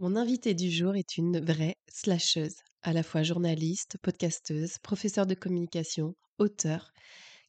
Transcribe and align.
Mon 0.00 0.16
invitée 0.16 0.54
du 0.54 0.70
jour 0.70 0.96
est 0.96 1.18
une 1.18 1.44
vraie 1.44 1.76
slasheuse, 1.86 2.56
à 2.80 2.94
la 2.94 3.02
fois 3.02 3.22
journaliste, 3.22 3.98
podcasteuse, 4.00 4.78
professeure 4.78 5.26
de 5.26 5.34
communication, 5.34 6.16
auteur. 6.38 6.90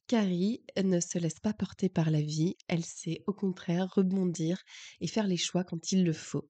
Carrie 0.06 0.62
ne 0.76 1.00
se 1.00 1.16
laisse 1.16 1.40
pas 1.40 1.54
porter 1.54 1.88
par 1.88 2.10
la 2.10 2.20
vie, 2.20 2.56
elle 2.68 2.84
sait 2.84 3.24
au 3.26 3.32
contraire 3.32 3.88
rebondir 3.94 4.62
et 5.00 5.06
faire 5.06 5.28
les 5.28 5.38
choix 5.38 5.64
quand 5.64 5.92
il 5.92 6.04
le 6.04 6.12
faut. 6.12 6.46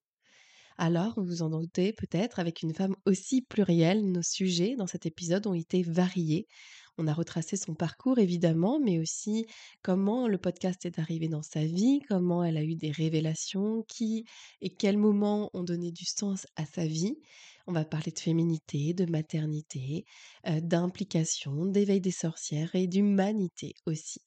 Alors, 0.76 1.14
vous 1.20 1.24
vous 1.24 1.42
en 1.42 1.50
doutez 1.50 1.92
peut-être, 1.92 2.40
avec 2.40 2.62
une 2.62 2.74
femme 2.74 2.96
aussi 3.06 3.42
plurielle, 3.42 4.04
nos 4.04 4.22
sujets 4.22 4.74
dans 4.74 4.88
cet 4.88 5.06
épisode 5.06 5.46
ont 5.46 5.54
été 5.54 5.84
variés. 5.84 6.48
On 6.98 7.06
a 7.06 7.14
retracé 7.14 7.56
son 7.56 7.74
parcours 7.74 8.18
évidemment, 8.18 8.78
mais 8.78 8.98
aussi 8.98 9.46
comment 9.82 10.28
le 10.28 10.36
podcast 10.38 10.84
est 10.84 10.98
arrivé 10.98 11.26
dans 11.28 11.42
sa 11.42 11.64
vie, 11.64 12.00
comment 12.08 12.44
elle 12.44 12.58
a 12.58 12.62
eu 12.62 12.74
des 12.74 12.90
révélations, 12.90 13.82
qui 13.88 14.24
et 14.60 14.70
quels 14.74 14.98
moments 14.98 15.50
ont 15.54 15.64
donné 15.64 15.90
du 15.90 16.04
sens 16.04 16.46
à 16.56 16.66
sa 16.66 16.86
vie. 16.86 17.16
On 17.66 17.72
va 17.72 17.84
parler 17.84 18.12
de 18.12 18.18
féminité, 18.18 18.92
de 18.92 19.06
maternité, 19.06 20.04
euh, 20.46 20.60
d'implication, 20.60 21.64
d'éveil 21.66 22.00
des 22.00 22.10
sorcières 22.10 22.74
et 22.74 22.86
d'humanité 22.86 23.74
aussi. 23.86 24.20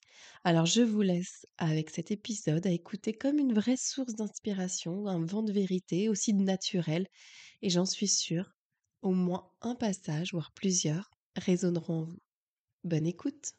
Alors 0.44 0.66
je 0.66 0.82
vous 0.82 1.02
laisse 1.02 1.46
avec 1.58 1.90
cet 1.90 2.12
épisode 2.12 2.66
à 2.66 2.72
écouter 2.72 3.14
comme 3.14 3.38
une 3.38 3.54
vraie 3.54 3.78
source 3.78 4.16
d'inspiration, 4.16 5.08
un 5.08 5.24
vent 5.24 5.44
de 5.44 5.52
vérité, 5.52 6.10
aussi 6.10 6.34
de 6.34 6.42
naturel, 6.42 7.08
et 7.62 7.70
j'en 7.70 7.86
suis 7.86 8.08
sûre, 8.08 8.56
au 9.02 9.12
moins 9.12 9.52
un 9.62 9.76
passage, 9.76 10.32
voire 10.32 10.52
plusieurs, 10.54 11.12
résonneront 11.36 12.02
en 12.02 12.04
vous. 12.06 12.25
Bonne 12.86 13.08
écoute 13.08 13.56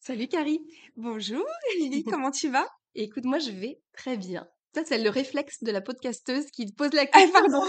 Salut 0.00 0.28
Carrie 0.28 0.60
Bonjour 0.96 1.44
Émilie, 1.74 2.02
comment 2.10 2.30
tu 2.30 2.48
vas? 2.48 2.66
Écoute, 2.94 3.24
moi 3.24 3.38
je 3.38 3.50
vais 3.50 3.78
très 3.92 4.16
bien. 4.16 4.48
Ça, 4.74 4.82
c'est 4.86 4.96
le 5.02 5.10
réflexe 5.10 5.62
de 5.62 5.70
la 5.70 5.82
podcasteuse 5.82 6.46
qui 6.50 6.72
pose 6.72 6.92
la 6.94 7.02
Ah 7.12 7.18
question. 7.20 7.32
pardon 7.32 7.62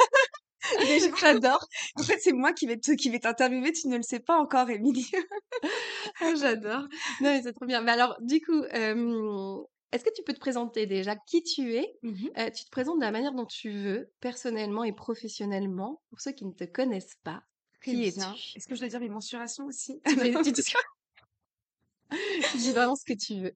J'adore. 1.20 1.68
En 1.96 2.04
fait, 2.04 2.20
c'est 2.20 2.32
moi 2.34 2.54
qui 2.54 2.66
vais 2.66 2.78
te 2.78 2.92
qui 2.92 3.10
vais 3.10 3.20
t'interviewer, 3.20 3.74
tu 3.74 3.88
ne 3.90 3.98
le 3.98 4.04
sais 4.04 4.20
pas 4.22 4.38
encore 4.38 4.70
Émilie. 4.70 5.10
Ah, 6.22 6.34
J'adore. 6.36 6.82
Non, 7.22 7.34
mais 7.34 7.42
c'est 7.42 7.54
trop 7.54 7.66
bien. 7.66 7.82
Mais 7.82 7.92
alors, 7.92 8.16
du 8.22 8.42
coup, 8.42 8.64
euh, 8.74 9.58
est-ce 9.92 10.04
que 10.04 10.14
tu 10.16 10.24
peux 10.24 10.34
te 10.34 10.40
présenter 10.40 10.86
déjà? 10.86 11.16
Qui 11.16 11.44
tu 11.44 11.76
es? 11.76 11.94
Mmh 12.04 12.28
Euh, 12.38 12.50
Tu 12.52 12.66
te 12.66 12.70
présentes 12.70 13.00
de 13.00 13.06
la 13.06 13.12
manière 13.12 13.34
dont 13.34 13.46
tu 13.46 13.72
veux, 13.72 14.12
personnellement 14.20 14.84
et 14.84 14.94
professionnellement. 14.94 16.02
Pour 16.10 16.22
ceux 16.22 16.32
qui 16.32 16.46
ne 16.46 16.52
te 16.54 16.64
connaissent 16.66 17.18
pas, 17.24 17.44
qui 17.84 18.06
es-tu? 18.06 18.20
Est-ce 18.56 18.68
que 18.68 18.76
je 18.76 18.82
dois 18.82 18.90
dire 18.90 19.00
mes 19.00 19.10
mensurations 19.10 19.66
aussi? 19.66 20.02
Tu 20.06 20.16
dis 22.54 22.72
vraiment 22.72 22.96
ce 22.96 23.04
que 23.06 23.14
tu 23.14 23.42
veux. 23.42 23.54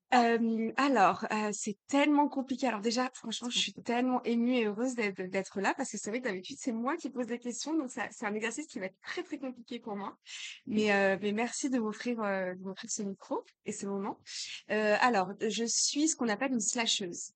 Alors, 0.78 1.26
heu, 1.32 1.52
c'est 1.54 1.78
tellement 1.88 2.28
compliqué. 2.28 2.68
Alors 2.68 2.82
déjà, 2.82 3.10
franchement, 3.14 3.50
je 3.50 3.58
suis 3.58 3.74
tellement 3.74 4.22
émue 4.24 4.56
et 4.56 4.66
heureuse 4.66 4.96
d'être 4.96 5.22
d'être 5.22 5.62
là 5.62 5.74
parce 5.76 5.92
que 5.92 5.98
c'est 5.98 6.10
vrai 6.10 6.20
que 6.20 6.26
d'habitude, 6.28 6.58
c'est 6.60 6.72
moi 6.72 6.98
qui 6.98 7.10
pose 7.10 7.28
des 7.28 7.40
questions, 7.40 7.76
donc 7.78 7.90
ça 7.92 8.08
c'est 8.12 8.26
un 8.26 8.34
exercice 8.34 8.68
qui 8.68 8.80
va 8.80 8.88
être 8.88 9.00
très, 9.02 9.24
très 9.24 9.40
compliqué 9.40 9.80
pour 9.80 9.96
moi. 9.96 10.18
Mais, 10.66 10.92
heu, 10.92 11.18
mais 11.22 11.32
merci 11.32 11.70
de 11.70 11.80
m'offrir, 11.80 12.18
de 12.18 12.62
m'offrir 12.64 12.90
ce 12.92 13.04
micro 13.04 13.44
et 13.66 13.72
ce 13.72 13.86
moment. 13.86 14.20
Alors, 14.68 15.32
je 15.42 15.66
suis 15.66 16.08
ce 16.10 16.16
qu'on 16.16 16.28
appelle 16.30 16.52
une 16.54 16.60
slasheuse. 16.60 17.32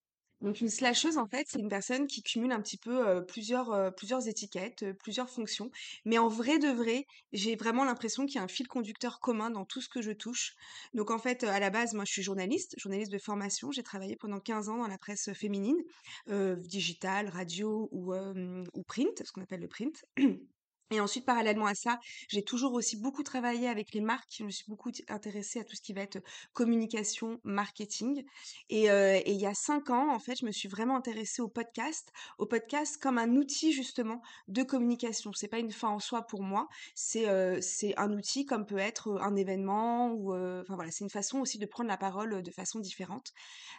Donc 0.45 0.61
une 0.61 0.69
slasheuse, 0.69 1.17
en 1.17 1.25
fait, 1.25 1.47
c'est 1.49 1.57
une 1.57 1.69
personne 1.69 2.05
qui 2.05 2.21
cumule 2.21 2.51
un 2.51 2.61
petit 2.61 2.77
peu, 2.77 3.25
plusieurs, 3.25 4.27
étiquettes, 4.27 4.85
plusieurs 4.99 5.27
fonctions. 5.27 5.71
Mais 6.05 6.19
en 6.19 6.27
vrai 6.27 6.59
de 6.59 6.67
vrai, 6.67 7.07
j'ai 7.33 7.55
vraiment 7.55 7.83
l'impression 7.83 8.27
qu'il 8.27 8.35
y 8.35 8.37
a 8.37 8.43
un 8.43 8.47
fil 8.47 8.67
conducteur 8.67 9.19
commun 9.19 9.49
dans 9.49 9.65
tout 9.65 9.81
ce 9.81 9.89
que 9.89 10.03
je 10.03 10.11
touche. 10.11 10.53
Donc 10.93 11.09
en 11.09 11.17
fait, 11.17 11.43
à 11.43 11.59
la 11.59 11.71
base, 11.71 11.95
moi, 11.95 12.05
je 12.05 12.11
suis 12.11 12.21
journaliste, 12.21 12.75
journaliste 12.77 13.11
de 13.11 13.17
formation. 13.17 13.71
J'ai 13.71 13.81
travaillé 13.81 14.15
pendant 14.15 14.39
15 14.39 14.69
ans 14.69 14.77
dans 14.77 14.87
la 14.87 14.99
presse 14.99 15.33
féminine, 15.33 15.81
digitale, 16.29 17.27
radio 17.29 17.89
ou, 17.91 18.13
ou 18.13 18.83
print, 18.83 19.23
ce 19.25 19.31
qu'on 19.31 19.41
appelle 19.41 19.61
le 19.61 19.67
print. 19.67 20.05
Et 20.91 20.99
ensuite, 20.99 21.25
parallèlement 21.25 21.65
à 21.65 21.73
ça, 21.73 21.99
j'ai 22.27 22.43
toujours 22.43 22.73
aussi 22.73 22.95
beaucoup 22.95 23.23
travaillé 23.23 23.67
avec 23.67 23.91
les 23.93 24.01
marques. 24.01 24.35
Je 24.37 24.43
me 24.43 24.51
suis 24.51 24.65
beaucoup 24.67 24.91
intéressée 25.09 25.59
à 25.59 25.63
tout 25.63 25.75
ce 25.75 25.81
qui 25.81 25.93
va 25.93 26.01
être 26.01 26.19
communication, 26.53 27.39
marketing. 27.43 28.23
Et, 28.69 28.85
il 29.25 29.41
y 29.41 29.47
a 29.47 29.53
cinq 29.55 29.89
ans, 29.89 30.13
en 30.13 30.19
fait, 30.19 30.35
je 30.39 30.45
me 30.45 30.51
suis 30.51 30.69
vraiment 30.69 30.95
intéressée 30.95 31.41
au 31.41 31.47
podcast, 31.47 32.11
au 32.37 32.45
podcast 32.45 32.97
comme 33.01 33.17
un 33.17 33.35
outil 33.35 33.73
justement 33.73 34.21
de 34.47 34.61
communication. 34.61 35.31
C'est 35.33 35.47
pas 35.47 35.57
une 35.57 35.71
fin 35.71 35.89
en 35.89 35.99
soi 35.99 36.21
pour 36.21 36.43
moi. 36.43 36.67
C'est 36.93 37.27
un 37.27 38.13
outil 38.13 38.45
comme 38.45 38.65
peut 38.65 38.77
être 38.77 39.19
un 39.21 39.35
événement 39.35 40.11
ou 40.11 40.33
enfin 40.33 40.75
voilà, 40.75 40.91
c'est 40.91 41.03
une 41.03 41.09
façon 41.09 41.39
aussi 41.39 41.57
de 41.57 41.65
prendre 41.65 41.89
la 41.89 41.97
parole 41.97 42.43
de 42.43 42.51
façon 42.51 42.79
différente. 42.79 43.33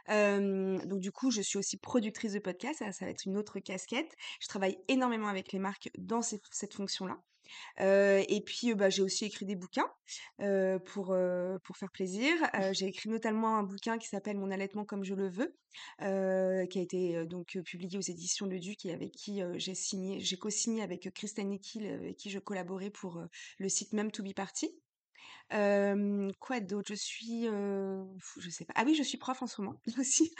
Donc 0.08 0.98
du 1.00 1.12
coup, 1.12 1.30
je 1.30 1.40
suis 1.40 1.58
aussi 1.58 1.76
productrice 1.76 2.32
de 2.32 2.40
podcast. 2.40 2.78
Ça, 2.78 3.04
va 3.04 3.10
être 3.10 3.26
une 3.26 3.36
autre 3.36 3.60
casquette. 3.60 4.16
Je 4.40 4.48
travaille 4.48 4.78
énormément 4.88 5.28
avec 5.28 5.52
les 5.52 5.58
marques 5.58 5.90
dans 5.98 6.22
cette 6.22 6.74
Heu 7.80 8.24
et 8.28 8.40
puis, 8.40 8.74
bah, 8.74 8.90
j'ai 8.90 9.02
aussi 9.02 9.24
écrit 9.24 9.46
des 9.46 9.54
bouquins, 9.56 9.90
pour, 10.84 11.16
pour 11.64 11.76
faire 11.76 11.90
plaisir. 11.92 12.32
J'ai 12.72 12.86
écrit 12.86 13.08
notamment 13.08 13.56
un 13.58 13.62
bouquin 13.62 13.98
qui 13.98 14.08
s'appelle 14.08 14.36
Mon 14.36 14.50
allaitement 14.50 14.84
comme 14.84 15.04
je 15.04 15.14
le 15.14 15.28
veux, 15.28 15.56
qui 16.00 16.78
a 16.78 16.82
été, 16.82 17.24
donc, 17.26 17.58
publié 17.64 17.98
aux 17.98 18.02
éditions 18.02 18.46
Le 18.46 18.58
Duc 18.58 18.84
et 18.86 18.92
avec 18.92 19.12
qui, 19.12 19.42
j'ai 19.56 19.74
signé 19.74 20.20
j'ai 20.20 20.36
co-signé 20.36 20.82
avec, 20.82 21.12
Christine 21.14 21.48
Nikhil, 21.50 21.86
avec 21.86 22.16
qui 22.16 22.30
je 22.30 22.38
collaborais 22.38 22.90
pour, 22.90 23.20
le 23.58 23.68
site 23.68 23.92
Même 23.92 24.10
to 24.10 24.22
be 24.22 24.34
Party. 24.34 24.70
Quoi 25.50 26.60
d'autre? 26.60 26.88
Je 26.88 26.94
suis, 26.94 27.46
heu, 27.46 28.04
je 28.38 28.50
sais 28.50 28.64
pas. 28.64 28.72
Ah 28.76 28.82
oui, 28.84 28.94
je 28.94 29.02
suis 29.02 29.18
prof 29.18 29.42
en 29.42 29.46
ce 29.46 29.60
moment 29.60 29.80
aussi. 29.98 30.34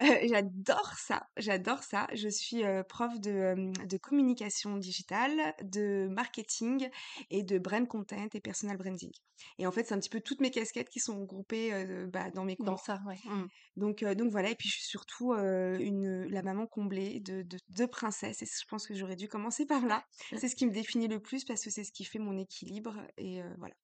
J'adore 0.00 0.92
ça, 0.98 1.28
j'adore 1.36 1.82
ça. 1.82 2.06
Je 2.14 2.28
suis, 2.28 2.62
prof 2.88 3.18
de, 3.20 3.72
de 3.86 3.96
communication 3.96 4.76
digitale, 4.76 5.54
de 5.62 6.08
marketing 6.10 6.88
et 7.30 7.42
de 7.42 7.58
brand 7.58 7.86
content 7.88 8.28
et 8.32 8.40
personal 8.40 8.76
branding. 8.76 9.12
Et 9.58 9.66
en 9.66 9.72
fait, 9.72 9.84
c'est 9.84 9.94
un 9.94 9.98
petit 10.00 10.10
peu 10.10 10.20
toutes 10.20 10.40
mes 10.40 10.50
casquettes 10.50 10.90
qui 10.90 11.00
sont 11.00 11.18
regroupées, 11.20 11.72
heu, 11.72 12.06
bah, 12.06 12.30
dans 12.30 12.44
mes 12.44 12.56
Dans 12.60 12.76
cours. 12.76 12.76
ça, 12.76 13.02
ouais. 13.06 13.18
Mm. 13.24 13.46
Donc, 13.76 14.04
donc 14.04 14.30
voilà 14.32 14.50
et 14.50 14.56
puis 14.56 14.68
je 14.68 14.74
suis 14.74 14.84
surtout, 14.86 15.32
une, 15.34 16.24
la 16.28 16.42
maman 16.42 16.66
comblée 16.66 17.20
de 17.20 17.42
de 17.42 17.58
2 17.70 17.88
princesses 17.88 18.42
et 18.42 18.46
je 18.46 18.66
pense 18.68 18.86
que 18.86 18.94
j'aurais 18.94 19.16
dû 19.16 19.28
commencer 19.28 19.66
par 19.66 19.86
là. 19.86 20.04
C'est 20.36 20.48
ce 20.48 20.56
qui 20.56 20.66
me 20.66 20.72
définit 20.72 21.08
le 21.08 21.20
plus 21.20 21.44
parce 21.44 21.62
que 21.64 21.70
c'est 21.70 21.84
ce 21.84 21.92
qui 21.92 22.04
fait 22.04 22.18
mon 22.18 22.36
équilibre 22.38 22.96
et 23.16 23.42
voilà. 23.58 23.74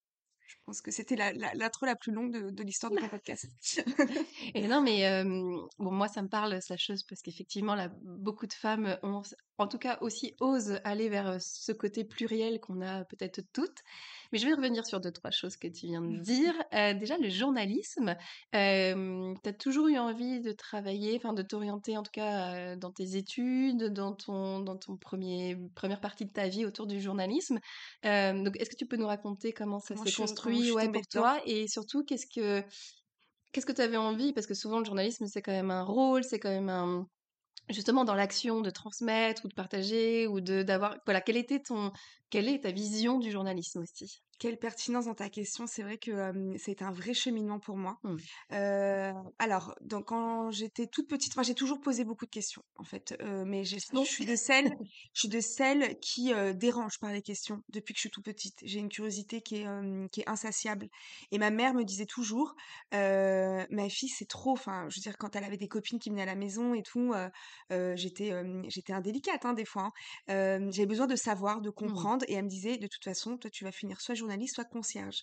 Je 0.46 0.56
pense 0.64 0.80
que 0.80 0.90
c'était 0.90 1.16
la 1.16 1.32
la 1.32 1.52
l'intro 1.54 1.86
la 1.86 1.96
plus 1.96 2.12
longue 2.12 2.50
de 2.52 2.62
l'histoire 2.62 2.92
de 2.92 3.00
mon 3.00 3.08
podcast. 3.08 3.46
Et 4.54 4.66
non, 4.68 4.80
mais 4.80 5.24
bon, 5.24 5.92
moi, 5.92 6.08
ça 6.08 6.22
me 6.22 6.28
parle, 6.28 6.60
sa 6.62 6.76
chose, 6.76 7.02
parce 7.02 7.20
qu'effectivement, 7.22 7.76
beaucoup 8.02 8.46
de 8.46 8.52
femmes 8.52 8.98
ont, 9.02 9.22
en 9.58 9.66
tout 9.66 9.78
cas, 9.78 9.98
aussi 10.00 10.34
osent 10.40 10.80
aller 10.84 11.08
vers 11.08 11.40
ce 11.40 11.72
côté 11.72 12.04
pluriel 12.04 12.60
qu'on 12.60 12.80
a 12.80 13.04
peut-être 13.04 13.40
toutes. 13.52 13.82
Mais 14.32 14.38
je 14.38 14.46
vais 14.46 14.54
revenir 14.54 14.84
sur 14.86 15.00
deux, 15.00 15.12
trois 15.12 15.30
choses 15.30 15.56
que 15.56 15.68
tu 15.68 15.86
viens 15.86 16.02
de 16.02 16.18
dire. 16.18 16.54
Euh, 16.74 16.94
déjà, 16.94 17.16
le 17.18 17.28
journalisme, 17.28 18.16
euh, 18.54 19.34
tu 19.42 19.48
as 19.48 19.52
toujours 19.52 19.88
eu 19.88 19.98
envie 19.98 20.40
de 20.40 20.52
travailler, 20.52 21.16
enfin, 21.16 21.32
de 21.32 21.42
t'orienter, 21.42 21.96
en 21.96 22.02
tout 22.02 22.12
cas, 22.12 22.54
euh, 22.54 22.76
dans 22.76 22.90
tes 22.90 23.16
études, 23.16 23.92
dans 23.92 24.14
ton, 24.14 24.60
dans 24.60 24.76
ton 24.76 24.96
premier, 24.96 25.56
première 25.74 26.00
partie 26.00 26.26
de 26.26 26.32
ta 26.32 26.48
vie 26.48 26.64
autour 26.64 26.86
du 26.86 27.00
journalisme. 27.00 27.58
Euh, 28.04 28.42
donc, 28.42 28.56
est-ce 28.60 28.70
que 28.70 28.76
tu 28.76 28.86
peux 28.86 28.96
nous 28.96 29.06
raconter 29.06 29.52
comment 29.52 29.78
ça 29.78 29.96
s'est 29.96 30.12
construit, 30.12 30.72
ouais, 30.72 30.90
pour 30.90 31.06
toi, 31.06 31.40
et 31.46 31.68
surtout, 31.68 32.04
qu'est-ce 32.04 32.26
que 32.26 32.64
Qu'est-ce 33.52 33.64
que 33.64 33.72
tu 33.72 33.80
avais 33.80 33.96
envie? 33.96 34.34
Parce 34.34 34.46
que 34.46 34.52
souvent, 34.52 34.80
le 34.80 34.84
journalisme, 34.84 35.26
c'est 35.28 35.40
quand 35.40 35.52
même 35.52 35.70
un 35.70 35.82
rôle, 35.82 36.24
c'est 36.24 36.38
quand 36.38 36.50
même 36.50 36.68
un... 36.68 37.08
Justement, 37.68 38.04
dans 38.04 38.14
l'action 38.14 38.60
de 38.60 38.70
transmettre 38.70 39.44
ou 39.44 39.48
de 39.48 39.54
partager 39.54 40.26
ou 40.26 40.40
de 40.40 40.62
d'avoir... 40.62 40.98
Voilà, 41.04 41.20
quel 41.20 41.36
était 41.36 41.60
ton, 41.60 41.92
Quelle 42.30 42.48
est 42.48 42.62
ta 42.62 42.70
vision 42.72 43.18
du 43.18 43.30
journalisme 43.30 43.80
aussi? 43.82 44.22
Quelle 44.38 44.58
pertinence 44.58 45.06
dans 45.06 45.14
ta 45.14 45.30
question. 45.30 45.66
C'est 45.66 45.82
vrai 45.82 45.98
que, 45.98 46.10
hem, 46.10 46.56
c'est 46.58 46.82
un 46.82 46.90
vrai 46.92 47.14
cheminement 47.14 47.58
pour 47.58 47.76
moi. 47.76 48.00
Mmh. 48.02 48.26
Alors 49.38 49.74
donc 49.80 50.08
quand 50.08 50.50
j'étais 50.50 50.86
toute 50.86 51.08
petite, 51.08 51.36
moi 51.36 51.42
j'ai 51.42 51.54
toujours 51.54 51.80
posé 51.80 52.04
beaucoup 52.04 52.24
de 52.26 52.30
questions 52.30 52.62
en 52.76 52.84
fait, 52.84 53.14
heu, 53.22 53.44
mais 53.44 53.64
je 53.64 53.76
suis 54.02 54.24
de 54.26 54.36
celles 54.36 54.70
je 55.14 55.20
suis 55.20 55.28
de 55.28 55.40
celles 55.40 55.98
qui, 56.00 56.32
dérangent 56.54 56.98
par 57.00 57.12
les 57.12 57.22
questions 57.22 57.62
depuis 57.68 57.92
que 57.94 57.98
je 57.98 58.02
suis 58.02 58.10
toute 58.10 58.24
petite. 58.24 58.58
J'ai 58.62 58.78
une 58.80 58.88
curiosité 58.88 59.40
qui 59.42 59.56
est, 59.56 59.62
hem, 59.62 60.08
qui 60.10 60.20
est 60.20 60.28
insatiable 60.28 60.88
et 61.30 61.38
ma 61.38 61.50
mère 61.50 61.74
me 61.74 61.84
disait 61.84 62.06
toujours, 62.06 62.54
«Ma 62.92 63.88
fille, 63.88 64.08
c'est 64.08 64.28
trop» 64.28 64.52
enfin, 64.52 64.88
je 64.90 64.96
veux 64.98 65.02
dire 65.02 65.16
quand 65.18 65.34
elle 65.36 65.44
avait 65.44 65.56
des 65.56 65.68
copines 65.68 65.98
qui 65.98 66.10
venaient 66.10 66.22
à 66.22 66.26
la 66.26 66.34
maison 66.34 66.74
et 66.74 66.82
tout, 66.82 67.12
j'étais, 67.94 68.32
j'étais 68.68 68.92
indélicate, 68.92 69.44
hein, 69.44 69.52
des 69.54 69.64
fois, 69.64 69.92
hein. 70.28 70.70
J'avais 70.70 70.86
besoin 70.86 71.06
de 71.06 71.16
savoir, 71.16 71.60
de 71.60 71.70
Mmh. 71.80 72.06
comprendre 72.06 72.24
et 72.28 72.34
elle 72.34 72.44
me 72.44 72.48
disait: 72.50 72.76
«De 72.78 72.86
toute 72.86 73.04
façon, 73.04 73.36
toi 73.38 73.50
tu 73.50 73.64
vas 73.64 73.72
finir 73.72 74.00
soit 74.00 74.14
journaliste, 74.26 74.54
soit 74.56 74.64
concierge». 74.64 75.22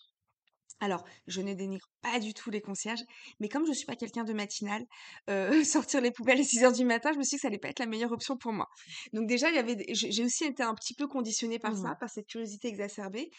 Alors, 0.80 1.06
je 1.28 1.42
ne 1.42 1.54
dénigre 1.54 1.88
pas 2.02 2.20
du 2.20 2.34
tout 2.34 2.50
les 2.50 2.60
concierges, 2.62 3.04
mais 3.40 3.48
comme 3.48 3.66
je 3.66 3.72
suis 3.72 3.86
pas 3.86 3.96
quelqu'un 3.96 4.26
de 4.26 4.34
matinal, 4.34 4.86
heu, 5.30 5.64
sortir 5.64 6.02
les 6.02 6.12
poubelles 6.12 6.42
à 6.42 6.44
6:00 6.44 6.74
du 6.74 6.84
matin, 6.84 7.12
je 7.14 7.18
me 7.20 7.24
suis 7.24 7.32
dit 7.32 7.36
que 7.38 7.42
ça 7.44 7.48
allait 7.48 7.60
pas 7.60 7.70
être 7.70 7.80
la 7.80 7.86
meilleure 7.86 8.12
option 8.12 8.38
pour 8.38 8.52
moi. 8.52 8.68
Donc 9.14 9.28
déjà, 9.28 9.50
il 9.50 9.56
y 9.56 9.60
avait 9.60 9.76
des 9.76 9.86
j'ai 9.94 10.24
aussi 10.26 10.44
été 10.46 10.62
un 10.64 10.76
petit 10.76 10.94
peu 10.96 11.08
conditionnée 11.08 11.60
par 11.60 11.76
Mmh 11.76 11.78
ça, 11.78 11.90
mh. 11.90 11.98
par 12.00 12.10
cette 12.10 12.28
curiosité 12.28 12.68
exacerbée 12.68 13.30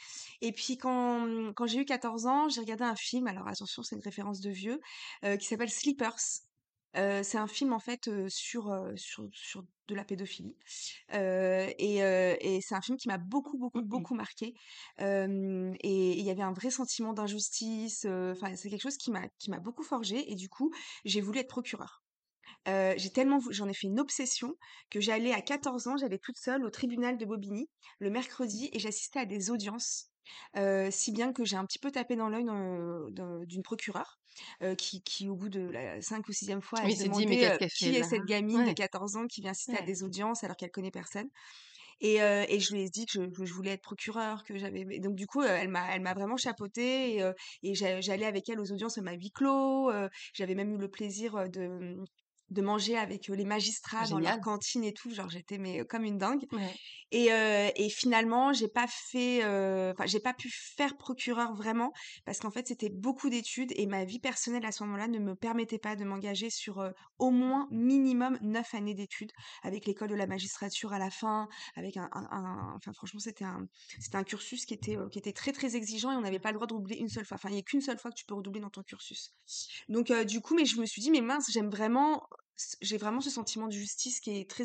et 0.40 0.52
puis 0.52 0.78
quand, 0.78 1.20
mmh, 1.26 1.52
quand 1.54 1.66
j'ai 1.66 1.80
eu 1.80 1.84
14 1.84 2.26
ans, 2.26 2.48
j'ai 2.48 2.60
regardé 2.60 2.84
un 2.84 2.96
film, 2.96 3.26
alors 3.26 3.46
attention, 3.48 3.82
c'est 3.82 3.96
une 3.96 4.02
référence 4.02 4.40
de 4.40 4.50
vieux, 4.50 4.80
heu, 5.24 5.36
qui 5.36 5.46
s'appelle 5.46 5.70
Sleepers. 5.70 6.16
C'est 6.94 7.38
un 7.38 7.46
film 7.48 7.72
en 7.72 7.78
fait, 7.80 8.08
sur, 8.28 8.72
sur 8.96 9.28
sur 9.32 9.64
de 9.88 9.94
la 9.94 10.04
pédophilie, 10.04 10.56
et 11.12 11.98
et 11.98 12.60
c'est 12.62 12.74
un 12.74 12.80
film 12.82 12.96
qui 12.98 13.08
m'a 13.08 13.18
beaucoup, 13.18 13.58
beaucoup, 13.58 13.82
Mmh 13.82 13.90
mh. 13.94 14.04
beaucoup 14.04 14.14
marquée, 14.14 14.54
hem 14.98 15.74
et 15.80 16.12
il 16.18 16.24
y 16.24 16.30
avait 16.30 16.42
un 16.42 16.52
vrai 16.52 16.70
sentiment 16.70 17.12
d'injustice, 17.14 18.04
enfin, 18.06 18.54
c'est 18.56 18.70
quelque 18.70 18.82
chose 18.82 18.96
qui 18.98 19.10
m'a 19.10 19.28
qui 19.38 19.50
m'a 19.50 19.58
beaucoup 19.60 19.82
forgée 19.82 20.30
et 20.30 20.34
du 20.36 20.48
coup, 20.48 20.72
j'ai 21.04 21.20
voulu 21.20 21.40
être 21.40 21.48
procureure. 21.48 22.04
Heu, 22.68 22.94
j'ai 22.96 23.10
tellement 23.12 23.40
j'en 23.50 23.68
ai 23.68 23.74
fait 23.74 23.86
une 23.88 24.00
obsession 24.00 24.54
que 24.90 25.00
j'allais 25.00 25.32
à 25.32 25.40
14 25.42 25.86
ans, 25.88 25.96
j'allais 25.96 26.18
toute 26.18 26.36
seule 26.38 26.64
au 26.64 26.70
tribunal 26.70 27.18
de 27.18 27.24
Bobigny 27.26 27.68
le 28.00 28.10
mercredi 28.10 28.70
et 28.72 28.78
j'assistais 28.78 29.20
à 29.20 29.26
des 29.26 29.50
audiences, 29.50 30.10
si 30.90 31.12
bien 31.12 31.32
que 31.32 31.44
j'ai 31.44 31.56
un 31.56 31.64
petit 31.66 31.78
peu 31.78 31.90
tapé 31.90 32.16
dans 32.16 32.28
l'œil 32.28 32.44
d'un 32.44 33.10
d'un 33.10 33.40
d'une 33.44 33.62
procureure, 33.62 34.18
qui 34.78 35.02
qui 35.02 35.28
au 35.28 35.36
bout 35.36 35.48
de 35.48 35.60
la 35.60 36.00
5 36.02 36.28
ou 36.28 36.32
6e 36.32 36.62
fois, 36.62 36.82
Oui, 36.82 36.92
il 36.92 36.96
s'est 36.96 37.08
dit: 37.08 37.26
«Mais 37.26 37.36
demandait, 37.36 37.38
qu'est-ce 37.38 37.56
heu: 37.56 37.58
qu'elle 37.58 37.70
fait 37.70 37.92
«Qui 37.92 37.96
est 37.96 38.02
là?» 38.02 38.04
cette 38.04 38.24
gamine 38.24 38.64
de 38.64 38.72
ouais. 38.72 38.74
14 38.74 39.16
ans 39.16 39.26
qui 39.26 39.40
vient 39.42 39.52
assister 39.52 39.76
à 39.78 39.82
des 39.82 40.02
audiences 40.02 40.44
alors 40.44 40.56
qu'elle 40.56 40.70
connaît 40.70 40.90
personne?» 40.90 41.28
et 42.48 42.60
je 42.60 42.72
lui 42.74 42.82
ai 42.82 42.90
dit 42.90 43.06
que 43.06 43.12
je 43.12 43.20
que 43.30 43.44
je 43.46 43.52
voulais 43.54 43.72
être 43.72 43.82
procureure, 43.82 44.44
que 44.44 44.58
j'avais 44.58 44.84
donc 45.00 45.14
du 45.16 45.26
coup, 45.26 45.42
elle 45.42 45.68
m'a 45.68 45.94
elle 45.94 46.02
m'a 46.02 46.14
vraiment 46.14 46.36
chapeautée 46.36 47.18
et 47.62 47.74
j'allais 47.74 48.26
avec 48.26 48.48
elle 48.48 48.60
aux 48.60 48.72
audiences, 48.72 48.98
à 48.98 49.02
huis 49.14 49.30
clos, 49.32 49.90
j'avais 50.34 50.54
même 50.54 50.72
eu 50.74 50.78
le 50.78 50.88
plaisir, 50.90 51.48
de, 51.50 51.68
mmh, 51.68 52.04
de 52.54 52.62
manger 52.62 52.96
avec, 52.98 53.28
les 53.28 53.44
magistrats 53.44 54.08
dans 54.08 54.20
leur 54.20 54.40
cantine 54.40 54.84
et 54.84 54.94
tout, 54.94 55.12
genre 55.14 55.30
j'étais 55.30 55.58
mais, 55.58 55.84
comme 55.86 56.04
une 56.04 56.18
dingue 56.18 56.46
Ouais. 56.52 56.78
et 57.12 57.26
et 57.76 57.90
finalement, 57.90 58.52
j'ai 58.52 58.68
pas 58.68 58.86
fait, 58.88 59.42
j'ai 60.06 60.20
pas 60.20 60.34
pu 60.34 60.50
faire 60.50 60.96
procureure 60.96 61.54
vraiment 61.54 61.92
parce 62.26 62.40
qu'en 62.40 62.50
fait, 62.50 62.68
c'était 62.68 62.90
beaucoup 62.90 63.30
d'études 63.30 63.72
et 63.76 63.86
ma 63.86 64.04
vie 64.04 64.20
personnelle 64.20 64.64
à 64.66 64.72
ce 64.72 64.84
moment-là 64.84 65.08
ne 65.08 65.18
me 65.20 65.34
permettait 65.36 65.78
pas 65.78 65.96
de 65.96 66.04
m'engager 66.04 66.50
sur, 66.50 66.92
au 67.18 67.30
moins 67.30 67.68
minimum 67.70 68.38
9 68.42 68.74
années 68.74 68.94
d'études 68.94 69.32
avec 69.62 69.86
l'école 69.86 70.08
de 70.08 70.14
la 70.16 70.26
magistrature 70.26 70.92
à 70.92 70.98
la 70.98 71.10
fin, 71.10 71.48
avec 71.76 71.96
un 71.96 72.08
enfin 72.76 72.92
franchement, 72.94 73.20
c'était 73.20 73.44
un 73.44 73.66
c'était 74.00 74.16
un 74.18 74.24
cursus 74.24 74.66
qui 74.66 74.74
était, 74.74 74.96
qui 75.12 75.18
était 75.18 75.32
très, 75.32 75.52
très 75.52 75.76
exigeant 75.76 76.12
et 76.12 76.16
on 76.16 76.20
n'avait 76.22 76.40
pas 76.40 76.50
le 76.50 76.54
droit 76.56 76.66
de 76.66 76.74
redoubler 76.74 76.96
une 76.96 77.08
seule 77.08 77.26
fois. 77.26 77.36
Enfin, 77.36 77.50
il 77.50 77.56
y 77.56 77.58
a 77.58 77.62
qu'une 77.62 77.80
seule 77.82 77.98
fois 77.98 78.10
que 78.10 78.16
tu 78.16 78.24
peux 78.26 78.34
redoubler 78.34 78.60
dans 78.60 78.70
ton 78.70 78.82
cursus. 78.82 79.34
Donc 79.88 80.12
du 80.26 80.40
coup, 80.40 80.54
mais 80.54 80.64
je 80.66 80.80
me 80.80 80.86
suis 80.86 81.02
dit: 81.02 81.10
«Mais 81.10 81.20
mince, 81.20 81.50
j'aime 81.52 81.70
vraiment 81.70 82.28
j'ai 82.80 82.98
vraiment 82.98 83.20
ce 83.20 83.30
sentiment 83.30 83.66
de 83.66 83.72
justice 83.72 84.20
qui 84.20 84.38
est 84.38 84.48
très 84.50 84.64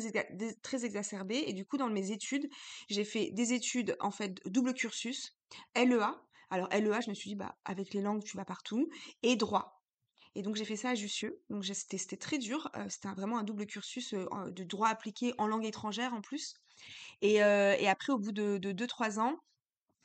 très 0.62 0.84
exacerbé» 0.84 1.44
et 1.46 1.52
du 1.52 1.64
coup, 1.64 1.76
dans 1.76 1.88
mes 1.88 2.12
études, 2.12 2.48
j'ai 2.88 3.04
fait 3.04 3.30
des 3.32 3.52
études, 3.52 3.96
en 4.00 4.10
fait, 4.10 4.40
double 4.46 4.74
cursus, 4.74 5.36
LEA. 5.74 6.22
Alors 6.50 6.68
LEA, 6.72 7.00
je 7.00 7.10
me 7.10 7.14
suis 7.14 7.30
dit: 7.30 7.36
«Bah, 7.36 7.56
avec 7.64 7.94
les 7.94 8.00
langues, 8.02 8.24
tu 8.24 8.36
vas 8.36 8.44
partout» 8.44 8.88
et 9.22 9.36
droit 9.36 9.76
et 10.36 10.42
donc 10.42 10.56
j'ai 10.56 10.64
fait 10.64 10.76
ça 10.76 10.90
à 10.90 10.94
Jussieu. 10.94 11.42
Donc 11.50 11.64
c'était 11.64 12.16
très 12.16 12.38
dur, 12.38 12.70
heu, 12.76 12.88
c'était 12.88 13.08
vraiment 13.08 13.38
un 13.38 13.42
double 13.44 13.66
cursus, 13.66 14.14
en 14.30 14.48
de 14.48 14.64
droit 14.64 14.88
appliqué 14.88 15.34
en 15.38 15.46
langue 15.46 15.64
étrangère 15.66 16.14
en 16.14 16.20
plus 16.20 16.54
et 17.22 17.42
heu 17.42 17.74
et 17.78 17.88
après 17.88 18.12
au 18.12 18.18
bout 18.18 18.32
de 18.32 18.58
2-3 18.72 19.18
ans, 19.20 19.36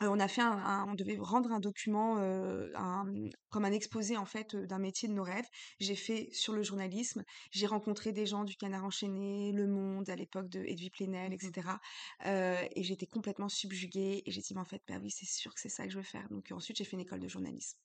heu, 0.03 0.07
on 0.09 0.19
a 0.19 0.27
fait 0.27 0.41
un 0.41 0.51
un 0.57 0.85
on 0.89 0.95
devait 0.95 1.17
rendre 1.19 1.51
un 1.51 1.59
document, 1.59 2.17
un, 2.17 3.05
mmh, 3.05 3.29
comme 3.49 3.65
un 3.65 3.71
exposé 3.71 4.17
en 4.17 4.25
fait, 4.25 4.53
heu, 4.55 4.67
d'un 4.67 4.79
métier 4.79 5.07
de 5.09 5.13
nos 5.13 5.23
rêves. 5.23 5.45
J'ai 5.79 5.95
fait 5.95 6.29
sur 6.33 6.53
le 6.53 6.63
journalisme. 6.63 7.23
J'ai 7.51 7.67
rencontré 7.67 8.11
des 8.11 8.25
gens 8.25 8.43
du 8.43 8.55
Canard 8.55 8.85
enchaîné, 8.85 9.51
Le 9.53 9.67
Monde, 9.67 10.09
à 10.09 10.15
l'époque 10.15 10.49
de 10.49 10.59
Edoui 10.61 10.89
Plenel 10.89 11.33
Mmh 11.33 11.35
et 11.35 11.39
mh. 11.41 11.55
cetera, 11.55 11.79
heu 12.25 12.55
et 12.75 12.83
j'étais 12.83 13.07
complètement 13.07 13.49
subjuguée 13.49 14.21
et 14.25 14.31
j'ai 14.31 14.41
dit: 14.41 14.53
«Mais 14.53 14.61
en 14.61 14.65
fait, 14.65 14.81
bah 14.87 14.95
oui, 15.01 15.11
c'est 15.11 15.25
sûr 15.25 15.53
que 15.53 15.59
c'est 15.61 15.69
ça 15.69 15.85
que 15.85 15.91
je 15.91 15.97
veux 15.97 16.03
faire». 16.03 16.27
Donc 16.29 16.51
ensuite, 16.51 16.77
j'ai 16.77 16.85
fait 16.85 16.93
une 16.95 17.01
école 17.01 17.19
de 17.19 17.27
journalisme 17.27 17.77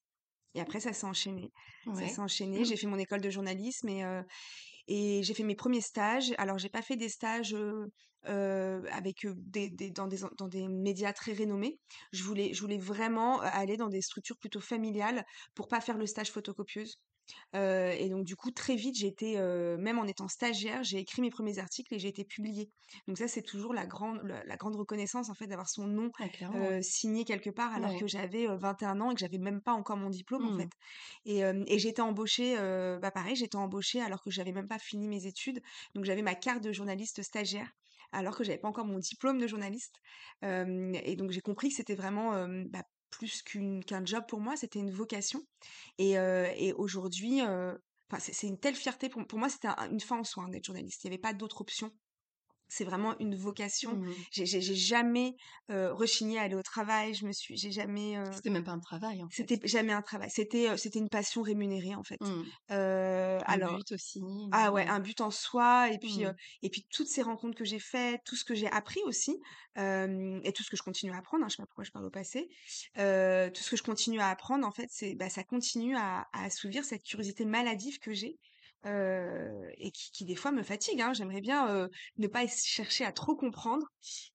et 0.55 0.61
après 0.61 0.81
ça 0.81 0.93
s'est 0.93 1.07
enchaîné. 1.07 1.53
Ça 1.93 2.09
s'est 2.09 2.21
enchaîné. 2.21 2.65
Mmh. 2.65 2.67
J'ai 2.67 2.77
fait 2.77 2.87
mon 2.89 2.99
école 2.99 3.21
de 3.21 3.31
journalisme 3.31 3.89
et 3.89 4.05
et 4.89 5.23
j'ai 5.23 5.35
fait 5.35 5.45
mes 5.45 5.55
1ers 5.55 5.81
stages. 5.83 6.33
Alors 6.39 6.59
j'ai 6.59 6.69
pas 6.69 6.83
fait 6.83 6.97
des 6.97 7.09
stages, 7.09 7.55
avec, 8.25 9.27
des 9.37 9.91
dans 9.91 10.07
des 10.49 10.69
médias 10.69 11.13
très 11.13 11.33
renommés. 11.33 11.79
Je 12.13 12.23
voulais 12.23 12.53
je 12.55 12.61
voulais 12.61 12.79
vraiment, 12.79 13.41
aller 13.41 13.77
dans 13.77 13.89
des 13.89 14.03
structures 14.03 14.37
plutôt 14.39 14.61
familiales 14.61 15.25
pour 15.55 15.69
pas 15.69 15.81
faire 15.81 15.97
le 15.99 16.07
stage 16.07 16.31
photocopieuse, 16.31 17.01
et 17.55 18.09
donc 18.11 18.25
du 18.25 18.37
coup, 18.37 18.51
très 18.51 18.77
vite, 18.77 18.97
heu, 19.39 19.77
même 19.79 19.99
en 19.99 20.05
étant 20.07 20.29
stagiaire, 20.29 20.85
j'ai 20.85 20.99
écrit 20.99 21.23
mes 21.23 21.31
1ers 21.31 21.59
articles 21.59 21.95
et 21.95 21.99
j'ai 21.99 22.09
été 22.09 22.25
publiée. 22.25 22.71
Donc 23.09 23.19
ça, 23.19 23.29
c'est 23.29 23.43
toujours 23.43 23.75
la 23.75 23.87
grande 23.87 24.21
la 24.25 24.45
la 24.45 24.57
grande 24.57 24.77
reconnaissance 24.77 25.31
en 25.31 25.35
fait 25.35 25.47
d'avoir 25.47 25.69
son 25.69 25.87
nom, 25.87 26.11
Ah 26.19 26.27
signé 26.83 27.25
quelque 27.25 27.51
part 27.51 27.73
alors 27.75 27.95
Ouais. 27.95 27.97
que 27.97 28.07
j'avais, 28.07 28.47
heu, 28.49 28.57
21 28.57 29.01
ans 29.01 29.11
et 29.11 29.15
que 29.15 29.21
j'avais 29.21 29.39
même 29.39 29.63
pas 29.63 29.73
encore 29.73 29.97
mon 29.97 30.11
diplôme 30.11 30.47
en 30.47 30.53
Mmh 30.53 30.57
fait 30.57 30.67
mh. 30.67 30.71
et 31.27 31.41
et 31.41 31.79
été 31.91 32.03
embauchée, 32.03 32.57
bah 33.03 33.11
pareil, 33.13 33.37
été 33.45 33.57
embauchée 33.59 34.01
alors 34.03 34.23
que 34.23 34.31
j'avais 34.31 34.53
même 34.53 34.69
pas 34.69 34.79
fini 34.81 35.09
mes 35.09 35.27
études. 35.27 35.61
Donc 35.95 36.05
j'avais 36.05 36.23
ma 36.23 36.35
carte 36.37 36.63
de 36.65 36.73
journaliste 36.73 37.23
stagiaire 37.23 37.73
alors 38.13 38.37
que 38.37 38.45
j'avais 38.45 38.59
pas 38.59 38.69
encore 38.69 38.87
mon 38.87 38.99
diplôme 38.99 39.39
de 39.39 39.47
journaliste, 39.49 39.97
et 40.43 41.17
donc 41.17 41.31
j'ai 41.33 41.41
compris 41.43 41.69
que 41.71 41.77
c'était 41.77 41.95
vraiment, 41.97 42.47
bah, 42.67 42.85
plus 43.11 43.43
qu'un 43.43 44.05
job 44.05 44.25
pour 44.29 44.41
moi, 44.41 44.57
c'était 44.57 44.79
une 44.79 44.91
vocation 44.91 45.43
et 45.99 46.13
et 46.15 46.73
aujourd'hui, 46.75 47.43
enfin, 47.43 48.19
c'est 48.21 48.47
une 48.47 48.59
telle 48.59 48.75
fierté 48.77 49.09
pour 49.09 49.39
moi, 49.39 49.49
c'était 49.49 49.69
un 49.69 49.91
une 49.91 50.01
fin 50.01 50.19
en 50.19 50.25
soi, 50.25 50.45
hein, 50.45 50.49
d'être 50.49 50.65
journaliste. 50.67 51.05
Il 51.05 51.09
y 51.09 51.11
avait 51.11 51.19
pas 51.19 51.35
d'autre 51.35 51.61
option. 51.61 51.93
C'est 52.71 52.85
vraiment 52.85 53.19
une 53.19 53.35
vocation. 53.37 53.99
Mmh 53.99 54.07
mh. 54.07 54.25
J'ai 54.33 54.47
jamais, 54.63 55.37
heu, 55.71 55.93
rechigné 55.93 56.39
à 56.39 56.43
aller 56.43 56.55
au 56.57 56.63
travail. 56.63 57.15
Je 57.15 57.27
me 57.27 57.33
suis 57.33 57.57
j'ai 57.57 57.73
jamais, 57.73 58.17
heu 58.19 58.33
C'était 58.33 58.51
même 58.51 58.65
pas 58.65 58.73
un 58.73 58.81
travail, 58.81 59.23
c'était 59.31 59.61
jamais 59.67 59.93
un 59.93 60.03
travail. 60.03 60.31
C'était, 60.31 60.71
heu, 60.71 60.77
c'était 60.77 60.99
une 60.99 61.09
passion 61.09 61.43
rémunérée, 61.43 61.95
en 61.95 62.05
fait. 62.05 62.21
Mmh. 62.21 62.53
Un 63.47 63.59
alors 63.59 63.59
but 63.59 63.93
aussi, 63.93 64.25
ah 64.53 64.73
ouais, 64.73 64.87
un 64.87 65.01
but 65.01 65.21
en 65.21 65.31
soi 65.31 65.91
et 65.93 65.99
puis, 65.99 66.23
Mmh. 66.23 66.35
et 66.63 66.71
puis 66.71 66.87
toutes 66.93 67.09
ces 67.09 67.23
rencontres 67.23 67.57
que 67.57 67.65
j'ai 67.65 67.79
faites, 67.81 68.23
tout 68.25 68.37
ce 68.37 68.45
que 68.45 68.55
j'ai 68.55 68.69
appris 68.69 69.01
aussi, 69.05 69.41
et 69.77 70.53
tout 70.55 70.63
ce 70.65 70.71
que 70.71 70.77
je 70.77 70.83
continue 70.83 71.13
à 71.13 71.19
apprendre, 71.19 71.45
hein, 71.45 71.49
je 71.49 71.57
sais 71.57 71.63
pas 71.63 71.67
pourquoi 71.67 71.85
je 71.85 71.93
parle 71.93 72.07
au 72.07 72.11
passé. 72.11 72.49
Tout 72.95 73.63
ce 73.63 73.71
que 73.71 73.77
je 73.77 73.83
continue 73.83 74.21
à 74.21 74.29
apprendre, 74.31 74.67
en 74.67 74.73
fait, 74.73 74.89
c'est 74.91 75.15
bah, 75.17 75.31
ça 75.31 75.45
continue 75.45 75.97
à 75.97 76.27
à 76.33 76.45
assouvir 76.45 76.85
cette 76.85 77.05
curiosité 77.05 77.45
maladive 77.45 77.99
que 78.01 78.13
j'ai, 78.13 78.39
et 78.85 79.91
qui 79.93 80.11
qui 80.13 80.25
des 80.25 80.37
fois 80.37 80.53
me 80.53 80.63
fatigue, 80.63 81.01
hein. 81.01 81.13
J'aimerais 81.13 81.41
bien, 81.41 81.89
ne 82.17 82.27
pas 82.29 82.47
chercher 82.47 83.05
à 83.05 83.13
trop 83.13 83.37
comprendre 83.37 83.87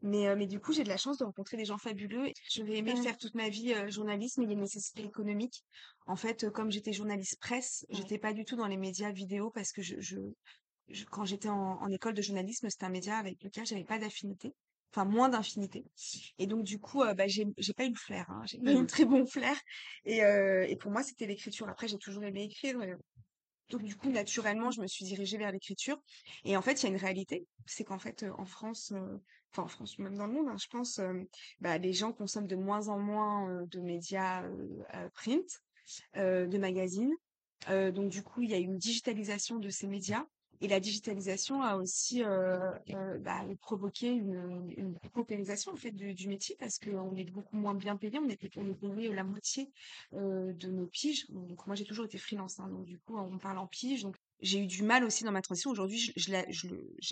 mais 0.01 0.35
mais 0.35 0.47
du 0.47 0.59
coup, 0.59 0.73
j'ai 0.73 0.83
de 0.83 0.89
la 0.89 0.97
chance 0.97 1.17
de 1.17 1.25
rencontrer 1.25 1.57
des 1.57 1.65
gens 1.65 1.77
fabuleux 1.77 2.31
j'aurais 2.49 2.77
aimé 2.77 2.95
Mmh. 2.95 2.95
faire 2.95 3.17
toute 3.17 3.35
ma 3.35 3.49
vie, 3.49 3.73
heu, 3.73 3.89
journalisme, 3.89 4.41
mais 4.41 4.47
il 4.47 4.49
y 4.49 4.53
a 4.53 4.55
une 4.55 4.61
nécessité 4.61 5.03
économique. 5.03 5.63
En 6.07 6.15
fait, 6.15 6.49
comme 6.51 6.71
j'étais 6.71 6.93
journaliste 6.93 7.37
presse, 7.41 7.85
Ouais. 7.91 8.05
j'étais 8.05 8.17
pas 8.19 8.33
du 8.33 8.45
tout 8.45 8.55
dans 8.55 8.67
les 8.67 8.77
médias 8.77 9.11
vidéo 9.11 9.51
parce 9.51 9.71
que 9.71 9.81
je 9.81 9.95
je 9.99 10.17
je 10.89 11.05
quand 11.05 11.25
j'étais 11.25 11.49
en 11.49 11.79
en 11.81 11.91
école 11.91 12.13
de 12.13 12.21
journalisme, 12.21 12.69
c'était 12.69 12.85
un 12.85 12.89
média 12.89 13.17
avec 13.17 13.43
lequel 13.43 13.65
j'avais 13.65 13.85
pas 13.85 13.99
d'affinité, 13.99 14.53
enfin 14.93 15.05
moins 15.05 15.29
d'affinité 15.29 15.85
et 16.37 16.47
donc 16.47 16.63
du 16.65 16.79
coup, 16.79 17.03
bah, 17.17 17.27
j'ai 17.27 17.45
j'ai 17.57 17.73
pas 17.73 17.85
eu 17.85 17.89
le 17.91 17.95
flair, 17.95 18.25
hein, 18.29 18.43
j'ai 18.45 18.59
pas 18.61 18.73
eu 18.75 18.77
Mmh. 18.77 18.83
le 18.83 18.87
très 18.87 19.05
bon 19.05 19.25
flair 19.25 19.57
et 20.05 20.21
pour 20.77 20.91
moi, 20.91 21.03
c'était 21.03 21.25
l'écriture. 21.27 21.67
Après, 21.69 21.87
j'ai 21.87 21.97
toujours 21.97 22.23
aimé 22.23 22.43
écrire, 22.43 22.77
donc 23.69 23.83
du 23.83 23.95
coup, 23.95 24.09
naturellement, 24.09 24.71
je 24.71 24.81
me 24.81 24.87
suis 24.87 25.05
dirigée 25.05 25.37
vers 25.37 25.51
l'écriture 25.51 25.97
et 26.43 26.55
en 26.57 26.61
fait, 26.61 26.81
il 26.81 26.83
y 26.83 26.85
a 26.87 26.89
une 26.89 27.01
réalité, 27.01 27.47
c'est 27.65 27.83
qu'en 27.83 27.99
fait, 27.99 28.25
en 28.37 28.45
France, 28.45 28.93
enfin 29.51 29.63
en 29.63 29.67
France, 29.67 29.97
même 29.99 30.15
dans 30.15 30.27
le 30.27 30.33
monde, 30.33 30.47
hein, 30.49 30.57
je 30.57 30.67
pense, 30.67 30.99
bah, 31.59 31.77
les 31.77 31.93
gens 31.93 32.13
consomment 32.13 32.47
de 32.47 32.55
moins 32.55 32.87
en 32.89 32.99
moins, 32.99 33.65
de 33.65 33.79
médias, 33.79 34.43
print, 35.13 35.61
de 36.15 36.57
magazines, 36.57 37.13
donc 37.67 38.09
du 38.09 38.23
coup, 38.23 38.41
il 38.41 38.51
y 38.51 38.53
a 38.53 38.59
une 38.59 38.77
digitalisation 38.77 39.57
de 39.57 39.69
ces 39.69 39.87
médias 39.87 40.25
Et 40.61 40.67
la 40.67 40.79
digitalisation 40.79 41.61
a 41.61 41.75
aussi 41.75 42.23
euh, 42.23 42.71
euh, 42.91 43.17
bah, 43.19 43.43
provoqué 43.61 44.07
une, 44.07 44.73
une 44.77 44.97
paupérisation 45.13 45.75
fait 45.75 45.91
du, 45.91 46.27
métier 46.27 46.55
parce 46.59 46.79
qu'on 46.79 47.15
est 47.15 47.29
beaucoup 47.29 47.57
moins 47.57 47.73
bien 47.73 47.97
payé. 47.97 48.19
On 48.19 48.29
était 48.29 48.49
on 48.57 48.69
est 48.69 48.73
payé 48.73 49.13
la 49.13 49.23
moitié 49.23 49.69
euh, 50.13 50.53
de 50.53 50.69
nos 50.69 50.87
piges. 50.87 51.27
Moi 51.65 51.75
j'ai 51.75 51.85
toujours 51.85 52.05
été 52.05 52.17
freelance, 52.17 52.59
hein, 52.59 52.67
donc 52.69 52.85
du 52.85 52.97
coup 52.99 53.17
on 53.17 53.37
parle 53.37 53.57
en 53.57 53.67
pige. 53.67 54.03
Donc 54.03 54.15
j'ai 54.41 54.59
eu 54.59 54.67
du 54.67 54.83
mal 54.83 55.03
aussi 55.03 55.23
dans 55.23 55.31
ma 55.31 55.41
transition. 55.41 55.71
Aujourd'hui, 55.71 56.13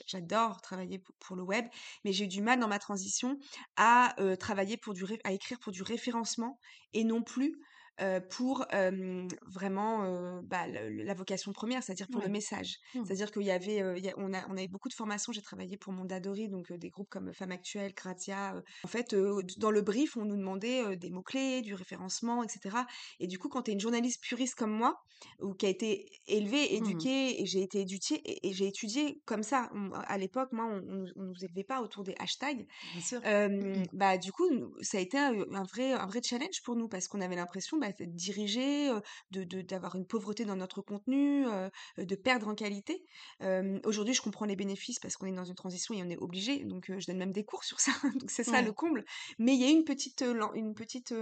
j'adore 0.07 0.61
travailler 0.61 1.01
pour, 1.19 1.35
le 1.35 1.43
web, 1.43 1.65
mais 2.03 2.11
j'ai 2.11 2.25
eu 2.25 2.27
du 2.27 2.41
mal 2.41 2.59
dans 2.59 2.67
ma 2.67 2.79
transition 2.79 3.39
à 3.77 4.15
travailler 4.39 4.77
pour 4.77 4.93
du, 4.93 5.05
à 5.23 5.31
écrire 5.31 5.59
pour 5.59 5.71
du 5.71 5.83
référencement 5.83 6.59
et 6.93 7.03
non 7.03 7.21
plus 7.21 7.59
euh, 8.01 8.19
pour 8.19 8.65
euh, 8.73 9.27
vraiment 9.45 10.41
bah, 10.43 10.67
le- 10.67 11.03
la 11.03 11.13
vocation 11.13 11.51
première, 11.53 11.83
c'est-à-dire 11.83 12.07
pour 12.11 12.21
le 12.21 12.27
message. 12.29 12.77
Mmh. 12.95 13.05
C'est-à-dire 13.05 13.31
qu'il 13.31 13.43
y 13.43 13.51
avait, 13.51 13.83
il 13.97 14.03
y 14.05 14.09
a- 14.09 14.13
on 14.17 14.33
a, 14.33 14.45
on 14.49 14.53
avait 14.57 14.67
beaucoup 14.67 14.89
de 14.89 14.93
formations. 14.93 15.31
J'ai 15.31 15.41
travaillé 15.41 15.77
pour 15.77 15.93
Mondadori, 15.93 16.49
donc 16.49 16.71
des 16.73 16.89
groupes 16.89 17.09
comme 17.09 17.33
Femmes 17.33 17.51
Actuelles, 17.51 17.93
Gratia. 17.95 18.55
En 18.83 18.87
fait, 18.87 19.15
dans 19.57 19.71
le 19.71 19.81
brief, 19.81 20.17
on 20.17 20.25
nous 20.25 20.37
demandait 20.37 20.95
des 20.97 21.09
mots-clés, 21.09 21.61
du 21.61 21.73
référencement, 21.75 22.43
etc. 22.43 22.77
Et 23.19 23.27
du 23.27 23.37
coup, 23.39 23.49
quand 23.49 23.63
tu 23.63 23.71
es 23.71 23.73
une 23.73 23.79
journaliste 23.79 24.21
puriste 24.23 24.55
comme 24.55 24.71
moi, 24.71 24.99
ou 25.39 25.53
qui 25.53 25.65
a 25.65 25.69
été 25.69 26.05
élevée, 26.27 26.63
Mmh. 26.79 26.85
éduquée, 26.85 27.41
et 27.41 27.45
j'ai 27.45 27.61
été 27.61 27.81
éduquée, 27.81 28.15
et, 28.25 28.49
et 28.49 28.53
j'ai 28.53 28.67
étudié 28.67 29.21
comme 29.25 29.43
ça. 29.43 29.69
On- 29.73 29.91
à 29.91 30.17
l'époque, 30.17 30.51
moi, 30.51 30.65
on, 30.65 30.81
on, 30.89 31.05
on 31.15 31.23
nous 31.23 31.45
élevait 31.45 31.63
pas 31.63 31.81
autour 31.81 32.03
des 32.03 32.15
hashtags. 32.19 32.65
Bien 32.93 33.01
sûr. 33.01 33.19
Mmh. 33.21 33.83
bah 33.93 34.17
du 34.17 34.31
coup 34.31 34.49
ça 34.81 34.97
a 34.97 35.01
été 35.01 35.17
un, 35.17 35.33
un 35.53 35.63
vrai 35.63 35.93
un 35.93 36.05
vrai 36.07 36.21
challenge 36.23 36.61
pour 36.63 36.75
nous 36.75 36.87
parce 36.87 37.07
qu'on 37.07 37.21
avait 37.21 37.35
l'impression 37.35 37.77
bah, 37.87 37.91
d'être 37.91 38.15
dirigé 38.15 38.89
de 39.31 39.43
d'avoir 39.61 39.95
une 39.95 40.05
pauvreté 40.05 40.45
dans 40.45 40.55
notre 40.55 40.81
contenu 40.81 41.45
de 41.97 42.15
perdre 42.15 42.47
en 42.47 42.55
qualité 42.55 43.03
aujourd'hui 43.85 44.13
je 44.13 44.21
comprends 44.21 44.45
les 44.45 44.55
bénéfices 44.55 44.99
parce 44.99 45.15
qu'on 45.17 45.27
est 45.27 45.31
dans 45.33 45.43
une 45.45 45.55
transition 45.55 45.93
et 45.95 46.03
on 46.03 46.09
est 46.09 46.17
obligé 46.17 46.63
donc 46.65 46.85
je 46.97 47.05
donne 47.07 47.17
même 47.17 47.31
des 47.33 47.43
cours 47.45 47.63
sur 47.63 47.79
ça 47.79 47.91
donc 48.19 48.29
c'est 48.31 48.43
ça 48.43 48.61
le 48.61 48.71
Ouais. 48.71 48.73
comble 48.73 49.03
mais 49.39 49.53
il 49.55 49.61
y 49.61 49.65
a 49.65 49.69
eu 49.69 49.73
une 49.73 49.83
petite 49.85 50.23
une 50.55 50.73
petite 50.73 51.13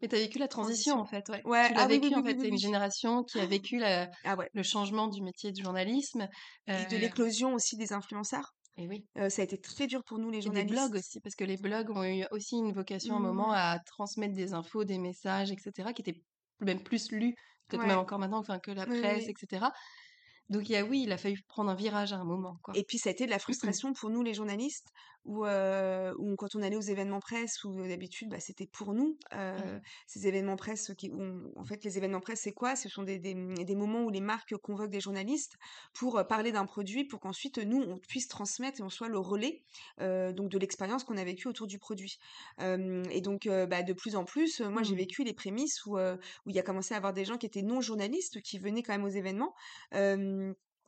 Mais 0.00 0.08
tu 0.08 0.16
as 0.16 0.18
vécu 0.18 0.38
la 0.38 0.48
transition, 0.48 0.98
en 0.98 1.04
fait, 1.06 1.28
ouais. 1.28 1.44
ouais 1.44 1.70
Tu 1.70 1.74
l'as 1.74 1.84
ah 1.84 1.88
oui 1.88 1.98
oui 2.00 2.08
vécu, 2.08 2.14
oui 2.14 2.20
en 2.20 2.22
oui 2.22 2.34
fait. 2.34 2.36
Tu 2.36 2.46
une 2.48 2.58
génération 2.58 3.22
qui 3.24 3.40
a 3.40 3.46
vécu 3.46 3.78
la 3.78 4.08
ah 4.24 4.36
ouais 4.36 4.50
le 4.52 4.62
changement 4.62 5.08
du 5.08 5.22
métier 5.22 5.52
de 5.52 5.60
journalisme, 5.62 6.28
et 6.66 6.86
de 6.86 6.96
l'éclosion 6.96 7.54
aussi 7.54 7.76
des 7.76 7.92
influenceurs 7.92 8.54
et 8.76 8.88
oui 8.88 9.06
Euh, 9.18 9.28
ça 9.28 9.42
a 9.42 9.44
été 9.44 9.60
très 9.60 9.86
dur 9.86 10.04
pour 10.04 10.18
nous 10.18 10.30
les 10.30 10.46
et 10.46 10.50
des 10.50 10.64
blogs 10.64 10.94
journalistes 10.94 10.94
aussi, 10.96 11.20
parce 11.20 11.34
que 11.34 11.44
les 11.44 11.56
blogs 11.56 11.90
ont 11.90 12.04
eu 12.04 12.24
aussi 12.30 12.56
une 12.56 12.72
vocation, 12.72 13.14
à 13.14 13.18
un 13.18 13.20
moment, 13.20 13.50
Mmh, 13.50 13.54
à 13.54 13.78
transmettre 13.80 14.34
des 14.34 14.52
infos, 14.54 14.84
des 14.84 14.98
messages 14.98 15.50
et 15.50 15.56
cetera, 15.58 15.92
qui 15.92 16.02
étaient 16.02 16.22
même 16.60 16.82
plus 16.82 17.10
lus, 17.12 17.34
peut-être 17.68 17.86
même 17.86 17.98
encore 17.98 18.18
maintenant, 18.18 18.38
enfin, 18.38 18.58
que 18.58 18.70
la 18.70 18.86
oui 18.86 19.00
presse 19.00 19.24
oui. 19.24 19.30
et 19.30 19.34
cetera. 19.38 19.72
Donc 20.48 20.68
il 20.68 20.72
y 20.72 20.76
a 20.76 20.84
oui, 20.84 21.02
il 21.04 21.12
a 21.12 21.18
fallu 21.18 21.40
prendre 21.48 21.70
un 21.70 21.74
virage 21.76 22.12
à 22.12 22.16
un 22.18 22.24
moment, 22.24 22.56
quoi. 22.62 22.74
Et 22.76 22.84
puis 22.84 22.98
ça 22.98 23.10
a 23.10 23.12
été 23.12 23.24
de 23.26 23.30
la 23.30 23.38
frustration 23.38 23.92
pour 23.92 24.10
nous 24.10 24.22
les 24.22 24.34
journalistes, 24.34 24.88
où 25.24 25.44
quand 26.36 26.54
on 26.54 26.62
allait 26.62 26.76
aux 26.76 26.80
événements 26.80 27.20
presse, 27.20 27.62
où 27.64 27.74
d'habitude, 27.86 28.30
bah, 28.30 28.40
c'était 28.40 28.66
pour 28.66 28.94
nous, 28.94 29.18
heu, 29.34 29.80
ces 30.06 30.26
événements 30.26 30.56
presse 30.56 30.92
qui 30.96 31.10
on 31.12 31.52
en 31.56 31.64
fait, 31.64 31.84
les 31.84 31.98
événements 31.98 32.20
presse, 32.20 32.40
c'est 32.42 32.52
quoi? 32.52 32.76
Ce 32.76 32.88
sont 32.88 33.02
des 33.02 33.18
des, 33.18 33.34
mmh, 33.34 33.54
des 33.64 33.74
moments 33.74 34.02
où 34.04 34.10
les 34.10 34.20
marques 34.20 34.56
convoquent 34.56 34.90
des 34.90 35.00
journalistes 35.00 35.56
pour, 35.94 36.24
parler 36.28 36.52
d'un 36.52 36.66
produit, 36.66 37.04
pour 37.04 37.20
qu'ensuite, 37.20 37.58
nous, 37.58 37.80
on 37.82 37.98
puisse 37.98 38.28
transmettre 38.28 38.80
et 38.80 38.82
on 38.82 38.88
soit 38.90 39.08
le 39.08 39.18
relais, 39.18 39.62
donc 39.98 40.48
de 40.50 40.58
l'expérience 40.58 41.04
qu'on 41.04 41.16
a 41.16 41.24
vécue 41.24 41.48
autour 41.48 41.66
du 41.66 41.78
produit. 41.78 42.16
Et 42.60 43.20
donc, 43.20 43.46
bah, 43.68 43.82
de 43.82 43.92
plus 43.92 44.16
en 44.16 44.24
plus, 44.24 44.60
moi, 44.60 44.82
j'ai 44.82 44.94
Mmh. 44.94 44.96
vécu 44.96 45.24
les 45.24 45.34
prémices 45.34 45.84
où, 45.86 45.98
où 45.98 46.50
il 46.50 46.54
y 46.54 46.58
a 46.58 46.62
commencé 46.62 46.94
à 46.94 46.96
avoir 46.96 47.12
des 47.12 47.24
gens 47.24 47.36
qui 47.38 47.46
étaient 47.46 47.62
non 47.62 47.80
journalistes, 47.80 48.40
qui 48.42 48.58
venaient 48.58 48.82
quand 48.82 48.92
même 48.92 49.04
aux 49.04 49.08
événements, 49.08 49.54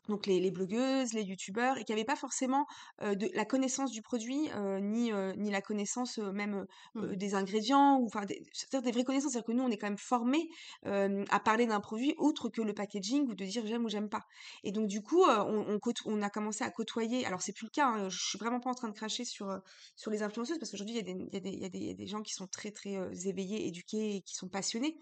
donc 0.08 0.26
les, 0.26 0.40
les 0.40 0.50
blogueuses, 0.50 1.12
les 1.12 1.22
youtubeurs, 1.22 1.78
et 1.78 1.84
qui 1.84 1.92
n'avaient 1.92 2.04
pas 2.04 2.16
forcément 2.16 2.66
euh, 3.02 3.14
de 3.14 3.28
la 3.34 3.44
connaissance 3.44 3.90
du 3.90 4.02
produit, 4.02 4.48
euh, 4.56 4.80
ni, 4.80 5.12
euh, 5.12 5.32
ni 5.36 5.50
la 5.50 5.60
connaissance 5.62 6.18
même 6.18 6.66
Mmh. 6.94 7.14
des 7.16 7.34
ingrédients, 7.34 7.98
ou 7.98 8.06
enfin 8.06 8.24
des, 8.26 8.42
c'est-à-dire 8.52 8.82
des 8.82 8.92
vraies 8.92 9.04
connaissances. 9.04 9.32
C'est-à-dire 9.32 9.46
que 9.46 9.52
nous, 9.52 9.62
on 9.62 9.70
est 9.70 9.76
quand 9.78 9.86
même 9.86 9.98
formés 9.98 10.48
à 10.84 11.40
parler 11.40 11.66
d'un 11.66 11.80
produit 11.80 12.14
autre 12.18 12.48
que 12.48 12.60
le 12.62 12.74
packaging 12.74 13.28
ou 13.28 13.34
de 13.34 13.44
dire 13.44 13.66
j'aime 13.66 13.84
ou 13.84 13.88
j'aime 13.88 14.08
pas. 14.08 14.22
Et 14.64 14.72
donc 14.72 14.88
du 14.88 15.02
coup, 15.02 15.22
on, 15.24 15.64
on, 15.68 15.78
côte- 15.78 16.02
on 16.06 16.20
a 16.22 16.30
commencé 16.30 16.64
à 16.64 16.70
côtoyer. 16.70 17.24
Alors 17.26 17.42
c'est 17.42 17.52
plus 17.52 17.66
le 17.66 17.70
cas. 17.70 17.86
Hein, 17.88 18.08
je 18.08 18.18
suis 18.18 18.38
vraiment 18.38 18.60
pas 18.60 18.70
en 18.70 18.74
train 18.74 18.88
de 18.88 18.94
cracher 18.94 19.24
sur 19.24 19.58
sur 19.96 20.10
les 20.10 20.22
influenceuses 20.22 20.58
parce 20.58 20.70
qu'aujourd'hui 20.70 20.96
il 20.96 20.98
y 20.98 21.36
a 21.36 21.40
des 21.40 21.50
y 21.50 21.92
y 21.92 22.00
y 22.00 22.02
a 22.02 22.06
gens 22.06 22.22
qui 22.22 22.34
sont 22.34 22.46
très 22.46 22.70
très 22.70 22.94
éveillés, 23.26 23.66
éduqués, 23.66 24.16
et 24.16 24.20
qui 24.22 24.34
sont 24.34 24.48
passionnés. 24.48 24.98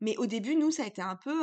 Mais 0.00 0.16
au 0.18 0.26
début, 0.26 0.54
nous, 0.56 0.70
ça 0.70 0.84
a 0.84 0.86
été 0.86 1.02
un 1.02 1.16
peu 1.16 1.42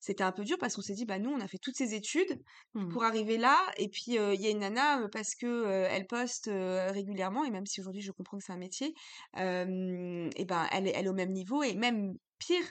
c'était 0.00 0.24
un 0.24 0.32
peu 0.32 0.44
dur 0.44 0.58
parce 0.58 0.74
qu'on 0.74 0.82
s'est 0.82 0.94
dit 0.94 1.04
bah 1.04 1.18
nous, 1.18 1.30
on 1.30 1.40
a 1.40 1.48
fait 1.48 1.58
toutes 1.58 1.76
ces 1.76 1.94
études 1.94 2.37
Mmh. 2.74 2.88
pour 2.88 3.04
arriver 3.04 3.38
là. 3.38 3.56
Et 3.76 3.88
puis, 3.88 4.18
euh, 4.18 4.34
il 4.34 4.40
y 4.40 4.46
a 4.46 4.50
une 4.50 4.60
nana, 4.60 5.08
parce 5.12 5.34
que 5.34 5.46
euh, 5.46 5.88
elle 5.90 6.06
poste 6.06 6.48
euh, 6.48 6.90
régulièrement, 6.92 7.44
et 7.44 7.50
même 7.50 7.66
si 7.66 7.80
aujourd'hui 7.80 8.02
je 8.02 8.12
comprends 8.12 8.38
que 8.38 8.44
c'est 8.44 8.52
un 8.52 8.58
métier, 8.58 8.94
et 9.36 10.44
ben, 10.44 10.68
elle 10.72 10.86
est, 10.86 10.92
elle 10.94 11.06
est 11.06 11.08
au 11.08 11.14
même 11.14 11.32
niveau, 11.32 11.62
et 11.62 11.74
même 11.74 12.14
pire, 12.38 12.64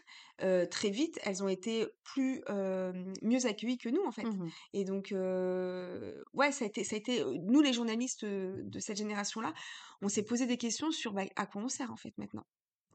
euh, 0.44 0.66
très 0.66 0.90
vite, 0.90 1.20
elles 1.24 1.44
ont 1.44 1.48
été 1.48 1.86
plus 2.04 2.42
euh, 2.50 2.94
mieux 3.22 3.46
accueillies 3.46 3.78
que 3.78 3.90
nous, 3.90 4.04
en 4.06 4.12
fait. 4.12 4.24
Mmh 4.24 4.50
Et 4.74 4.86
donc, 4.86 5.12
euh, 5.12 6.24
ouais, 6.34 6.52
ça 6.52 6.66
a 6.66 6.68
été, 6.68 6.84
ça 6.84 6.96
a 6.96 7.00
été, 7.00 7.24
nous, 7.44 7.62
les 7.62 7.74
journalistes 7.74 8.26
de 8.26 8.80
cette 8.80 8.98
génération-là, 8.98 9.54
on 10.02 10.10
s'est 10.10 10.24
posé 10.24 10.46
des 10.46 10.58
questions 10.58 10.92
sur 10.92 11.14
bah, 11.14 11.24
à 11.36 11.46
quoi 11.46 11.62
on 11.62 11.70
sert, 11.70 11.92
en 11.92 11.98
fait, 11.98 12.18
maintenant. 12.18 12.46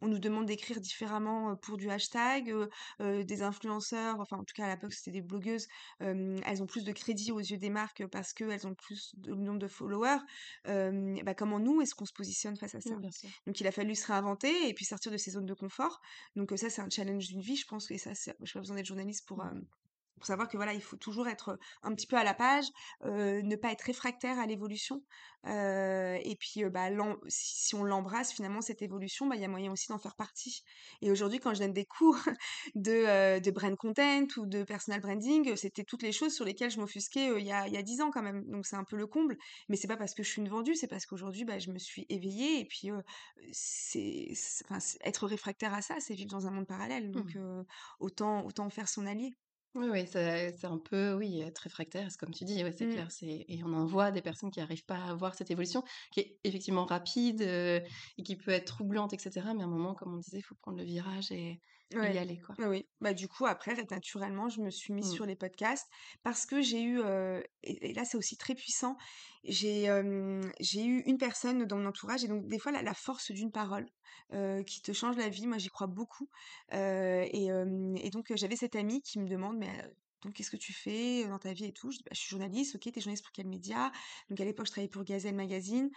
On 0.02 0.08
nous 0.08 0.18
demande 0.18 0.46
d'écrire 0.46 0.80
différemment 0.80 1.56
pour 1.56 1.76
du 1.76 1.88
hashtag, 1.88 2.52
des 3.00 3.42
influenceurs, 3.42 4.20
enfin 4.20 4.36
en 4.36 4.44
tout 4.44 4.52
cas 4.54 4.66
à 4.66 4.74
l'époque 4.74 4.92
c'était 4.92 5.12
des 5.12 5.22
blogueuses, 5.22 5.68
elles 6.00 6.62
ont 6.62 6.66
plus 6.66 6.84
de 6.84 6.92
crédit 6.92 7.32
aux 7.32 7.38
yeux 7.38 7.56
des 7.56 7.70
marques 7.70 8.06
parce 8.08 8.32
qu'elles 8.32 8.66
ont 8.66 8.74
plus 8.74 9.14
de 9.16 9.32
nombre 9.32 9.60
de 9.60 9.68
followers. 9.68 10.18
Bah, 10.64 11.34
comment 11.34 11.60
nous 11.60 11.80
est-ce 11.80 11.94
qu'on 11.94 12.04
se 12.04 12.12
positionne 12.12 12.56
face 12.56 12.74
à 12.74 12.80
ça? 12.80 12.94
Oui. 12.96 13.08
Donc 13.46 13.60
il 13.60 13.66
a 13.66 13.72
fallu 13.72 13.94
se 13.94 14.06
réinventer 14.08 14.68
et 14.68 14.74
puis 14.74 14.84
sortir 14.84 15.12
de 15.12 15.16
ses 15.16 15.30
zones 15.30 15.46
de 15.46 15.54
confort. 15.54 16.00
Donc 16.36 16.52
ça 16.56 16.68
c'est 16.68 16.82
un 16.82 16.90
challenge 16.90 17.28
d'une 17.28 17.40
vie, 17.40 17.56
je 17.56 17.66
pense 17.66 17.86
que 17.86 17.96
ça, 17.96 18.12
je 18.12 18.30
n'ai 18.30 18.34
pas 18.52 18.58
besoin 18.58 18.76
d'être 18.76 18.86
journaliste 18.86 19.26
pour, 19.26 19.42
Mmh. 19.42 19.66
Pour 20.22 20.28
savoir 20.28 20.48
que 20.48 20.56
voilà, 20.56 20.72
il 20.72 20.80
faut 20.80 20.96
toujours 20.96 21.26
être 21.26 21.58
un 21.82 21.92
petit 21.94 22.06
peu 22.06 22.16
à 22.16 22.22
la 22.22 22.32
page, 22.32 22.66
euh, 23.04 23.42
ne 23.42 23.56
pas 23.56 23.72
être 23.72 23.82
réfractaire 23.82 24.38
à 24.38 24.46
l'évolution. 24.46 25.02
euh, 25.48 26.16
et 26.22 26.36
puis, 26.36 26.62
euh, 26.62 26.70
bah, 26.70 26.88
si, 27.26 27.56
si 27.66 27.74
on 27.74 27.82
l'embrasse 27.82 28.32
finalement 28.32 28.60
cette 28.60 28.82
évolution, 28.82 29.26
bah, 29.26 29.34
il 29.34 29.42
y 29.42 29.44
a 29.44 29.48
moyen 29.48 29.72
aussi 29.72 29.88
d'en 29.88 29.98
faire 29.98 30.14
partie. 30.14 30.62
Et 31.00 31.10
aujourd'hui, 31.10 31.40
quand 31.40 31.52
je 31.54 31.58
donne 31.60 31.72
des 31.72 31.84
cours 31.84 32.16
de, 32.76 33.40
de 33.40 33.50
brand 33.50 33.76
content 33.76 34.26
ou 34.36 34.46
de 34.46 34.62
personal 34.62 35.00
branding, 35.00 35.56
c'était 35.56 35.82
toutes 35.82 36.02
les 36.02 36.12
choses 36.12 36.32
sur 36.34 36.44
lesquelles 36.44 36.70
je 36.70 36.78
m'offusquais 36.78 37.30
il 37.40 37.44
y 37.44 37.52
a 37.52 37.66
il 37.66 37.74
y 37.74 37.76
a 37.76 37.82
dix 37.82 38.00
ans 38.00 38.10
quand 38.12 38.22
même. 38.22 38.44
Donc 38.48 38.66
c'est 38.66 38.76
un 38.76 38.84
peu 38.84 38.96
le 38.96 39.06
comble. 39.08 39.36
Mais 39.68 39.76
c'est 39.76 39.88
pas 39.88 39.96
parce 39.96 40.14
que 40.14 40.22
je 40.22 40.28
suis 40.30 40.40
une 40.40 40.48
vendue, 40.48 40.76
c'est 40.76 40.86
parce 40.88 41.06
qu'aujourd'hui, 41.06 41.44
bah, 41.44 41.58
je 41.58 41.70
me 41.72 41.78
suis 41.78 42.06
éveillée. 42.08 42.60
Et 42.60 42.64
puis, 42.64 42.90
c'est, 43.52 44.32
être 45.04 45.26
réfractaire 45.26 45.74
à 45.74 45.82
ça, 45.82 45.96
c'est 46.00 46.14
vivre 46.14 46.30
dans 46.30 46.46
un 46.46 46.50
monde 46.50 46.66
parallèle. 46.66 47.10
Donc 47.10 47.34
Mmh. 47.34 47.36
euh, 47.36 47.64
autant 48.00 48.44
autant 48.44 48.66
en 48.66 48.70
faire 48.70 48.88
son 48.88 49.06
allié. 49.06 49.34
Oui, 49.74 49.86
oui, 49.90 50.06
c'est 50.06 50.54
c'est 50.58 50.66
un 50.66 50.76
peu, 50.76 51.14
oui, 51.14 51.40
être 51.40 51.60
réfractaire, 51.60 52.10
c'est 52.10 52.18
comme 52.20 52.34
tu 52.34 52.44
dis, 52.44 52.62
ouais, 52.62 52.72
c'est 52.72 52.86
Mmh. 52.86 52.88
clair. 52.88 53.10
C'est 53.10 53.46
et 53.48 53.62
on 53.64 53.72
en 53.72 53.86
voit 53.86 54.10
des 54.10 54.20
personnes 54.20 54.50
qui 54.50 54.60
n'arrivent 54.60 54.84
pas 54.84 55.02
à 55.02 55.14
voir 55.14 55.34
cette 55.34 55.50
évolution, 55.50 55.82
qui 56.12 56.20
est 56.20 56.40
effectivement 56.44 56.84
rapide, 56.84 57.40
heu, 57.40 57.80
et 58.18 58.22
qui 58.22 58.36
peut 58.36 58.50
être 58.50 58.66
troublante 58.66 59.14
et 59.14 59.18
cetera, 59.18 59.54
mais 59.54 59.62
à 59.62 59.64
un 59.66 59.68
moment, 59.70 59.94
comme 59.94 60.12
on 60.12 60.18
disait, 60.18 60.38
il 60.40 60.42
faut 60.42 60.54
prendre 60.56 60.76
le 60.76 60.84
virage 60.84 61.32
et 61.32 61.58
et 62.00 62.08
y 62.08 62.18
Ouais. 62.18 62.18
aller, 62.18 62.38
quoi. 62.40 62.56
Oui, 62.58 62.66
oui. 62.66 62.88
Bah, 63.00 63.14
du 63.14 63.28
coup, 63.28 63.46
après, 63.46 63.74
naturellement, 63.90 64.48
je 64.50 64.60
me 64.60 64.70
suis 64.70 64.92
mise 64.92 65.08
Mmh. 65.08 65.10
sur 65.10 65.24
les 65.26 65.36
podcasts 65.36 65.88
parce 66.22 66.44
que 66.46 66.60
j'ai 66.60 66.82
eu, 66.82 67.00
euh, 67.00 67.42
et, 67.62 67.90
et 67.90 67.94
là, 67.94 68.04
c'est 68.04 68.16
aussi 68.18 68.36
très 68.36 68.54
puissant, 68.54 68.96
j'ai 69.44 69.88
euh, 69.88 70.40
j'ai 70.60 70.84
eu 70.84 71.00
une 71.06 71.16
personne 71.18 71.64
dans 71.64 71.78
mon 71.78 71.86
entourage, 71.86 72.24
et 72.24 72.28
donc, 72.28 72.46
des 72.46 72.58
fois, 72.58 72.72
la, 72.72 72.82
la 72.82 72.92
force 72.94 73.30
d'une 73.32 73.52
parole 73.52 73.86
euh, 74.34 74.62
qui 74.64 74.82
te 74.82 74.92
change 74.92 75.16
la 75.16 75.28
vie, 75.30 75.46
moi, 75.46 75.56
j'y 75.58 75.68
crois 75.70 75.86
beaucoup. 75.86 76.28
Et, 76.72 77.46
et 77.48 78.10
donc, 78.10 78.32
j'avais 78.36 78.56
cette 78.56 78.76
amie 78.76 79.00
qui 79.02 79.18
me 79.18 79.26
demande, 79.28 79.56
mais 79.58 79.90
donc, 80.22 80.34
qu'est-ce 80.34 80.50
que 80.50 80.56
tu 80.56 80.72
fais 80.72 81.26
dans 81.26 81.38
ta 81.38 81.52
vie 81.52 81.64
et 81.64 81.72
tout? 81.72 81.90
Je 81.90 81.96
dis, 81.98 82.02
bah, 82.04 82.10
je 82.14 82.20
suis 82.20 82.28
journaliste, 82.30 82.76
ok, 82.76 82.92
t'es 82.92 83.00
journaliste 83.00 83.24
pour 83.24 83.32
quel 83.32 83.48
média? 83.48 83.90
Donc, 84.28 84.40
à 84.40 84.44
l'époque, 84.44 84.66
je 84.66 84.72
travaillais 84.72 84.88
pour 84.90 85.04
Gazelle 85.04 85.34
Magazine. 85.34 85.90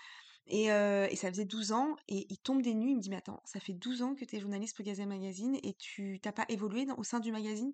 Et, 0.47 0.67
ça 1.15 1.29
faisait 1.29 1.45
12 1.45 1.71
ans 1.71 1.95
et 2.07 2.27
il 2.29 2.37
tombe 2.37 2.61
des 2.61 2.73
nues, 2.75 2.91
il 2.91 2.95
me 2.97 3.01
dit: 3.01 3.09
«Mais 3.09 3.15
attends, 3.17 3.41
ça 3.45 3.59
fait 3.59 3.73
12 3.73 4.01
ans 4.03 4.13
que 4.15 4.25
tu 4.25 4.35
es 4.35 4.39
journaliste 4.39 4.75
pour 4.75 4.85
Gazelle 4.85 5.07
Magazine 5.07 5.57
et 5.63 5.73
tu 5.73 6.19
tu 6.21 6.31
pas 6.31 6.45
évolué 6.49 6.85
dans 6.85 6.95
au 6.97 7.03
sein 7.03 7.19
du 7.19 7.31
magazine?» 7.31 7.73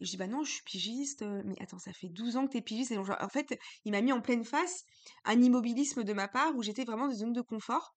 et 0.00 0.04
je 0.06 0.10
dis: 0.10 0.16
«Bah 0.18 0.28
non, 0.28 0.44
je 0.44 0.52
suis 0.52 0.64
pigiste, 0.64 1.22
heu». 1.22 1.42
«Mais 1.44 1.56
attends, 1.62 1.78
ça 1.80 1.92
fait 1.92 2.08
12 2.08 2.36
ans 2.36 2.46
que 2.46 2.52
tu 2.52 2.58
es 2.58 2.62
pigiste» 2.62 2.92
et 2.92 2.96
donc 2.96 3.08
en 3.10 3.28
fait, 3.28 3.58
il 3.84 3.92
m'a 3.92 4.02
mis 4.02 4.12
en 4.12 4.20
pleine 4.20 4.44
face 4.44 4.84
un 5.24 5.40
immobilisme 5.42 6.04
de 6.04 6.12
ma 6.12 6.28
part 6.28 6.54
où 6.56 6.62
j'étais 6.62 6.84
vraiment 6.84 7.06
dans 7.08 7.12
une 7.14 7.18
zone 7.20 7.32
de 7.34 7.42
confort 7.42 7.96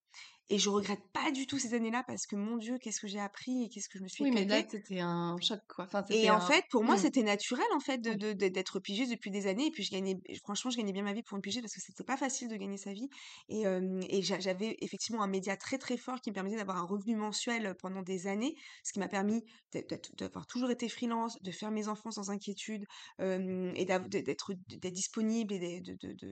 et 0.50 0.60
je 0.60 0.70
regrette 0.70 1.04
pas 1.14 1.32
du 1.32 1.46
tout 1.48 1.60
ces 1.60 1.74
années-là 1.74 2.04
parce 2.08 2.26
que 2.26 2.36
mon 2.36 2.58
Dieu, 2.58 2.78
qu'est-ce 2.80 3.02
que 3.02 3.08
j'ai 3.08 3.20
appris 3.20 3.64
et 3.66 3.70
qu'est-ce 3.70 3.90
que 3.90 3.98
je 4.00 4.04
me 4.04 4.08
suis 4.08 4.24
Oui, 4.24 4.32
mais 4.32 4.46
là, 4.46 4.64
c'était 4.70 5.00
un 5.00 5.38
choc, 5.40 5.62
quoi. 5.68 5.86
Enfin, 5.86 6.04
c'était 6.04 6.26
Et 6.26 6.32
en 6.32 6.40
fait, 6.40 6.64
pour 6.70 6.84
moi, 6.86 6.96
mmh, 6.96 6.98
c'était 6.98 7.22
naturel 7.24 7.66
en 7.76 7.82
fait 7.82 7.98
de 7.98 8.14
oui. 8.14 8.20
de 8.20 8.32
de 8.34 8.48
d'être 8.48 8.80
pigiste 8.80 9.12
depuis 9.12 9.30
des 9.30 9.48
années 9.48 9.68
et 9.68 9.72
puis 9.72 9.84
je 9.84 9.92
gagnais 9.92 10.18
franchement, 10.42 10.72
je 10.72 10.78
gagnais 10.78 10.94
bien 10.94 11.04
ma 11.04 11.12
vie 11.14 11.22
pour 11.22 11.36
une 11.36 11.42
pigiste 11.42 11.64
parce 11.64 11.74
que 11.76 11.82
c'était 11.82 12.06
pas 12.06 12.16
facile 12.16 12.48
de 12.48 12.56
gagner 12.56 12.78
sa 12.78 12.94
vie 12.94 13.10
et 13.50 13.64
et 14.10 14.22
j'a 14.22 14.40
j'avais 14.40 14.78
effectivement 14.80 15.22
un 15.22 15.28
média 15.28 15.58
très, 15.58 15.78
très 15.78 15.98
fort 15.98 16.22
qui 16.22 16.30
me 16.30 16.36
permettait 16.36 16.56
d'avoir 16.56 16.78
un 16.78 16.86
revenu 16.86 17.16
mensuel 17.18 17.76
pendant 17.80 18.02
des 18.04 18.28
années, 18.28 18.56
ce 18.84 18.94
qui 18.94 19.00
m'a 19.00 19.10
permis 19.10 19.44
d'être 19.74 19.90
d'être 19.90 20.16
d'avoir 20.16 20.48
toujours 20.48 20.72
été 20.72 20.88
freelance, 20.90 21.38
de 21.42 21.52
faire 21.52 21.72
mes 21.72 21.78
mes 21.78 21.88
enfants 21.90 22.10
sans 22.10 22.32
inquiétude 22.32 22.86
et 23.20 23.86
d'être 23.86 24.54
disponible 24.92 25.54
et 25.54 25.82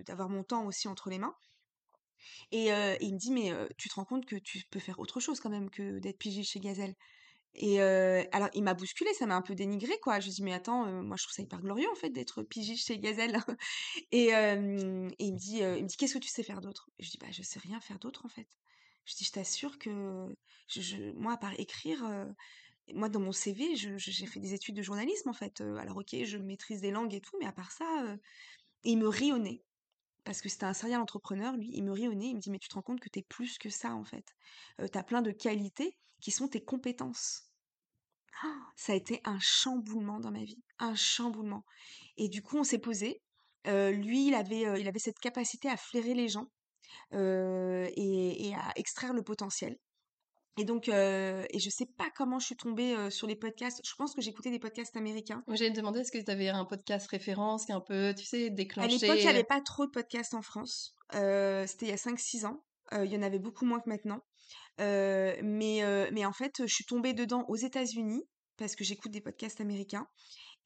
d'avoir 0.07 0.27
mon 0.29 0.43
temps 0.43 0.65
aussi 0.65 0.87
entre 0.87 1.09
les 1.11 1.19
mains. 1.19 1.35
Et, 2.51 2.67
il 3.01 3.13
me 3.13 3.17
dit, 3.17 3.31
mais 3.31 3.51
tu 3.77 3.89
te 3.89 3.95
rends 3.95 4.05
compte 4.05 4.25
que 4.25 4.35
tu 4.35 4.63
peux 4.71 4.79
faire 4.79 4.99
autre 4.99 5.19
chose 5.19 5.39
quand 5.39 5.49
même 5.49 5.69
que 5.69 5.99
d'être 5.99 6.17
pigiste 6.17 6.51
chez 6.51 6.59
Gazelle? 6.59 6.95
Et 7.55 7.79
alors, 7.79 8.49
il 8.53 8.63
m'a 8.63 8.73
bousculé, 8.73 9.13
ça 9.13 9.25
m'a 9.25 9.35
un 9.35 9.41
peu 9.41 9.55
dénigré, 9.55 9.97
quoi. 10.01 10.19
Je 10.19 10.27
lui 10.27 10.33
dis, 10.33 10.43
mais 10.43 10.53
attends, 10.53 10.85
moi, 11.03 11.15
je 11.17 11.23
trouve 11.23 11.33
ça 11.33 11.41
hyper 11.41 11.61
glorieux, 11.61 11.89
en 11.91 11.95
fait, 11.95 12.09
d'être 12.09 12.43
pigiste 12.43 12.87
chez 12.87 12.99
Gazelle. 12.99 13.37
et, 14.11 14.29
il 14.29 15.33
me 15.33 15.37
dit, 15.37 15.61
dit, 15.83 15.97
qu'est-ce 15.97 16.15
que 16.15 16.19
tu 16.19 16.29
sais 16.29 16.43
faire 16.43 16.61
d'autre? 16.61 16.89
Je 16.99 17.09
dis, 17.09 17.17
bah, 17.17 17.27
je 17.31 17.41
sais 17.43 17.59
rien 17.59 17.79
faire 17.79 17.99
d'autre, 17.99 18.25
en 18.25 18.29
fait. 18.29 18.47
Je 19.05 19.15
dis, 19.15 19.23
je 19.23 19.31
t'assure 19.31 19.79
que 19.79 20.35
moi, 21.15 21.33
à 21.33 21.37
part 21.37 21.57
écrire, 21.57 22.03
moi, 22.93 23.09
dans 23.09 23.21
mon 23.21 23.31
CV, 23.31 23.75
j'ai 23.75 24.25
fait 24.25 24.39
des 24.39 24.53
études 24.53 24.75
de 24.75 24.81
journalisme, 24.81 25.29
en 25.29 25.33
fait. 25.33 25.61
alors, 25.61 25.97
ok, 25.97 26.15
je 26.23 26.37
maîtrise 26.37 26.81
des 26.81 26.91
langues 26.91 27.13
et 27.13 27.21
tout, 27.21 27.37
mais 27.39 27.47
à 27.47 27.53
part 27.53 27.71
ça, 27.71 28.17
il 28.83 28.97
me 28.97 29.37
nez 29.37 29.63
parce 30.25 30.41
que 30.41 30.49
c'était 30.49 30.65
un 30.65 30.73
serial 30.73 30.99
entrepreneur, 30.99 31.55
lui, 31.55 31.69
il 31.73 31.83
me 31.83 31.91
rit 31.91 32.07
au 32.07 32.13
nez, 32.13 32.27
il 32.27 32.35
me 32.35 32.41
dit, 32.41 32.49
mais 32.49 32.59
tu 32.59 32.67
te 32.67 32.73
rends 32.73 32.81
compte 32.81 32.99
que 32.99 33.09
tu 33.09 33.19
es 33.19 33.23
plus 33.23 33.57
que 33.57 33.69
ça, 33.69 33.93
en 33.93 34.03
fait. 34.03 34.35
tu 34.79 34.97
as 34.97 35.03
plein 35.03 35.21
de 35.21 35.31
qualités 35.31 35.95
qui 36.19 36.31
sont 36.31 36.47
tes 36.47 36.63
compétences. 36.63 37.51
ça 38.75 38.93
a 38.93 38.95
été 38.95 39.21
un 39.23 39.39
chamboulement 39.39 40.19
dans 40.19 40.31
ma 40.31 40.43
vie, 40.43 40.63
un 40.79 40.95
chamboulement. 40.95 41.63
Et 42.17 42.27
du 42.27 42.41
coup, 42.41 42.57
on 42.57 42.63
s'est 42.63 42.79
posé. 42.79 43.21
lui, 43.65 44.27
il 44.27 44.33
avait, 44.33 44.81
il 44.81 44.87
avait 44.87 44.99
cette 44.99 45.19
capacité 45.19 45.69
à 45.69 45.77
flairer 45.77 46.15
les 46.15 46.27
gens 46.27 46.47
et, 47.11 48.53
à 48.57 48.73
extraire 48.75 49.13
le 49.13 49.23
potentiel. 49.23 49.77
Et 50.57 50.63
donc, 50.63 50.87
euh, 50.87 51.45
et 51.49 51.59
je 51.59 51.69
sais 51.69 51.85
pas 51.85 52.09
comment 52.15 52.39
je 52.39 52.45
suis 52.45 52.55
tombée 52.55 52.95
euh, 52.95 53.09
sur 53.09 53.27
les 53.27 53.35
podcasts. 53.35 53.81
Je 53.83 53.93
pense 53.95 54.15
que 54.15 54.21
j'écoutais 54.21 54.51
des 54.51 54.59
podcasts 54.59 54.95
américains. 54.95 55.43
J'allais 55.49 55.71
te 55.71 55.75
demander 55.75 55.99
est-ce 55.99 56.11
que 56.11 56.17
tu 56.17 56.31
avais 56.31 56.47
un 56.47 56.63
podcast 56.63 57.07
référence 57.07 57.65
qui 57.65 57.71
est 57.71 57.75
un 57.75 57.81
peu, 57.81 58.13
tu 58.17 58.23
sais, 58.23 58.49
déclenché. 58.49 58.87
À 58.87 58.91
l'époque, 58.91 59.17
il 59.17 59.23
n'y 59.23 59.29
avait 59.29 59.43
pas 59.43 59.61
trop 59.61 59.85
de 59.85 59.91
podcasts 59.91 60.33
en 60.33 60.41
France. 60.41 60.95
Euh, 61.13 61.67
c'était 61.67 61.87
il 61.87 61.89
y 61.89 61.93
a 61.93 61.97
5-6 61.97 62.45
ans. 62.45 62.63
il 62.93 63.11
y 63.11 63.17
en 63.17 63.21
avait 63.21 63.39
beaucoup 63.39 63.65
moins 63.65 63.79
que 63.79 63.89
maintenant. 63.89 64.21
mais, 64.79 66.09
mais 66.11 66.25
en 66.25 66.33
fait, 66.33 66.65
je 66.65 66.73
suis 66.73 66.85
tombée 66.85 67.13
dedans 67.13 67.43
aux 67.49 67.57
États-Unis 67.57 68.23
parce 68.57 68.77
que 68.77 68.85
j'écoute 68.85 69.11
des 69.11 69.21
podcasts 69.21 69.59
américains. 69.59 70.07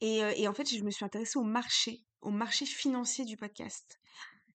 Et, 0.00 0.18
et 0.36 0.46
en 0.46 0.54
fait, 0.54 0.68
je 0.68 0.82
me 0.84 0.90
suis 0.90 1.04
intéressée 1.04 1.38
au 1.38 1.44
marché, 1.44 2.04
au 2.20 2.30
marché 2.30 2.64
financier 2.64 3.24
du 3.24 3.36
podcast. 3.36 3.98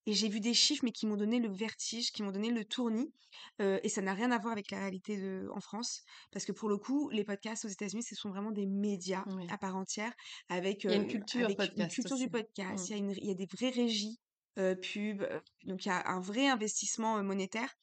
Et 0.07 0.13
j'ai 0.13 0.29
vu 0.29 0.39
des 0.39 0.53
chiffres, 0.53 0.83
mais 0.83 0.91
qui 0.91 1.07
m'ont 1.07 1.15
donné 1.15 1.39
le 1.39 1.49
vertige, 1.49 2.11
qui 2.11 2.21
m'ont 2.21 2.31
donné 2.31 2.51
le 2.51 2.63
tournis. 2.63 3.11
et 3.59 3.89
ça 3.89 4.01
n'a 4.01 4.13
rien 4.13 4.31
à 4.31 4.37
voir 4.37 4.51
avec 4.51 4.71
la 4.71 4.79
réalité 4.79 5.17
de, 5.17 5.49
en 5.53 5.61
France. 5.61 6.03
Parce 6.31 6.45
que 6.45 6.51
pour 6.51 6.69
le 6.69 6.77
coup, 6.77 7.09
les 7.09 7.23
podcasts 7.23 7.65
aux 7.65 7.69
États-Unis, 7.69 8.03
ce 8.03 8.15
sont 8.15 8.29
vraiment 8.29 8.51
des 8.51 8.67
médias 8.67 9.23
à 9.49 9.57
part 9.57 9.75
entière. 9.75 10.13
Avec, 10.49 10.83
il 10.83 10.91
y 10.91 10.93
a 10.93 10.97
une 10.97 11.07
culture, 11.07 11.49
une 11.49 11.87
culture 11.87 12.17
du 12.17 12.29
podcast. 12.29 12.89
Il, 12.89 12.91
y 12.91 13.09
a 13.09 13.13
il, 13.13 13.25
y 13.25 13.31
a 13.31 13.33
des 13.33 13.47
vraies 13.47 13.71
régies. 13.71 14.19
pub, 14.55 15.23
donc 15.63 15.85
il 15.85 15.87
y 15.87 15.91
a 15.91 16.07
un 16.07 16.19
vrai 16.19 16.47
investissement 16.47 17.21
monétaire. 17.23 17.73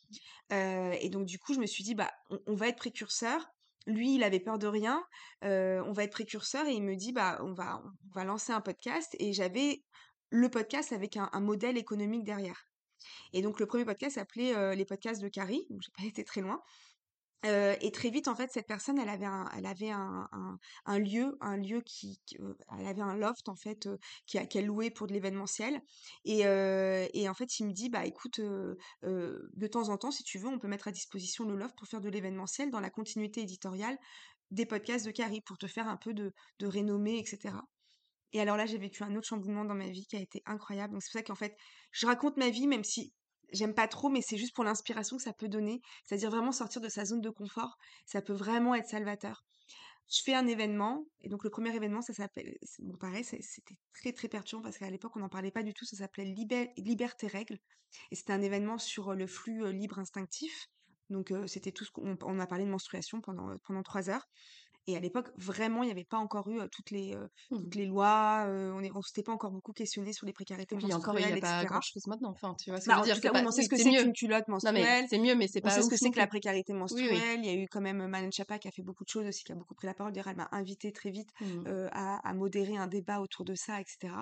et 0.51 1.09
donc 1.11 1.27
du 1.27 1.39
coup, 1.39 1.55
je 1.55 1.61
me 1.61 1.67
suis 1.67 1.83
dit, 1.83 1.95
bah, 1.95 2.13
on, 2.47 2.55
va 2.55 2.69
être 2.69 2.79
précurseur. 2.79 3.49
Lui, 3.89 4.15
il 4.15 4.23
avait 4.23 4.39
peur 4.39 4.61
de 4.61 4.69
rien. 4.69 5.03
on 5.43 5.93
va 5.93 6.05
être 6.05 6.13
précurseur 6.13 6.67
et 6.69 6.73
il 6.73 6.85
me 6.85 6.95
dit, 6.95 7.11
bah, 7.11 7.39
on 7.43 7.53
va, 7.53 7.83
on 7.85 8.15
va 8.15 8.25
lancer 8.25 8.53
un 8.53 8.61
podcast. 8.61 9.17
Et 9.19 9.33
j'avais 9.33 9.83
le 10.33 10.49
podcast 10.49 10.93
avec 10.93 11.17
un, 11.17 11.29
modèle 11.41 11.77
économique 11.77 12.25
derrière. 12.25 12.67
Et 13.33 13.43
donc 13.43 13.61
le 13.61 13.67
premier 13.67 13.85
podcast 13.85 14.15
s'appelait 14.15 14.75
les 14.75 14.85
podcasts 14.85 15.23
de 15.23 15.29
Carrie, 15.29 15.67
donc 15.71 15.83
j'ai 15.83 15.93
pas 15.97 16.05
été 16.09 16.25
très 16.25 16.41
loin. 16.41 16.61
et 17.45 17.91
très 17.93 18.09
vite, 18.09 18.29
en 18.29 18.35
fait, 18.35 18.51
cette 18.51 18.67
personne, 18.67 18.99
elle 18.99 19.11
avait 19.11 19.27
un, 19.27 19.45
elle 19.57 19.67
avait 19.67 19.91
un, 19.91 20.99
lieu, 20.99 21.37
un 21.41 21.57
lieu 21.59 21.83
qui, 21.83 22.21
elle 22.79 22.87
avait 22.87 23.03
un 23.03 23.15
loft 23.15 23.49
en 23.49 23.57
fait 23.57 23.89
qu'elle 24.27 24.67
louait 24.67 24.91
pour 24.91 25.07
de 25.07 25.13
l'événementiel. 25.13 25.83
Et, 26.25 26.41
et, 26.41 27.29
en 27.29 27.35
fait, 27.35 27.59
il 27.59 27.67
me 27.67 27.73
dit, 27.73 27.91
bah 27.91 28.07
écoute, 28.07 28.41
de 28.41 29.67
temps 29.67 29.91
en 29.91 29.99
temps, 29.99 30.13
si 30.13 30.23
tu 30.23 30.39
veux, 30.39 30.49
on 30.49 30.59
peut 30.59 30.69
mettre 30.69 30.89
à 30.89 30.93
disposition 30.93 31.45
le 31.45 31.57
loft 31.57 31.77
pour 31.77 31.89
faire 31.89 32.01
de 32.01 32.09
l'événementiel 32.09 32.71
dans 32.71 32.81
la 32.81 32.91
continuité 32.91 33.43
éditoriale 33.43 33.99
des 34.51 34.67
podcasts 34.67 35.05
de 35.07 35.11
Carrie 35.11 35.41
pour 35.41 35.59
te 35.59 35.67
faire 35.67 35.89
un 35.89 35.97
peu 35.97 36.15
de, 36.15 36.33
de 36.59 36.67
renommée, 36.67 37.19
etc. 37.19 37.55
Et 38.33 38.41
alors 38.41 38.57
là, 38.57 38.67
j'ai 38.67 38.79
vécu 38.79 39.03
un 39.03 39.15
autre 39.17 39.27
chamboulement 39.27 39.65
dans 39.65 39.75
ma 39.75 39.89
vie 39.89 40.07
qui 40.07 40.17
a 40.17 40.21
été 40.21 40.43
incroyable. 40.47 40.93
Donc 40.95 41.03
c'est 41.03 41.11
pour 41.13 41.21
ça 41.21 41.23
qu'en 41.23 41.35
fait, 41.35 41.57
je 41.91 42.07
raconte 42.07 42.37
ma 42.37 42.51
vie, 42.51 42.67
même 42.67 42.85
si 42.85 43.13
j'aime 43.53 43.75
pas 43.75 43.89
trop, 43.89 44.09
mais 44.09 44.23
c'est 44.23 44.39
juste 44.39 44.55
pour 44.55 44.65
l'inspiration 44.65 45.17
que 45.17 45.23
ça 45.23 45.33
peut 45.33 45.49
donner. 45.49 45.81
C'est-à-dire 46.05 46.31
vraiment 46.31 46.53
sortir 46.53 46.81
de 46.81 46.89
sa 46.89 47.05
zone 47.05 47.21
de 47.21 47.31
confort. 47.31 47.77
Ça 48.07 48.23
peut 48.23 48.33
vraiment 48.33 48.75
être 48.75 48.89
salvateur. 48.89 49.45
Je 50.11 50.21
fais 50.23 50.35
un 50.35 50.47
événement, 50.47 51.07
et 51.23 51.31
donc 51.31 51.43
le 51.43 51.49
premier 51.49 51.75
événement, 51.75 52.03
ça 52.03 52.13
s'appelle, 52.13 52.59
bon 52.81 52.97
pareil, 52.99 53.25
c'était 53.25 53.79
très 53.95 54.13
très 54.13 54.29
perturbant 54.29 54.63
parce 54.63 54.77
qu'à 54.77 54.91
l'époque 54.91 55.17
on 55.17 55.21
n'en 55.21 55.31
parlait 55.31 55.53
pas 55.53 55.63
du 55.63 55.73
tout, 55.73 55.87
ça 55.87 55.97
s'appelait 55.97 56.25
Liberté 56.77 57.29
Règle, 57.29 57.59
et 58.11 58.17
c'était 58.17 58.35
un 58.35 58.43
événement 58.43 58.77
sur 58.77 59.15
le 59.15 59.27
flux 59.27 59.73
libre 59.73 60.01
instinctif, 60.01 60.69
donc 61.09 61.33
c'était 61.47 61.73
tout 61.73 61.85
ce 61.85 61.91
qu'on 61.93 62.19
on 62.21 62.41
a 62.41 62.47
parlé 62.47 62.65
de 62.65 62.71
menstruation 62.71 63.23
pendant, 63.23 63.57
pendant 63.65 63.83
trois 63.83 64.11
heures, 64.11 64.29
et 64.89 64.97
à 64.97 65.01
l'époque, 65.01 65.29
vraiment, 65.37 65.85
il 65.85 65.87
n'y 65.87 65.93
avait 65.93 66.05
pas 66.05 66.17
encore 66.17 66.49
eu 66.51 66.59
toutes, 66.71 66.91
les, 66.91 67.15
mmh. 67.15 67.57
toutes 67.57 67.75
les 67.77 67.87
lois, 67.87 68.45
on 68.49 68.81
ne 68.81 69.03
s'était 69.03 69.23
pas 69.23 69.33
encore 69.33 69.53
beaucoup 69.53 69.73
questionné 69.73 70.13
sur 70.13 70.27
les 70.27 70.33
précarités 70.33 70.75
menstruelles, 70.75 70.97
encore, 70.97 71.21
il 71.21 71.27
n'y 71.27 71.33
a 71.33 71.41
pas 71.41 71.65
grand-chose 71.65 72.07
maintenant. 72.09 72.31
Enfin, 72.31 72.57
tu 72.59 72.71
vois 72.71 72.81
ce 72.81 72.87
que 72.87 72.91
bah, 72.91 73.03
je 73.05 73.15
veux 73.15 73.21
dire. 73.21 73.33
on 73.35 73.51
sait 73.53 73.63
ce 73.63 73.69
que 73.69 73.77
c'est 73.77 73.91
qu'une 73.91 74.13
culotte 74.13 74.49
menstruelle. 74.49 75.07
C'est 75.09 75.19
mieux, 75.19 75.37
mais 75.37 75.47
c'est 75.47 75.61
pas 75.61 75.69
On 75.69 75.75
sait 75.75 75.83
ce 75.83 75.89
que 75.89 75.97
c'est 75.97 76.11
que 76.11 76.19
la 76.19 76.27
précarité 76.27 76.73
menstruelle. 76.73 77.39
Il 77.39 77.47
y 77.47 77.51
a 77.51 77.55
eu 77.55 77.69
quand 77.71 77.81
même 77.81 78.07
Manon 78.07 78.31
Chapa 78.33 78.59
qui 78.59 78.67
a 78.67 78.73
fait 78.73 78.83
beaucoup 78.83 79.05
de 79.05 79.09
choses 79.09 79.27
aussi, 79.27 79.45
qui 79.45 79.53
a 79.53 79.55
beaucoup 79.55 79.75
pris 79.75 79.87
la 79.87 79.95
parole. 79.95 80.13
D'ailleurs, 80.13 80.29
elle 80.29 80.37
m'a 80.37 80.49
invité 80.51 80.91
très 80.91 81.11
vite 81.11 81.31
mmh. 81.41 81.89
à, 81.93 82.29
à, 82.29 82.35
modérer 82.35 82.77
un 82.77 82.89
débat 82.89 83.21
autour 83.21 83.45
de 83.45 83.55
ça, 83.55 83.81
etc. 83.81 84.13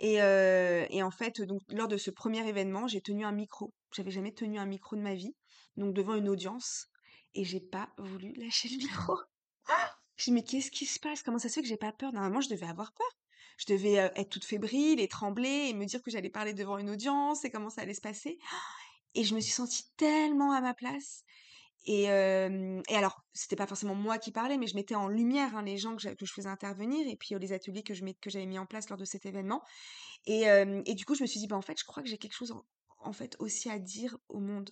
Et, 0.00 0.16
et 0.16 1.02
en 1.02 1.10
fait, 1.10 1.40
donc, 1.40 1.62
lors 1.70 1.88
de 1.88 1.96
ce 1.96 2.10
premier 2.10 2.46
événement, 2.46 2.86
j'ai 2.88 3.00
tenu 3.00 3.24
un 3.24 3.32
micro. 3.32 3.72
J'avais 3.96 4.10
jamais 4.10 4.32
tenu 4.32 4.58
un 4.58 4.66
micro 4.66 4.96
de 4.96 5.00
ma 5.00 5.14
vie, 5.14 5.34
donc 5.76 5.94
devant 5.94 6.14
une 6.14 6.28
audience, 6.28 6.88
et 7.34 7.44
j'ai 7.44 7.60
pas 7.60 7.88
voulu 7.96 8.34
lâcher 8.34 8.68
le 8.68 8.76
micro. 8.76 9.14
Je 10.16 10.24
dis, 10.24 10.32
mais 10.32 10.42
qu'est-ce 10.42 10.70
qui 10.70 10.86
se 10.86 10.98
passe? 10.98 11.22
Comment 11.22 11.38
ça 11.38 11.48
se 11.48 11.54
fait 11.54 11.62
que 11.62 11.68
j'ai 11.68 11.76
pas 11.76 11.92
peur? 11.92 12.12
Normalement, 12.12 12.40
je 12.40 12.48
devais 12.48 12.66
avoir 12.66 12.92
peur. 12.92 13.06
Je 13.56 13.66
devais 13.72 13.94
être 13.94 14.28
toute 14.28 14.44
fébrile 14.44 15.00
et 15.00 15.08
trembler 15.08 15.68
et 15.68 15.74
me 15.74 15.84
dire 15.84 16.02
que 16.02 16.10
j'allais 16.10 16.30
parler 16.30 16.54
devant 16.54 16.78
une 16.78 16.90
audience 16.90 17.44
et 17.44 17.50
comment 17.50 17.70
ça 17.70 17.82
allait 17.82 17.94
se 17.94 18.00
passer. 18.00 18.38
Et 19.14 19.24
je 19.24 19.34
me 19.34 19.40
suis 19.40 19.52
sentie 19.52 19.84
tellement 19.96 20.52
à 20.52 20.60
ma 20.60 20.74
place. 20.74 21.24
Et, 21.86 22.04
et 22.04 22.96
alors, 22.96 23.24
c'était 23.32 23.56
pas 23.56 23.66
forcément 23.66 23.94
moi 23.94 24.18
qui 24.18 24.30
parlais, 24.30 24.58
mais 24.58 24.66
je 24.66 24.74
mettais 24.74 24.94
en 24.94 25.08
lumière 25.08 25.56
hein, 25.56 25.62
les 25.62 25.78
gens 25.78 25.96
que, 25.96 26.02
je 26.02 26.32
faisais 26.32 26.48
intervenir 26.48 27.06
et 27.08 27.16
puis 27.16 27.34
les 27.38 27.52
ateliers 27.52 27.82
que 27.82 27.94
j'avais 27.94 28.46
mis 28.46 28.58
en 28.58 28.66
place 28.66 28.88
lors 28.90 28.98
de 28.98 29.04
cet 29.04 29.26
événement. 29.26 29.62
Et, 30.26 30.42
et 30.42 30.94
du 30.94 31.04
coup, 31.04 31.14
je 31.14 31.22
me 31.22 31.26
suis 31.26 31.40
dit, 31.40 31.46
bah, 31.46 31.56
en 31.56 31.62
fait, 31.62 31.78
je 31.78 31.84
crois 31.84 32.02
que 32.02 32.08
j'ai 32.08 32.18
quelque 32.18 32.34
chose 32.34 32.54
en 33.00 33.12
fait 33.12 33.36
aussi 33.38 33.70
à 33.70 33.78
dire 33.78 34.16
au 34.28 34.40
monde 34.40 34.70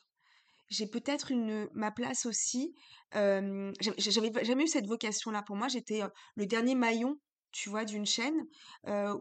j'ai 0.68 0.86
peut-être 0.86 1.30
une 1.30 1.68
ma 1.74 1.90
place 1.90 2.26
aussi. 2.26 2.74
Euh, 3.14 3.72
j'avais 3.98 4.32
jamais 4.44 4.64
eu 4.64 4.68
cette 4.68 4.86
vocation-là. 4.86 5.42
Pour 5.42 5.56
moi, 5.56 5.68
j'étais 5.68 6.00
le 6.34 6.46
dernier 6.46 6.74
maillon, 6.74 7.18
tu 7.52 7.68
vois, 7.68 7.84
d'une 7.84 8.06
chaîne 8.06 8.46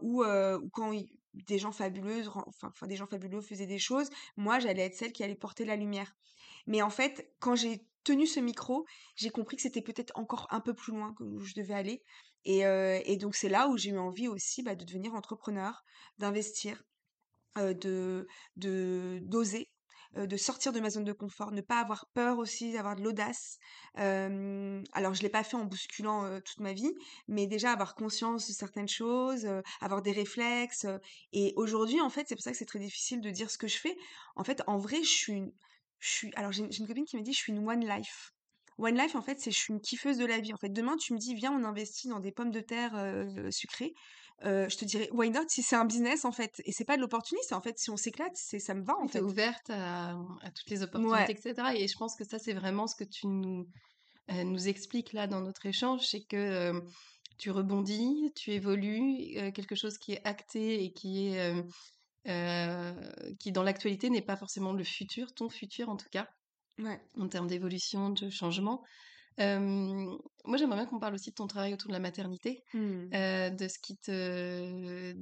où, 0.02 0.24
quand 0.72 0.92
des 1.34 1.58
gens 1.58 1.72
fabuleux, 1.72 2.24
enfin, 2.28 2.86
des 2.86 2.96
gens 2.96 3.06
fabuleux 3.06 3.40
faisaient 3.40 3.66
des 3.66 3.78
choses, 3.78 4.08
moi, 4.36 4.58
j'allais 4.58 4.82
être 4.82 4.96
celle 4.96 5.12
qui 5.12 5.22
allait 5.22 5.36
porter 5.36 5.64
la 5.64 5.76
lumière. 5.76 6.14
Mais 6.66 6.82
en 6.82 6.90
fait, 6.90 7.32
quand 7.38 7.54
j'ai 7.54 7.86
tenu 8.02 8.26
ce 8.26 8.40
micro, 8.40 8.84
j'ai 9.14 9.30
compris 9.30 9.56
que 9.56 9.62
c'était 9.62 9.82
peut-être 9.82 10.12
encore 10.16 10.46
un 10.50 10.60
peu 10.60 10.74
plus 10.74 10.92
loin 10.92 11.14
que 11.14 11.24
je 11.44 11.54
devais 11.54 11.74
aller. 11.74 12.02
Et, 12.44 12.60
et 12.60 13.16
donc, 13.16 13.36
c'est 13.36 13.48
là 13.48 13.68
où 13.68 13.76
j'ai 13.76 13.90
eu 13.90 13.98
envie 13.98 14.28
aussi 14.28 14.62
bah, 14.62 14.74
de 14.74 14.84
devenir 14.84 15.14
entrepreneur, 15.14 15.84
d'investir, 16.18 16.82
de 17.56 18.26
d'oser 18.56 19.70
de 20.16 20.36
sortir 20.36 20.72
de 20.72 20.80
ma 20.80 20.90
zone 20.90 21.04
de 21.04 21.12
confort, 21.12 21.52
ne 21.52 21.60
pas 21.60 21.80
avoir 21.80 22.06
peur 22.14 22.38
aussi, 22.38 22.72
d'avoir 22.72 22.96
de 22.96 23.02
l'audace. 23.02 23.58
alors 23.94 25.14
je 25.14 25.22
l'ai 25.22 25.28
pas 25.28 25.44
fait 25.44 25.56
en 25.56 25.64
bousculant 25.64 26.40
toute 26.40 26.60
ma 26.60 26.72
vie, 26.72 26.92
mais 27.28 27.46
déjà 27.46 27.72
avoir 27.72 27.94
conscience 27.94 28.48
de 28.48 28.52
certaines 28.52 28.88
choses, 28.88 29.46
avoir 29.80 30.02
des 30.02 30.12
réflexes. 30.12 30.86
et 31.32 31.52
aujourd'hui, 31.56 32.00
en 32.00 32.10
fait, 32.10 32.26
c'est 32.28 32.34
pour 32.34 32.42
ça 32.42 32.52
que 32.52 32.56
c'est 32.56 32.64
très 32.64 32.78
difficile 32.78 33.20
de 33.20 33.30
dire 33.30 33.50
ce 33.50 33.58
que 33.58 33.68
je 33.68 33.78
fais. 33.78 33.96
En 34.36 34.44
fait, 34.44 34.62
en 34.66 34.78
vrai, 34.78 35.02
je 35.02 35.10
suis 35.10 35.32
une, 35.34 35.52
je 35.98 36.08
suis, 36.08 36.32
alors 36.36 36.52
j'ai 36.52 36.64
une 36.64 36.86
copine 36.86 37.04
qui 37.04 37.16
me 37.16 37.22
dit, 37.22 37.32
je 37.32 37.38
suis 37.38 37.52
une 37.52 37.68
one 37.68 37.86
life. 37.86 38.32
One 38.78 38.96
Life, 38.96 39.14
en 39.14 39.22
fait, 39.22 39.40
c'est 39.40 39.50
je 39.50 39.58
suis 39.58 39.72
une 39.72 39.80
kiffeuse 39.80 40.18
de 40.18 40.26
la 40.26 40.38
vie. 40.38 40.52
En 40.52 40.58
fait, 40.58 40.68
demain, 40.68 40.96
tu 40.98 41.14
me 41.14 41.18
dis, 41.18 41.34
viens, 41.34 41.50
on 41.50 41.64
investit 41.64 42.08
dans 42.08 42.20
des 42.20 42.30
pommes 42.30 42.50
de 42.50 42.60
terre 42.60 42.92
sucrées 43.50 43.94
je 44.42 44.76
te 44.76 44.84
dirais 44.84 45.08
why 45.12 45.30
not? 45.30 45.44
Si 45.48 45.62
c'est 45.62 45.76
un 45.76 45.84
business 45.84 46.24
en 46.24 46.32
fait 46.32 46.62
et 46.64 46.72
c'est 46.72 46.84
pas 46.84 46.96
de 46.96 47.00
l'opportuniste 47.00 47.52
en 47.52 47.60
fait 47.60 47.78
si 47.78 47.90
on 47.90 47.96
s'éclate 47.96 48.34
c'est 48.34 48.58
ça 48.58 48.74
me 48.74 48.84
va 48.84 48.96
en 48.98 49.08
fait. 49.08 49.20
ouverte 49.20 49.70
à, 49.70 50.10
à, 50.42 50.50
toutes 50.50 50.70
les 50.70 50.82
opportunités 50.82 51.32
etc 51.32 51.54
et 51.74 51.88
je 51.88 51.96
pense 51.96 52.16
que 52.16 52.24
ça 52.24 52.38
c'est 52.38 52.52
vraiment 52.52 52.86
ce 52.86 52.96
que 52.96 53.04
tu 53.04 53.26
nous 53.26 53.66
nous 54.28 54.68
expliques 54.68 55.12
là 55.12 55.26
dans 55.26 55.40
notre 55.40 55.66
échange 55.66 56.06
c'est 56.06 56.22
que 56.22 56.82
tu 57.38 57.50
rebondis 57.50 58.32
tu 58.34 58.52
évolues 58.52 59.52
quelque 59.52 59.74
chose 59.74 59.98
qui 59.98 60.12
est 60.12 60.26
acté 60.26 60.84
et 60.84 60.92
qui 60.92 61.28
est 61.28 61.64
qui 63.38 63.52
dans 63.52 63.62
l'actualité 63.62 64.10
n'est 64.10 64.22
pas 64.22 64.36
forcément 64.36 64.72
le 64.72 64.84
futur 64.84 65.32
ton 65.34 65.48
futur 65.48 65.88
en 65.88 65.96
tout 65.96 66.08
cas 66.10 66.28
ouais. 66.78 67.00
en 67.18 67.28
termes 67.28 67.46
d'évolution 67.46 68.10
de 68.10 68.28
changement 68.30 68.82
moi, 69.38 70.56
j'aimerais 70.58 70.76
bien 70.76 70.86
qu'on 70.86 70.98
parle 70.98 71.14
aussi 71.14 71.30
de 71.30 71.34
ton 71.34 71.46
travail 71.46 71.74
autour 71.74 71.88
de 71.88 71.94
la 71.94 72.00
maternité, 72.00 72.62
Mmh. 72.72 73.10
de 73.10 73.68
ce 73.68 73.78
qui 73.78 73.96
te, 73.98 75.14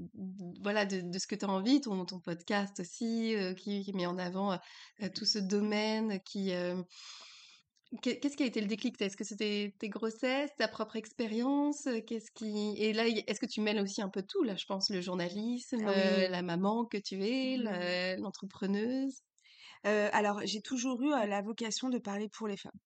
voilà, 0.62 0.87
de, 0.87 1.18
ce 1.18 1.27
que 1.27 1.35
tu 1.35 1.44
as 1.44 1.48
envie, 1.48 1.81
ton, 1.81 2.05
ton 2.05 2.20
podcast 2.20 2.81
aussi, 2.81 3.35
qui, 3.59 3.92
met 3.94 4.07
en 4.07 4.18
avant 4.18 4.59
tout 5.14 5.24
ce 5.24 5.38
domaine 5.38 6.20
qui, 6.24 6.53
Qu'est-ce 8.03 8.37
qui 8.37 8.42
a 8.42 8.46
été 8.46 8.61
le 8.61 8.66
déclic? 8.66 9.00
Est-ce 9.00 9.16
que 9.16 9.24
c'était 9.24 9.74
tes 9.79 9.88
grossesses, 9.88 10.50
ta 10.59 10.66
propre 10.68 10.96
expérience? 10.96 11.88
Qu'est-ce 12.07 12.31
qui 12.33 12.74
et 12.77 12.92
là, 12.92 13.07
est-ce 13.07 13.38
que 13.38 13.46
tu 13.46 13.61
mêles 13.61 13.81
aussi 13.81 14.03
un 14.03 14.09
peu 14.09 14.22
tout 14.22 14.42
là, 14.42 14.57
je 14.57 14.64
pense, 14.66 14.90
le 14.90 15.00
journalisme, 15.00 15.85
Ah 15.87 15.92
oui. 15.92 16.29
la 16.29 16.42
maman 16.42 16.85
que 16.87 16.98
tu 16.98 17.22
es, 17.24 17.57
Mmh 17.59 18.20
l'entrepreneuse? 18.20 19.22
alors 19.85 20.40
j'ai 20.44 20.62
toujours 20.62 21.00
eu, 21.03 21.11
la 21.11 21.42
vocation 21.42 21.88
de 21.88 21.98
parler 21.98 22.29
pour 22.29 22.48
les 22.48 22.57
femmes. 22.57 22.79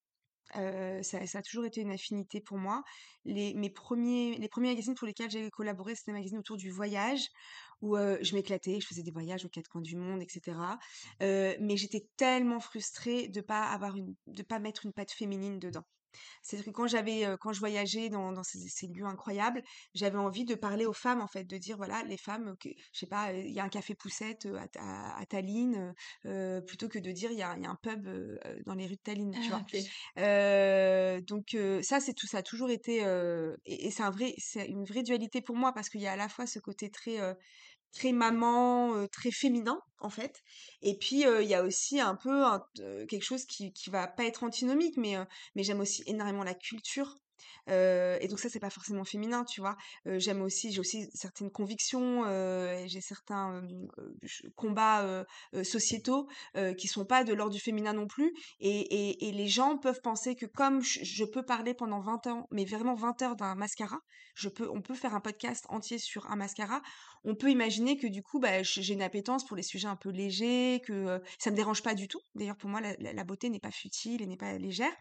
Ça 0.55 1.39
a 1.39 1.43
toujours 1.43 1.65
été 1.65 1.81
une 1.81 1.91
affinité 1.91 2.41
pour 2.41 2.59
moi. 2.59 2.83
Les 3.25 3.55
mes 3.55 3.71
premiers 3.71 4.37
les 4.39 4.49
premiers 4.49 4.71
magazines 4.71 4.95
pour 4.95 5.07
lesquels 5.07 5.31
j'ai 5.31 5.51
collaboré, 5.51 5.95
c'était 5.95 6.13
des 6.13 6.19
magazines 6.19 6.39
autour 6.39 6.57
du 6.57 6.71
voyage 6.71 7.29
où, 7.81 7.97
je 7.97 8.35
m'éclatais, 8.35 8.81
je 8.81 8.87
faisais 8.87 9.03
des 9.03 9.11
voyages 9.11 9.45
aux 9.45 9.49
quatre 9.49 9.69
coins 9.69 9.83
du 9.83 9.97
monde 9.97 10.23
et 10.23 10.27
cetera. 10.29 10.79
mais 11.21 11.77
j'étais 11.77 12.09
tellement 12.17 12.61
frustrée 12.61 13.29
de 13.29 13.41
pas 13.41 13.65
avoir 13.65 13.95
de 14.27 14.43
pas 14.43 14.59
mettre 14.59 14.87
une 14.87 14.93
patte 14.93 15.13
féminine 15.13 15.59
dedans. 15.59 15.85
C'est-à-dire 16.43 16.67
que 16.67 16.71
quand 16.77 16.87
j'avais, 16.87 17.25
quand 17.41 17.53
je 17.53 17.61
voyageais 17.61 18.09
dans 18.11 18.33
dans 18.33 18.43
ces 18.45 18.59
ces 18.69 18.87
lieux 18.89 19.05
incroyables, 19.07 19.63
j'avais 19.95 20.19
envie 20.19 20.45
de 20.45 20.55
parler 20.55 20.87
aux 20.87 20.93
femmes, 20.93 21.21
en 21.21 21.29
fait, 21.29 21.45
de 21.45 21.57
dire: 21.59 21.77
«Voilà, 21.77 22.03
les 22.05 22.17
femmes, 22.19 22.55
que 22.61 22.69
je 22.93 22.99
sais 23.01 23.07
pas, 23.07 23.33
il 23.33 23.51
y 23.53 23.61
a 23.61 23.65
un 23.65 23.69
café 23.69 23.95
Poucette, 23.95 24.47
heu, 24.47 24.57
à 24.59 24.69
Ta 24.69 24.81
à 25.17 25.27
Tallinn», 25.27 25.95
plutôt 26.67 26.89
que 26.89 26.99
de 26.99 27.11
dire: 27.13 27.31
«Il 27.33 27.39
y 27.39 27.43
a 27.43 27.55
il 27.57 27.63
y 27.63 27.67
a 27.67 27.71
un 27.71 27.77
pub, 27.83 28.09
dans 28.67 28.75
les 28.75 28.87
rues 28.87 28.97
de 28.97 29.01
Tallinn», 29.03 29.37
tu 29.39 29.51
Ah 29.51 29.53
vois? 29.53 29.65
Heu, 30.19 31.23
donc 31.23 31.57
ça, 31.83 32.01
c'est 32.01 32.15
tout 32.15 32.27
ça 32.27 32.39
a 32.39 32.43
toujours 32.43 32.71
été, 32.71 32.99
et 33.65 33.87
et 33.87 33.91
c'est 33.91 34.03
un 34.03 34.11
vrai 34.11 34.35
c'est 34.39 34.67
une 34.67 34.85
vraie 34.85 35.03
dualité 35.03 35.41
pour 35.43 35.57
moi 35.57 35.73
parce 35.73 35.89
qu'il 35.89 36.01
y 36.01 36.07
a 36.07 36.13
à 36.13 36.17
la 36.17 36.29
fois 36.29 36.47
ce 36.47 36.59
côté 36.59 36.91
très, 36.91 37.19
très 37.93 38.13
maman, 38.13 39.07
très 39.09 39.31
féminin, 39.31 39.81
en 39.99 40.11
fait. 40.11 40.43
Et 40.83 40.97
puis, 40.97 41.23
il 41.23 41.49
y 41.49 41.55
a 41.55 41.63
aussi 41.65 42.01
un 42.01 42.15
peu 42.15 42.45
quelque 43.09 43.25
chose 43.25 43.45
qui 43.47 43.73
qui 43.73 43.91
va 43.91 44.07
pas 44.07 44.25
être 44.25 44.45
antinomique, 44.45 44.97
mais, 44.97 45.17
mais 45.55 45.63
j'aime 45.63 45.81
aussi 45.81 46.03
énormément 46.07 46.45
la 46.45 46.55
culture. 46.55 47.17
Et 47.69 48.27
donc 48.29 48.39
ça, 48.39 48.49
c'est 48.49 48.61
pas 48.61 48.71
forcément 48.71 49.05
féminin, 49.05 49.45
tu 49.45 49.61
vois? 49.61 49.77
J'aime 50.07 50.43
aussi 50.43 50.73
j'ai 50.73 50.81
aussi 50.81 51.09
certaines 51.15 51.51
convictions, 51.51 52.25
j'ai 52.87 53.01
certains, 53.01 53.63
combats, 54.57 55.25
sociétaux, 55.63 56.29
qui 56.77 56.89
sont 56.89 57.05
pas 57.05 57.25
de 57.25 57.33
l'ordre 57.35 57.55
du 57.55 57.61
féminin 57.61 57.93
non 57.93 58.07
plus 58.07 58.33
et 58.61 59.29
et 59.29 59.33
les 59.33 59.49
gens 59.49 59.79
peuvent 59.79 60.01
penser 60.01 60.35
que 60.35 60.47
comme 60.47 60.83
je 60.83 61.25
peux 61.25 61.45
parler 61.45 61.75
pendant 61.75 62.01
20 62.01 62.27
ans, 62.27 62.49
mais 62.51 62.65
vraiment 62.65 62.95
20 62.95 63.23
heures 63.23 63.37
d'un 63.37 63.55
mascara, 63.55 63.99
je 64.35 64.49
peux 64.49 64.69
on 64.71 64.83
peut 64.83 64.95
faire 64.95 65.15
un 65.15 65.21
podcast 65.21 65.65
entier 65.69 65.99
sur 65.99 66.31
un 66.31 66.37
mascara, 66.37 66.83
on 67.25 67.35
peut 67.35 67.51
imaginer 67.51 67.97
que 67.97 68.07
du 68.07 68.23
coup, 68.23 68.39
bah, 68.41 68.63
j'ai 68.63 68.95
une 68.95 69.03
appétence 69.03 69.45
pour 69.45 69.57
les 69.57 69.63
sujets 69.63 69.89
un 69.89 69.97
peu 69.97 70.11
légers, 70.11 70.81
que, 70.87 71.21
ça 71.39 71.51
me 71.51 71.57
dérange 71.57 71.83
pas 71.83 71.95
du 71.95 72.09
tout. 72.09 72.21
D'ailleurs, 72.35 72.57
pour 72.57 72.71
moi, 72.71 72.81
la 72.81 72.95
la 72.99 73.25
beauté 73.25 73.51
n'est 73.51 73.59
pas 73.61 73.71
futile 73.71 74.23
et 74.23 74.27
n'est 74.27 74.37
pas 74.37 74.57
légère. 74.59 74.93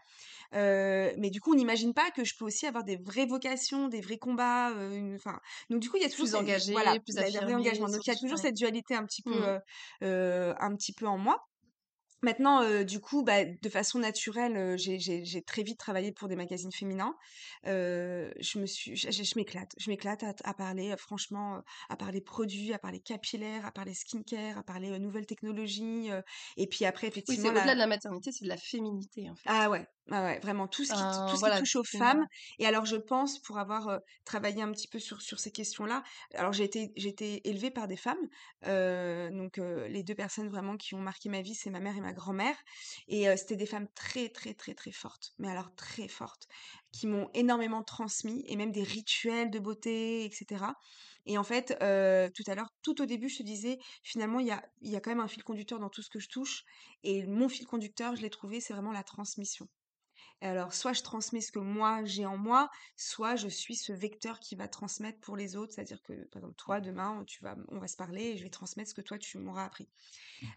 Mais 0.52 1.30
du 1.30 1.40
coup, 1.40 1.52
on 1.52 1.56
n'imagine 1.56 1.94
pas 1.94 2.10
que 2.10 2.24
je 2.28 2.36
peux 2.36 2.44
aussi 2.44 2.66
avoir 2.66 2.84
des 2.84 2.96
vraies 2.96 3.26
vocations, 3.26 3.88
des 3.88 4.00
vrais 4.00 4.18
combats, 4.18 4.72
enfin 5.14 5.40
donc 5.70 5.80
du 5.80 5.90
coup, 5.90 5.96
il 5.96 6.02
y 6.02 6.06
a 6.06 6.10
toujours 6.10 6.26
Plus 6.26 6.28
ces 6.28 6.36
voilà, 6.72 6.96
plus 6.98 7.14
vrais 7.16 7.54
engagements. 7.54 7.88
affirmée 7.88 7.88
Donc 7.88 8.06
il 8.06 8.10
y 8.10 8.12
a 8.12 8.16
toujours 8.16 8.38
cette 8.38 8.56
dualité 8.56 8.94
un 8.94 9.04
petit 9.06 9.22
peu, 9.22 9.34
Mmh. 9.44 9.58
un 10.00 10.76
petit 10.76 10.92
peu 10.92 11.06
en 11.06 11.18
moi. 11.18 11.48
Maintenant, 12.22 12.82
du 12.84 13.00
coup, 13.00 13.22
bah, 13.22 13.44
de 13.44 13.68
façon 13.68 14.00
naturelle, 14.00 14.76
j'ai 14.78 15.42
très 15.46 15.62
vite 15.62 15.78
travaillé 15.78 16.12
pour 16.12 16.28
des 16.28 16.36
magazines 16.36 16.72
féminins. 16.72 17.14
Je 17.64 18.58
me 18.58 18.66
suis 18.66 18.96
je 18.96 19.10
je 19.10 19.32
m'éclate. 19.36 19.72
Je 19.78 19.90
m'éclate 19.90 20.22
à 20.24 20.34
à 20.44 20.54
parler, 20.54 20.94
franchement, 20.98 21.62
à 21.88 21.96
parler 21.96 22.20
produits, 22.20 22.72
à 22.72 22.78
parler 22.78 23.00
capillaires, 23.00 23.66
à 23.66 23.72
parler 23.72 23.94
skincare, 23.94 24.58
à 24.58 24.62
parler, 24.64 24.98
nouvelles 24.98 25.26
technologies, 25.26 26.08
et 26.56 26.66
puis 26.66 26.84
après 26.84 27.06
Oui, 27.28 27.36
c'est 27.36 27.48
effectivement 27.48 27.52
au-delà 27.52 27.74
de 27.74 27.78
la 27.78 27.86
maternité, 27.86 28.32
c'est 28.32 28.42
de 28.44 28.48
la 28.48 28.56
féminité, 28.56 29.30
en 29.30 29.36
fait. 29.36 29.50
ah 29.50 29.70
ouais, 29.70 29.86
ouais, 30.10 30.18
ouais, 30.18 30.38
vraiment 30.40 30.68
tout 30.68 30.84
ce 30.84 30.94
qui 30.94 31.06
tout 31.24 31.36
touche 31.54 31.76
aux 31.76 31.84
femmes 31.84 32.26
et 32.58 32.66
alors 32.66 32.84
je 32.84 32.96
pense 32.96 33.38
pour 33.40 33.58
avoir, 33.58 34.00
travaillé 34.24 34.60
un 34.62 34.70
petit 34.72 34.88
peu 34.88 34.98
sur 34.98 35.22
sur 35.22 35.38
ces 35.40 35.50
questions-là, 35.52 36.02
alors 36.34 36.52
j'ai 36.52 36.64
été 36.64 36.92
j'ai 36.96 37.08
été 37.08 37.48
élevée 37.48 37.70
par 37.70 37.88
des 37.88 37.96
femmes, 37.96 38.18
donc 38.62 39.56
les 39.58 40.02
2 40.02 40.14
personnes 40.14 40.48
vraiment 40.48 40.76
qui 40.76 40.94
ont 40.94 41.00
marqué 41.00 41.28
ma 41.28 41.40
vie, 41.42 41.54
c'est 41.54 41.70
ma 41.70 41.80
mère 41.80 41.96
et 41.96 42.00
ma 42.00 42.07
grand-mère 42.12 42.56
et 43.08 43.34
c'était 43.36 43.56
des 43.56 43.66
femmes 43.66 43.88
très, 43.94 44.28
très, 44.28 44.54
très, 44.54 44.74
très 44.74 44.92
fortes, 44.92 45.32
mais 45.38 45.48
alors 45.48 45.74
très 45.76 46.08
fortes, 46.08 46.48
qui 46.92 47.06
m'ont 47.06 47.30
énormément 47.34 47.82
transmis 47.82 48.44
et 48.48 48.56
même 48.56 48.72
des 48.72 48.82
rituels 48.82 49.50
de 49.50 49.58
beauté 49.58 50.24
et 50.24 50.30
cetera 50.30 50.76
et 51.26 51.36
en 51.36 51.44
fait, 51.44 51.68
tout 52.34 52.42
à 52.50 52.54
l'heure, 52.54 52.70
tout 52.82 53.02
au 53.02 53.06
début, 53.06 53.28
je 53.28 53.38
te 53.38 53.42
disais, 53.42 53.78
finalement, 54.02 54.40
il 54.40 54.46
y 54.46 54.50
a 54.50 54.62
y 54.80 54.96
a 54.96 55.00
quand 55.00 55.10
même 55.10 55.20
un 55.20 55.28
fil 55.28 55.44
conducteur 55.44 55.78
dans 55.78 55.90
tout 55.90 56.02
ce 56.02 56.10
que 56.10 56.18
je 56.20 56.28
touche 56.28 56.64
et 57.02 57.26
mon 57.26 57.48
fil 57.48 57.66
conducteur, 57.66 58.16
je 58.16 58.22
l'ai 58.22 58.30
trouvé, 58.30 58.60
c'est 58.60 58.72
vraiment 58.72 58.92
la 58.92 59.04
transmission. 59.04 59.68
Alors, 60.40 60.72
soit 60.72 60.92
je 60.92 61.02
transmets 61.02 61.40
ce 61.40 61.50
que 61.50 61.58
moi 61.58 62.04
j'ai 62.04 62.24
en 62.24 62.36
moi, 62.36 62.70
soit 62.96 63.34
je 63.34 63.48
suis 63.48 63.74
ce 63.74 63.92
vecteur 63.92 64.38
qui 64.38 64.54
va 64.54 64.68
transmettre 64.68 65.18
pour 65.20 65.36
les 65.36 65.56
autres. 65.56 65.72
C'est-à-dire 65.74 66.02
que, 66.02 66.12
par 66.26 66.40
exemple, 66.40 66.54
toi, 66.56 66.80
demain, 66.80 67.24
tu 67.26 67.42
vas, 67.42 67.56
on 67.68 67.78
va 67.78 67.88
se 67.88 67.96
parler 67.96 68.22
et 68.22 68.36
je 68.36 68.44
vais 68.44 68.50
transmettre 68.50 68.90
ce 68.90 68.94
que 68.94 69.00
toi, 69.00 69.18
tu 69.18 69.38
m'auras 69.38 69.64
appris. 69.64 69.88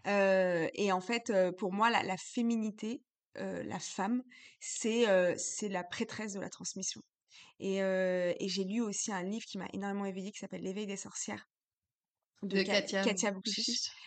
Euh, 0.07 0.67
et 0.75 0.91
en 0.91 1.01
fait, 1.01 1.33
pour 1.57 1.73
moi, 1.73 1.89
la, 1.89 2.03
la 2.03 2.17
féminité, 2.17 3.01
euh, 3.37 3.63
la 3.63 3.79
femme, 3.79 4.23
c'est 4.59 5.09
euh, 5.09 5.35
la 5.63 5.83
prêtresse 5.83 6.33
de 6.33 6.39
la 6.39 6.49
transmission. 6.49 7.01
Et, 7.59 7.77
et 7.77 8.49
j'ai 8.49 8.63
lu 8.63 8.81
aussi 8.81 9.11
un 9.11 9.21
livre 9.21 9.45
qui 9.45 9.59
m'a 9.59 9.67
énormément 9.71 10.05
éveillée 10.05 10.31
qui 10.31 10.39
s'appelle 10.39 10.63
L'éveil 10.63 10.87
des 10.87 10.97
sorcières 10.97 11.47
de 12.43 12.57
de 12.57 12.63
Ka 12.63 12.81
Katia 12.81 13.03
Katia. 13.03 13.31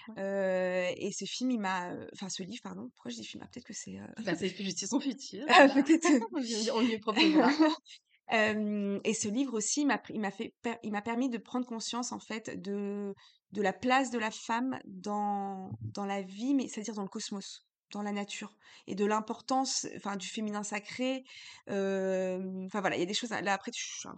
Ouais. 0.09 0.94
et 0.99 1.12
ce 1.12 1.25
film, 1.25 1.51
il 1.51 1.61
m'a, 1.61 1.92
enfin 2.12 2.29
ce 2.29 2.42
livre 2.42 2.61
pardon, 2.62 2.90
pourquoi 2.94 3.11
je 3.11 3.16
dis 3.16 3.25
film? 3.25 3.42
Ah 3.44 3.49
peut-être 3.53 3.66
que 3.66 3.73
c'est, 3.73 3.97
heu 3.99 4.07
Bah, 4.25 4.35
c'est 4.37 4.87
son 4.87 5.01
futur, 5.01 5.44
ah 5.49 5.66
voilà. 5.66 5.83
peut-être, 5.83 6.07
On 6.35 6.40
lui 6.40 6.70
on 6.73 6.81
lui 6.81 6.99
proposera. 6.99 7.49
hem 8.29 9.01
et 9.05 9.14
ce 9.14 9.29
livre 9.29 9.55
aussi, 9.55 9.83
il 9.83 9.87
m'a 9.87 10.01
il 10.11 10.20
m'a 10.20 10.31
fait 10.31 10.55
il 10.83 10.92
m'a 10.92 11.03
permis 11.03 11.29
de 11.29 11.38
prendre 11.38 11.66
conscience 11.66 12.12
en 12.12 12.20
fait 12.20 12.61
de 12.61 13.14
de 13.53 13.62
la 13.62 13.73
place 13.73 14.11
de 14.11 14.18
la 14.18 14.31
femme 14.31 14.79
dans 14.87 15.70
dans 15.81 16.07
la 16.07 16.23
vie, 16.23 16.55
mais 16.55 16.68
c'est-à-dire 16.68 16.94
dans 16.94 17.03
le 17.03 17.09
cosmos, 17.09 17.66
dans 17.94 18.02
la 18.02 18.12
nature 18.12 18.57
et 18.87 18.94
de 18.94 19.04
l'importance, 19.04 19.87
enfin 19.96 20.16
du 20.16 20.28
féminin 20.28 20.62
sacré, 20.62 21.24
hem, 21.68 22.64
enfin 22.66 22.80
voilà, 22.80 22.96
il 22.96 23.00
y 23.00 23.02
a 23.02 23.07
des 23.07 23.14
choses 23.14 23.30
là 23.30 23.52
après 23.54 23.72
je 23.74 23.80
suis 23.83 24.09
un 24.09 24.14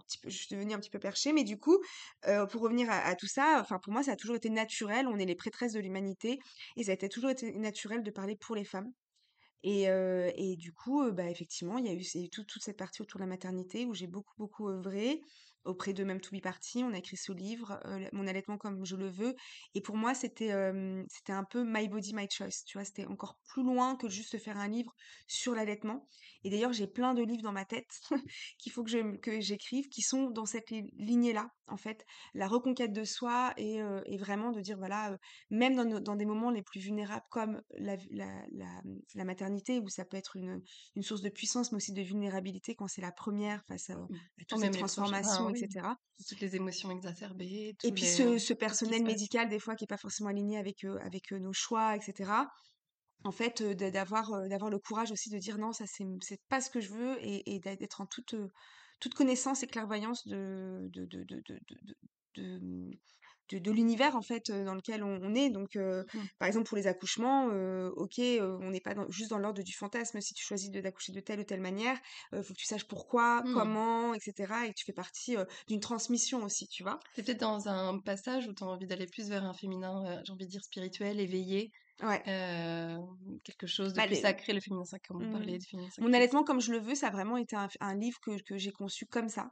devenue 0.51 0.73
un 0.73 0.79
petit 0.79 0.89
peu 0.89 0.99
perchée, 0.99 1.33
mais 1.33 1.43
du 1.43 1.57
coup, 1.57 1.77
heu, 2.27 2.47
pour 2.47 2.61
revenir 2.61 2.89
à 2.91 3.15
tout 3.15 3.27
ça, 3.27 3.59
enfin 3.61 3.79
pour 3.79 3.93
moi 3.93 4.03
ça 4.03 4.11
a 4.13 4.15
toujours 4.15 4.35
été 4.35 4.49
naturel, 4.49 5.07
on 5.07 5.17
est 5.19 5.25
les 5.25 5.35
prêtresses 5.35 5.73
de 5.73 5.79
l'humanité 5.79 6.39
et 6.75 6.83
ça 6.83 6.93
a 6.93 6.97
toujours 7.09 7.29
été 7.31 7.51
naturel 7.53 8.03
de 8.03 8.11
parler 8.11 8.35
pour 8.35 8.55
les 8.55 8.65
femmes. 8.65 8.91
Et, 9.63 9.89
heu, 9.89 10.31
et 10.35 10.55
du 10.55 10.71
coup, 10.73 11.11
bah, 11.11 11.29
effectivement, 11.29 11.77
il 11.77 11.85
y 11.85 11.89
a 11.89 11.93
eu 11.93 12.29
toute 12.29 12.61
cette 12.63 12.77
partie 12.77 13.01
autour 13.01 13.19
de 13.19 13.23
la 13.23 13.27
maternité 13.29 13.85
où 13.85 13.93
j'ai 13.93 14.07
beaucoup, 14.07 14.33
beaucoup 14.37 14.69
œuvré 14.69 15.21
auprès 15.67 15.93
de 15.93 16.03
Même 16.03 16.21
To 16.21 16.35
Be 16.35 16.41
Party. 16.41 16.83
On 16.83 16.93
a 16.93 16.97
écrit 16.97 17.17
ce 17.17 17.31
livre, 17.31 17.79
heu, 17.85 18.09
Mon 18.13 18.27
allaitement 18.27 18.57
comme 18.57 18.85
je 18.85 18.95
le 18.95 19.07
veux 19.09 19.35
et 19.73 19.81
pour 19.81 19.97
moi, 19.97 20.13
c'était, 20.15 20.51
c'était 21.09 21.33
un 21.33 21.43
peu 21.43 21.63
my 21.65 21.87
body, 21.87 22.13
my 22.13 22.27
choice, 22.31 22.63
tu 22.65 22.77
vois? 22.77 22.85
C'était 22.85 23.05
encore 23.05 23.39
plus 23.45 23.63
loin 23.63 23.95
que 23.95 24.09
juste 24.09 24.37
faire 24.37 24.57
un 24.57 24.67
livre 24.67 24.93
sur 25.27 25.53
l'allaitement 25.53 26.07
et 26.43 26.49
d'ailleurs, 26.49 26.73
j'ai 26.73 26.87
plein 26.87 27.13
de 27.13 27.23
livres 27.23 27.43
dans 27.43 27.51
ma 27.51 27.65
tête 27.65 27.89
qu'il 28.59 28.71
faut 28.71 28.83
que 28.83 28.89
je 28.89 29.17
que 29.17 29.39
j'écrive 29.41 29.87
qui 29.89 30.01
sont 30.01 30.29
dans 30.29 30.45
cette 30.45 30.69
li 30.71 30.83
lignée-là, 30.97 31.49
en 31.67 31.77
fait. 31.77 32.05
La 32.33 32.47
reconquête 32.47 32.93
de 32.93 33.03
soi 33.03 33.53
et 33.57 33.77
et 34.05 34.17
vraiment 34.17 34.51
de 34.51 34.61
dire, 34.61 34.77
voilà, 34.77 35.13
heu, 35.13 35.17
même 35.49 35.75
dans 35.75 35.85
nos 35.85 35.99
dans 35.99 36.15
des 36.15 36.25
moments 36.25 36.51
les 36.51 36.63
plus 36.63 36.79
vulnérables 36.79 37.25
comme 37.29 37.61
la 37.77 37.95
la 38.11 38.45
la, 38.51 38.81
la 39.15 39.23
maternité 39.25 39.79
où 39.79 39.87
ça 39.89 40.05
peut 40.05 40.17
être 40.17 40.35
une, 40.35 40.61
une 40.95 41.03
source 41.03 41.21
de 41.21 41.29
puissance, 41.29 41.71
mais 41.71 41.77
aussi 41.77 41.93
de 41.93 42.01
vulnérabilité 42.01 42.75
quand 42.75 42.87
c'est 42.87 43.01
la 43.01 43.11
première 43.11 43.63
face 43.65 43.89
à, 43.89 43.95
Mmh. 44.09 44.17
à 44.41 44.45
toutes 44.47 44.59
ces 44.59 44.69
transformations, 44.69 45.49
oui, 45.51 45.56
etc. 45.63 45.95
toutes 46.27 46.39
les 46.41 46.55
émotions 46.55 46.89
exacerbées, 46.91 47.75
Et 47.83 47.91
puis 47.91 48.03
les 48.03 48.07
ce, 48.09 48.37
ce 48.39 48.53
personnel 48.53 49.03
médical, 49.03 49.49
des 49.49 49.59
fois, 49.59 49.75
qui 49.75 49.83
est 49.83 49.87
pas 49.87 49.97
forcément 49.97 50.29
aligné 50.29 50.57
avec, 50.57 50.83
euh, 50.83 50.97
avec 51.03 51.31
euh, 51.31 51.39
nos 51.39 51.53
choix, 51.53 51.95
etc. 51.95 52.31
En 53.23 53.31
fait, 53.31 53.61
euh, 53.61 53.73
d'a- 53.75 53.91
d'avoir 53.91 54.47
d'avoir 54.47 54.69
le 54.69 54.79
courage 54.79 55.11
aussi 55.11 55.29
de 55.29 55.37
dire 55.37 55.57
non, 55.57 55.73
ça 55.73 55.85
c'est 55.87 56.05
c'est 56.21 56.39
pas 56.49 56.61
ce 56.61 56.69
que 56.69 56.79
je 56.79 56.89
veux 56.93 57.17
et, 57.21 57.59
d'être 57.59 58.01
en 58.01 58.05
toute, 58.05 58.35
toute 58.99 59.13
connaissance 59.15 59.63
et 59.63 59.67
clairvoyance 59.67 60.27
de, 60.27 60.87
de, 60.93 61.05
de, 61.05 61.23
de, 61.23 61.41
de, 62.35 62.91
de, 63.55 63.71
l'univers 63.71 64.15
en 64.15 64.21
fait 64.21 64.51
dans 64.51 64.75
lequel 64.75 65.03
on, 65.03 65.19
on 65.23 65.35
est. 65.35 65.49
Donc, 65.49 65.75
euh, 65.75 66.03
Mmh. 66.13 66.27
par 66.39 66.47
exemple 66.47 66.67
pour 66.67 66.77
les 66.77 66.87
accouchements, 66.87 67.49
euh, 67.51 67.89
ok, 67.95 68.19
euh, 68.19 68.57
on 68.61 68.69
n'est 68.71 68.79
pas 68.81 68.93
dans- 68.93 69.09
juste 69.09 69.29
dans 69.29 69.37
l'ordre 69.39 69.61
du 69.63 69.73
fantasme. 69.73 70.19
Si 70.21 70.33
tu 70.33 70.43
choisis 70.45 70.69
d'accoucher 70.71 71.11
de 71.13 71.19
telle 71.19 71.39
ou 71.39 71.43
telle 71.43 71.61
manière, 71.61 71.97
euh, 72.33 72.43
faut 72.43 72.53
que 72.53 72.59
tu 72.59 72.65
saches 72.65 72.87
pourquoi, 72.87 73.43
Mmh. 73.43 73.53
comment, 73.53 74.13
etc. 74.13 74.65
Et 74.65 74.69
que 74.69 74.75
tu 74.75 74.85
fais 74.85 74.93
partie 74.93 75.35
d'une 75.67 75.79
transmission 75.79 76.43
aussi, 76.43 76.67
tu 76.67 76.83
vois. 76.83 76.99
Tu 77.13 77.23
peut-être 77.23 77.39
dans 77.41 77.67
un 77.67 77.99
passage 77.99 78.47
où 78.47 78.53
tu 78.53 78.63
as 78.63 78.67
envie 78.67 78.87
d'aller 78.87 79.07
plus 79.07 79.29
vers 79.29 79.43
un 79.45 79.53
féminin, 79.53 80.21
j'ai 80.25 80.31
envie 80.33 80.45
de 80.45 80.51
dire 80.51 80.63
spirituel, 80.63 81.19
éveillé. 81.19 81.71
Ouais. 82.01 82.23
quelque 83.43 83.67
chose 83.67 83.93
de 83.93 83.99
Bah, 83.99 84.05
plus 84.05 84.15
les 84.15 84.21
sacré, 84.21 84.53
le 84.53 84.59
féminin 84.59 84.85
sacré, 84.85 85.13
on 85.15 85.19
mmh. 85.19 85.31
parlait 85.31 85.57
du 85.57 85.65
féminin 85.67 85.89
Mon 85.99 86.13
allaitement 86.13 86.43
comme 86.43 86.61
je 86.61 86.71
le 86.71 86.79
veux, 86.79 86.95
ça 86.95 87.07
a 87.07 87.11
vraiment 87.11 87.37
été 87.37 87.55
un 87.55 87.95
livre 87.95 88.19
que 88.21 88.39
que 88.43 88.57
j'ai 88.57 88.71
conçu 88.71 89.05
comme 89.07 89.29
ça, 89.29 89.51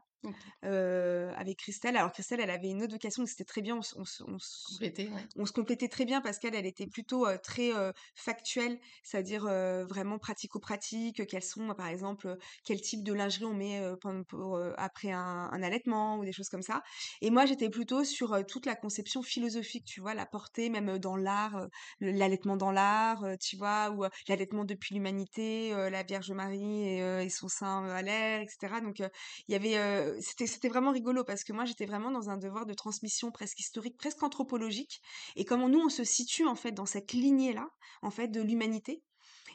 avec 0.61 1.57
Christelle. 1.59 1.97
Alors 1.97 2.11
Christelle, 2.11 2.39
elle 2.41 2.49
avait 2.51 2.69
une 2.69 2.83
autre 2.83 2.93
vocation, 2.93 3.23
donc 3.23 3.29
c'était 3.29 3.45
très 3.45 3.61
bien, 3.61 3.77
on 3.77 3.81
se 3.81 3.95
on 3.97 4.05
se 4.05 4.23
on 4.27 4.37
se 4.39 4.65
Compléter, 4.67 5.09
ouais. 5.09 5.27
on 5.37 5.45
se 5.45 5.51
complétait 5.53 5.87
très 5.89 6.05
bien 6.05 6.21
parce 6.21 6.39
qu'elle, 6.39 6.55
elle 6.55 6.65
était 6.65 6.87
plutôt, 6.87 7.25
très, 7.43 7.71
factuelle, 8.15 8.79
c'est-à-dire, 9.03 9.43
vraiment 9.87 10.19
pratico-pratique, 10.19 11.25
quels 11.27 11.43
sont, 11.43 11.73
par 11.75 11.87
exemple, 11.87 12.37
quel 12.63 12.81
type 12.81 13.03
de 13.03 13.13
lingerie 13.13 13.45
on 13.45 13.53
met, 13.53 13.81
pour, 14.27 14.59
après 14.77 15.11
un 15.11 15.49
un 15.51 15.63
allaitement 15.63 16.17
ou 16.17 16.25
des 16.25 16.31
choses 16.33 16.49
comme 16.49 16.61
ça 16.63 16.81
et 17.21 17.29
moi, 17.31 17.45
j'étais 17.45 17.69
plutôt 17.69 18.03
sur, 18.03 18.45
toute 18.47 18.65
la 18.65 18.75
conception 18.75 19.21
philosophique, 19.23 19.85
tu 19.85 20.01
vois? 20.01 20.13
La 20.13 20.25
portée 20.25 20.69
même, 20.69 20.97
dans 20.99 21.15
l'art, 21.15 21.67
le 21.99 22.11
dans 22.43 22.71
l'art, 22.71 23.23
tu 23.39 23.57
vois? 23.57 23.89
Ou, 23.91 24.05
l'allaitement 24.27 24.65
depuis 24.65 24.95
l'humanité, 24.95 25.71
la 25.91 26.03
Vierge 26.03 26.31
Marie 26.31 26.99
et 26.99 27.29
son 27.29 27.47
sein, 27.47 27.85
à 27.85 28.01
l'air 28.01 28.41
et 28.41 28.47
cetera 28.47 28.81
donc 28.81 28.99
il 28.99 29.51
y 29.51 29.55
avait, 29.55 30.19
c'était 30.21 30.47
c'était 30.47 30.69
vraiment 30.69 30.91
rigolo 30.91 31.23
parce 31.23 31.43
que 31.43 31.53
moi, 31.53 31.65
j'étais 31.65 31.85
vraiment 31.85 32.11
dans 32.11 32.29
un 32.29 32.37
devoir 32.37 32.65
de 32.65 32.73
transmission 32.73 33.31
presque 33.31 33.59
historique, 33.59 33.97
presque 33.97 34.23
anthropologique 34.23 35.01
et 35.35 35.45
comment 35.45 35.69
nous, 35.69 35.79
on 35.79 35.89
se 35.89 36.03
situe, 36.03 36.45
en 36.45 36.55
fait, 36.55 36.71
dans 36.71 36.85
cette 36.85 37.13
lignée-là, 37.13 37.67
en 38.01 38.11
fait, 38.11 38.27
de 38.27 38.41
l'humanité 38.41 39.03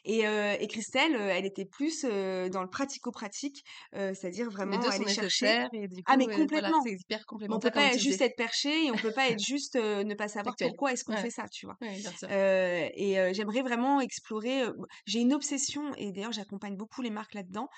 et 0.05 0.21
et 0.25 0.67
Christelle, 0.69 1.15
elle 1.17 1.47
était 1.47 1.65
plus, 1.67 2.03
dans 2.05 2.63
le 2.63 2.69
pratico-pratique, 2.71 3.63
c'est-à-dire 3.93 4.51
Les 4.63 4.79
vraiment 4.79 4.79
2 4.79 4.91
sont 4.91 5.05
aller 5.05 5.07
chercher 5.07 5.67
et 5.73 5.89
du 5.89 6.03
ah 6.07 6.17
coup, 6.17 6.19
mais 6.19 6.29
heu, 6.29 6.47
voilà, 6.51 6.73
complètement! 6.73 6.83
c'est 6.83 6.93
hyper 6.93 7.25
Mais 7.49 7.55
on 7.57 7.61
peut 7.61 7.71
complémentaire 7.71 7.73
pas 7.73 7.97
juste 7.99 8.21
être 8.23 8.37
perché 8.37 8.87
et 8.87 8.91
on 8.93 8.99
peut 8.99 9.13
pas 9.13 9.29
être 9.31 9.41
juste, 9.41 9.77
ne 9.77 10.15
pas 10.15 10.29
savoir 10.29 10.59
pourquoi 10.61 10.93
est-ce 10.93 11.05
qu'on 11.05 11.17
Ouais. 11.17 11.17
fait 11.17 11.31
ça, 11.31 11.49
tu 11.49 11.67
vois? 11.67 11.79
Bien 11.81 12.15
sûr. 12.15 12.31
Et 12.31 13.17
j'aimerais 13.35 13.63
vraiment 13.63 14.01
explorer, 14.01 14.63
j'ai 15.07 15.21
une 15.21 15.35
obsession 15.35 15.95
et 15.97 16.13
d'ailleurs 16.13 16.33
j'accompagne 16.33 16.77
beaucoup 16.77 17.03
les 17.03 17.11
marques 17.11 17.35
là-dedans. 17.35 17.69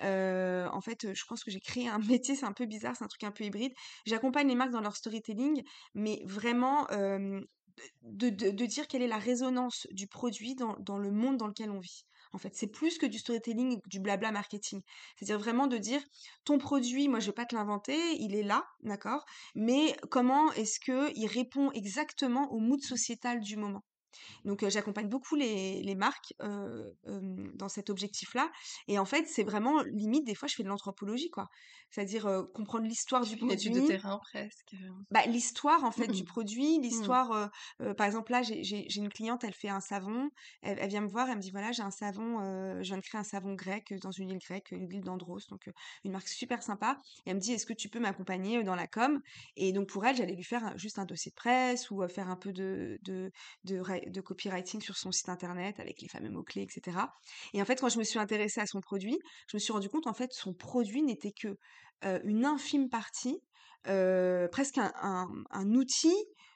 En 0.00 0.80
fait, 0.82 1.14
je 1.14 1.24
pense 1.28 1.44
que 1.44 1.50
j'ai 1.50 1.60
créé 1.60 1.88
un 1.88 1.98
métier, 2.22 2.34
c'est 2.36 2.46
un 2.46 2.52
peu 2.54 2.66
bizarre, 2.66 2.96
c'est 2.96 3.04
un 3.04 3.08
truc 3.08 3.24
un 3.24 3.32
peu 3.32 3.44
hybride. 3.44 3.72
J'accompagne 4.06 4.48
les 4.48 4.54
marques 4.56 4.72
dans 4.72 4.80
leur 4.82 4.96
storytelling, 4.96 5.62
mais 5.94 6.22
vraiment, 6.26 6.86
de 8.02 8.28
de 8.30 8.66
dire 8.66 8.86
quelle 8.88 9.02
est 9.02 9.06
la 9.08 9.18
résonance 9.18 9.86
du 9.92 10.06
produit 10.06 10.54
dans 10.54 10.76
dans 10.80 10.98
le 10.98 11.10
monde 11.10 11.36
dans 11.36 11.46
lequel 11.46 11.70
on 11.70 11.80
vit. 11.80 12.04
En 12.32 12.38
fait, 12.38 12.54
c'est 12.54 12.66
plus 12.66 12.98
que 12.98 13.06
du 13.06 13.18
storytelling, 13.18 13.80
du 13.86 14.00
blabla 14.00 14.32
marketing. 14.32 14.82
C'est-à-dire 15.16 15.38
vraiment 15.38 15.66
de 15.66 15.78
dire: 15.78 16.02
«Ton 16.44 16.58
produit, 16.58 17.08
moi, 17.08 17.20
je 17.20 17.26
vais 17.26 17.32
pas 17.32 17.46
te 17.46 17.54
l'inventer, 17.54 17.96
il 18.20 18.34
est 18.34 18.42
là, 18.42 18.66
d'accord? 18.82 19.24
Mais 19.54 19.96
comment 20.10 20.52
est-ce 20.52 20.78
qu'il 20.80 21.26
répond 21.26 21.70
exactement 21.72 22.52
au 22.52 22.58
mood 22.58 22.80
sociétal 22.82 23.40
du 23.40 23.56
moment?» 23.56 23.82
Donc 24.44 24.66
j'accompagne 24.68 25.08
beaucoup 25.08 25.34
les 25.36 25.82
les 25.82 25.94
marques, 25.94 26.34
dans 27.04 27.68
cet 27.68 27.90
objectif-là 27.90 28.50
et 28.88 28.98
en 28.98 29.04
fait, 29.04 29.26
c'est 29.26 29.44
vraiment 29.44 29.82
limite 29.82 30.26
des 30.26 30.34
fois 30.34 30.48
je 30.48 30.54
fais 30.54 30.62
de 30.62 30.68
l'anthropologie, 30.68 31.30
quoi. 31.30 31.48
C'est-à-dire, 31.90 32.46
comprendre 32.54 32.86
l'histoire 32.86 33.26
du 33.26 33.36
étude 33.48 33.74
de 33.74 33.80
produit 33.80 33.80
terrain 33.80 34.18
presque, 34.18 34.76
bah, 35.10 35.24
l'histoire 35.26 35.84
en 35.84 35.90
fait 35.90 36.08
du 36.08 36.22
produit, 36.24 36.78
Mmh. 36.90 37.18
l'histoire, 37.18 37.50
par 37.96 38.06
exemple 38.06 38.30
là 38.30 38.42
j'ai 38.42 38.86
une 38.96 39.08
cliente, 39.08 39.42
elle 39.42 39.54
fait 39.54 39.70
un 39.70 39.80
savon, 39.80 40.28
elle 40.62 40.78
elle 40.78 40.88
vient 40.90 41.00
me 41.00 41.08
voir, 41.08 41.30
elle 41.30 41.36
me 41.36 41.40
dit: 41.42 41.50
«Voilà, 41.50 41.72
j'ai 41.72 41.82
un 41.82 41.90
savon, 41.90 42.40
je 42.82 42.86
viens 42.86 42.98
de 42.98 43.02
créer 43.02 43.18
un 43.18 43.24
savon 43.24 43.54
grec, 43.54 43.94
dans 44.02 44.10
une 44.10 44.28
île 44.30 44.38
grecque, 44.38 44.70
une 44.72 44.92
île 44.92 45.00
d'Andros», 45.02 45.40
donc 45.48 45.70
une 46.04 46.12
marque 46.12 46.28
super 46.28 46.62
sympa 46.62 46.98
et 47.24 47.30
elle 47.30 47.36
me 47.36 47.40
dit: 47.40 47.52
«Est-ce 47.52 47.64
que 47.66 47.72
tu 47.72 47.88
peux 47.88 48.00
m'accompagner, 48.00 48.62
dans 48.64 48.74
la 48.74 48.86
com?» 48.86 49.20
et 49.56 49.72
donc 49.72 49.88
pour 49.88 50.04
elle, 50.04 50.14
j'allais 50.16 50.34
lui 50.34 50.44
faire 50.44 50.64
un 50.64 50.76
juste 50.76 50.98
un 50.98 51.06
dossier 51.06 51.30
de 51.30 51.36
presse 51.36 51.90
ou 51.90 52.06
faire 52.08 52.28
un 52.28 52.36
peu 52.36 52.52
de 52.52 52.98
de 53.02 53.30
de 53.64 53.78
de 54.06 54.20
copywriting 54.20 54.80
sur 54.80 54.96
son 54.96 55.12
site 55.12 55.28
internet 55.28 55.80
avec 55.80 56.00
les 56.00 56.08
fameux 56.08 56.30
mots-clés 56.30 56.62
et 56.62 56.68
cetera. 56.70 57.12
Et 57.54 57.62
en 57.62 57.64
fait, 57.64 57.80
quand 57.80 57.88
je 57.88 57.98
me 57.98 58.04
suis 58.04 58.18
intéressée 58.18 58.60
à 58.60 58.66
son 58.66 58.80
produit, 58.80 59.18
je 59.50 59.56
me 59.56 59.60
suis 59.60 59.72
rendu 59.72 59.88
compte, 59.88 60.06
en 60.06 60.14
fait, 60.14 60.32
son 60.32 60.54
produit 60.54 61.02
n'était 61.02 61.32
que, 61.32 61.56
heu, 62.04 62.20
une 62.24 62.44
infime 62.44 62.88
partie, 62.90 63.40
heu, 63.88 64.48
presque 64.52 64.78
un 64.78 64.92
un 65.02 65.28
un 65.50 65.74
outil 65.74 66.14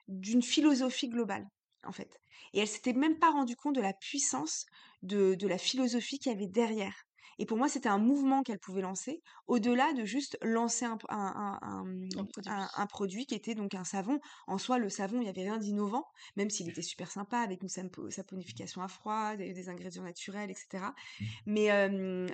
d'une 0.09 0.43
philosophie 0.43 1.09
globale, 1.09 1.47
en 1.85 1.93
fait. 1.93 2.11
Et 2.53 2.61
elle 2.61 2.69
s'était 2.69 2.93
même 2.93 3.19
pas 3.19 3.31
rendue 3.31 3.57
compte 3.57 3.75
de 3.77 3.81
la 3.81 3.93
puissance 3.95 4.67
de 5.03 5.35
de 5.35 5.49
la 5.49 5.59
philosophie 5.59 6.19
qu'il 6.19 6.33
y 6.33 6.35
avait 6.35 6.47
derrière 6.49 7.05
et 7.39 7.47
pour 7.47 7.59
moi, 7.59 7.69
c'était 7.69 7.89
un 7.89 7.99
mouvement 7.99 8.43
qu'elle 8.43 8.59
pouvait 8.59 8.83
lancer, 8.83 9.23
au-delà 9.47 9.93
de 9.93 10.05
juste 10.05 10.39
lancer 10.43 10.85
un 10.85 10.97
mmh, 11.85 12.09
Un 12.19 12.25
un 12.25 12.25
produit. 12.27 12.63
un 12.75 12.87
produit 12.87 13.27
qui 13.27 13.35
était 13.35 13.55
donc 13.55 13.75
un 13.75 13.85
savon. 13.85 14.19
En 14.47 14.59
soi, 14.59 14.79
le 14.79 14.89
savon, 14.89 15.21
il 15.21 15.27
y 15.27 15.29
avait 15.31 15.43
rien 15.43 15.59
d'innovant, 15.59 16.05
même 16.37 16.51
s'il 16.51 16.69
était 16.69 16.83
super 16.83 17.11
sympa 17.11 17.39
avec 17.39 17.63
une 17.63 17.69
saponification 17.69 18.83
à 18.83 18.89
froid, 18.89 19.37
des 19.37 19.53
des 19.53 19.69
ingrédients 19.69 20.03
naturels 20.05 20.51
et 20.51 20.55
cetera 20.55 20.95
mais 21.47 21.69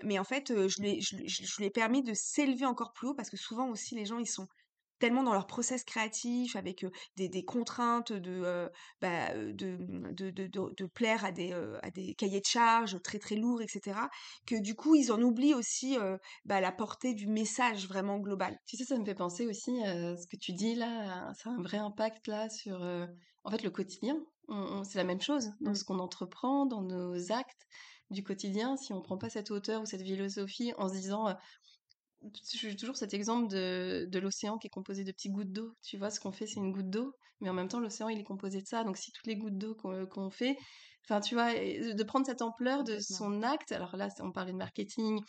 mais 0.05 0.19
en 0.19 0.25
fait, 0.25 0.49
je 0.69 0.81
lui 0.83 0.91
ai 0.99 1.01
je 1.01 1.17
lui 1.17 1.29
je 1.29 1.57
lui 1.59 1.67
ai 1.67 1.71
permis 1.71 2.03
de 2.03 2.13
s'élever 2.15 2.67
encore 2.67 2.93
plus 2.93 3.09
haut 3.09 3.15
parce 3.15 3.31
que 3.31 3.37
souvent 3.37 3.69
aussi 3.71 3.95
les 3.95 4.07
gens, 4.07 4.19
ils 4.19 4.27
sont 4.27 4.49
tellement 4.99 5.23
dans 5.23 5.33
leur 5.33 5.47
process 5.47 5.85
créatif 5.85 6.57
avec, 6.57 6.85
des 7.17 7.29
des 7.29 7.45
contraintes 7.45 8.13
de, 8.13 8.31
heu, 8.45 8.71
bah, 9.01 9.35
heu, 9.35 9.53
de, 9.53 9.79
de 10.13 10.31
de 10.31 10.47
de 10.47 10.73
de 10.77 10.87
plaire 10.87 11.25
à 11.25 11.33
des, 11.33 11.53
à 11.83 11.91
cahiers 12.17 12.41
de 12.41 12.47
charges 12.47 13.01
très, 13.03 13.19
très 13.19 13.37
lourds 13.37 13.63
et 13.63 13.69
cetera, 13.69 14.09
que 14.47 14.57
du 14.61 14.75
coup, 14.75 14.95
ils 14.95 15.13
en 15.13 15.21
oublient 15.23 15.55
aussi, 15.55 15.97
bah, 16.45 16.61
la 16.61 16.73
portée 16.73 17.15
du 17.15 17.27
message 17.27 17.87
vraiment 17.89 18.19
global. 18.19 18.57
Tu 18.67 18.77
sais, 18.77 18.85
ça 18.85 18.99
me 18.99 19.05
fait 19.05 19.15
penser 19.15 19.47
aussi, 19.47 19.71
heu, 19.87 20.17
ce 20.17 20.27
que 20.27 20.37
tu 20.37 20.53
dis 20.53 20.75
là, 20.75 21.33
ça 21.35 21.51
a 21.51 21.53
un 21.53 21.63
vrai 21.63 21.79
impact 21.79 22.27
là 22.29 22.49
sur, 22.51 22.83
en 23.45 23.51
fait, 23.51 23.63
le 23.63 23.71
quotidien. 23.71 24.21
C'est 24.85 24.99
la 24.99 25.05
même 25.05 25.21
chose 25.21 25.51
dans 25.65 25.75
Mmh. 25.75 25.75
ce 25.75 25.85
qu'on 25.85 25.99
entreprend, 25.99 26.65
dans 26.67 26.83
nos 26.83 27.33
actes 27.33 27.67
du 28.11 28.23
quotidien. 28.23 28.77
Si 28.79 28.93
on 28.95 29.03
prend 29.03 29.19
pas 29.19 29.29
cette 29.31 29.51
hauteur 29.51 29.83
ou 29.83 29.87
cette 29.87 30.03
philosophie 30.03 30.73
en 30.79 30.89
se 30.89 30.95
disant, 30.95 31.37
j'ai 32.61 32.77
toujours 32.77 32.97
cet 32.97 33.15
exemple 33.15 33.49
de 33.49 34.07
de 34.11 34.19
l'océan 34.19 34.59
qui 34.59 34.67
est 34.67 34.71
composé 34.71 35.05
de 35.05 35.13
petites 35.13 35.33
gouttes 35.33 35.53
d'eau. 35.53 35.73
Tu 35.83 35.97
vois? 35.99 36.11
Ce 36.11 36.21
qu'on 36.21 36.33
fait, 36.33 36.47
c'est 36.47 36.57
une 36.61 36.73
goutte 36.73 36.91
d'eau, 36.91 37.13
mais 37.41 37.49
en 37.49 37.55
même 37.55 37.69
temps, 37.69 37.81
l'océan, 37.81 38.09
il 38.09 38.19
est 38.19 38.25
composé 38.25 38.61
de 38.63 38.67
ça. 38.67 38.85
Donc 38.85 38.97
si 38.97 39.13
toutes 39.13 39.27
les 39.27 39.37
gouttes 39.37 39.59
d'eau 39.59 39.75
qu'on 39.77 40.31
fait 40.31 40.57
enfin, 41.05 41.21
tu 41.21 41.35
vois? 41.35 41.55
De 41.55 42.03
prendre 42.05 42.27
cette 42.27 42.43
ampleur 42.43 42.85
de 42.85 42.99
son 43.01 43.43
acte, 43.43 43.73
alors 43.73 43.97
là, 43.97 44.09
on 44.21 44.33
parlait 44.33 44.53
de 44.53 44.59
marketing 44.59 45.21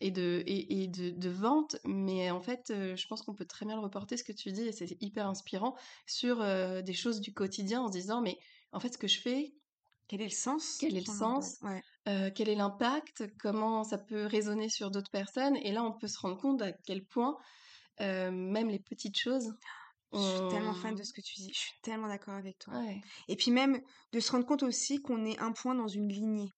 et 0.00 0.10
de 0.10 0.42
et 0.46 0.82
et 0.84 0.88
de 0.88 1.10
de 1.10 1.28
vente, 1.30 1.76
mais 1.84 2.30
en 2.30 2.40
fait, 2.42 2.70
heu, 2.70 2.96
je 2.96 3.06
pense 3.06 3.22
qu'on 3.22 3.34
peut 3.34 3.46
très 3.46 3.66
bien 3.66 3.76
le 3.76 3.82
reporter, 3.82 4.16
ce 4.16 4.24
que 4.24 4.32
tu 4.32 4.52
dis 4.52 4.62
et 4.62 4.72
c'est 4.72 4.96
hyper 5.00 5.26
inspirant, 5.28 5.74
sur, 6.06 6.42
heu, 6.42 6.82
des 6.82 6.94
choses 6.94 7.20
du 7.20 7.32
quotidien 7.34 7.82
en 7.82 7.86
se 7.88 7.92
disant: 7.92 8.20
«Mais 8.22 8.38
en 8.72 8.80
fait, 8.80 8.92
ce 8.94 8.98
que 8.98 9.08
je 9.08 9.20
fais, 9.20 9.54
Quel 10.06 10.20
est 10.22 10.26
le 10.26 10.30
sens 10.30 10.78
quel 10.78 10.96
est 10.96 11.00
le 11.00 11.06
sens? 11.06 11.56
Ouais. 11.62 11.82
Quel 12.04 12.48
est 12.48 12.54
l'impact? 12.54 13.24
Comment 13.38 13.84
ça 13.84 13.98
peut 13.98 14.26
résonner 14.26 14.68
sur 14.68 14.90
d'autres 14.90 15.10
personnes?» 15.10 15.56
et 15.56 15.72
là, 15.72 15.84
on 15.84 15.92
peut 15.92 16.08
se 16.08 16.18
rendre 16.18 16.38
compte 16.40 16.62
à 16.62 16.72
quel 16.72 17.04
point, 17.04 17.36
même 18.00 18.68
les 18.68 18.80
petites 18.80 19.18
choses 19.18 19.54
Je 20.12 20.18
suis 20.18 20.48
tellement 20.50 20.74
fan 20.74 20.94
de 20.94 21.02
ce 21.02 21.12
que 21.12 21.20
tu 21.20 21.34
dis, 21.36 21.52
je 21.52 21.58
suis 21.58 21.80
tellement 21.82 22.08
d'accord 22.08 22.34
avec 22.34 22.58
toi 22.58 22.74
ouais. 22.74 23.00
et 23.28 23.36
puis 23.36 23.50
même 23.50 23.80
de 24.12 24.20
se 24.20 24.32
rendre 24.32 24.44
compte 24.46 24.62
aussi 24.62 25.00
qu'on 25.00 25.24
est 25.24 25.38
un 25.38 25.52
point 25.52 25.74
dans 25.74 25.88
une 25.88 26.08
lignée. 26.08 26.50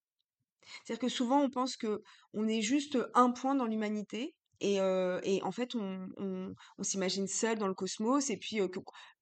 C'est-à-dire 0.84 1.00
que 1.00 1.08
souvent 1.08 1.40
on 1.40 1.50
pense 1.50 1.76
qu'on 1.76 2.48
est 2.48 2.62
juste, 2.62 2.98
un 3.14 3.30
point 3.30 3.54
dans 3.54 3.66
l'humanité 3.66 4.34
et 4.60 4.76
et 4.76 5.42
en 5.42 5.52
fait 5.52 5.74
on 5.74 6.08
on 6.16 6.54
on 6.78 6.82
s'imagine 6.82 7.26
seul 7.26 7.58
dans 7.58 7.68
le 7.68 7.74
cosmos 7.74 8.30
et 8.30 8.38
puis, 8.38 8.56
que 8.70 8.80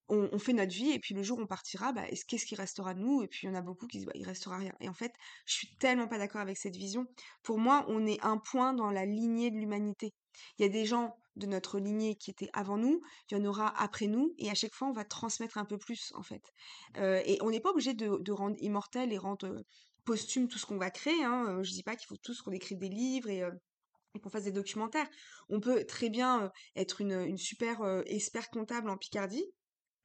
on 0.09 0.39
fait 0.39 0.53
notre 0.53 0.73
vie 0.73 0.91
et 0.91 0.99
puis 0.99 1.15
le 1.15 1.23
jour 1.23 1.39
où 1.39 1.43
on 1.43 1.47
partira, 1.47 1.93
bah, 1.93 2.07
est-ce 2.09 2.25
qu'est-ce 2.27 2.45
qui 2.47 2.55
restera 2.55 2.95
de 2.95 3.01
nous? 3.01 3.23
Et 3.23 3.29
puis 3.29 3.47
il 3.47 3.51
y 3.51 3.53
en 3.53 3.55
a 3.57 3.63
beaucoup 3.63 3.87
qui 3.87 3.99
disent: 3.99 4.07
«Bah, 4.07 4.13
il 4.15 4.25
restera 4.27 4.57
rien» 4.59 4.73
et 4.81 4.89
en 4.89 4.95
fait, 4.95 5.13
je 5.47 5.55
suis 5.55 5.77
tellement 5.79 6.09
pas 6.09 6.19
d'accord 6.19 6.41
avec 6.43 6.59
cette 6.59 6.77
vision. 6.77 7.07
Pour 7.43 7.59
moi, 7.59 7.85
on 7.89 8.07
est 8.07 8.23
un 8.25 8.39
point 8.39 8.75
dans 8.75 8.91
la 8.91 9.07
lignée 9.07 9.51
de 9.51 9.57
l'humanité. 9.57 10.11
Il 10.59 10.63
y 10.63 10.65
a 10.67 10.69
des 10.69 10.85
gens 10.87 11.15
de 11.37 11.47
notre 11.47 11.79
lignée 11.79 12.17
qui 12.17 12.31
étaient 12.31 12.51
avant 12.53 12.77
nous, 12.77 13.01
il 13.31 13.37
y 13.37 13.41
en 13.41 13.45
aura 13.45 13.69
après 13.81 14.07
nous 14.07 14.35
et 14.39 14.51
à 14.51 14.55
chaque 14.55 14.75
fois 14.75 14.89
on 14.89 14.93
va 14.93 15.05
transmettre 15.05 15.57
un 15.59 15.65
peu 15.65 15.79
plus, 15.79 16.13
en 16.15 16.23
fait. 16.23 16.43
Heu 16.99 17.21
et 17.25 17.39
on 17.43 17.51
n'est 17.51 17.61
pas 17.61 17.71
obligé 17.71 17.95
de 17.95 18.33
rendre 18.33 18.57
immortel 18.61 19.13
et 19.13 19.19
rendre, 19.19 19.47
heu, 19.47 19.65
posthume 20.05 20.49
tout 20.49 20.59
ce 20.59 20.67
qu'on 20.67 20.79
va 20.79 20.91
créer, 20.91 21.23
hein, 21.25 21.47
heu, 21.61 21.63
je 21.63 21.73
dis 21.73 21.83
pas 21.83 21.97
qu'il 21.97 22.07
faut 22.09 22.17
tous 22.23 22.43
qu'on 22.43 22.53
écrive 22.53 22.79
des 22.79 22.89
livres 22.89 23.31
et 23.31 23.43
qu'on 24.23 24.31
fasse 24.31 24.45
des 24.45 24.53
documentaires. 24.53 25.09
On 25.49 25.61
peut 25.61 25.85
très 25.87 26.11
bien, 26.11 26.51
être 26.77 27.01
une, 27.01 27.37
super, 27.39 27.83
heu, 27.83 28.03
expert 28.07 28.51
comptable 28.51 28.91
en 28.91 28.97
Picardie. 28.99 29.45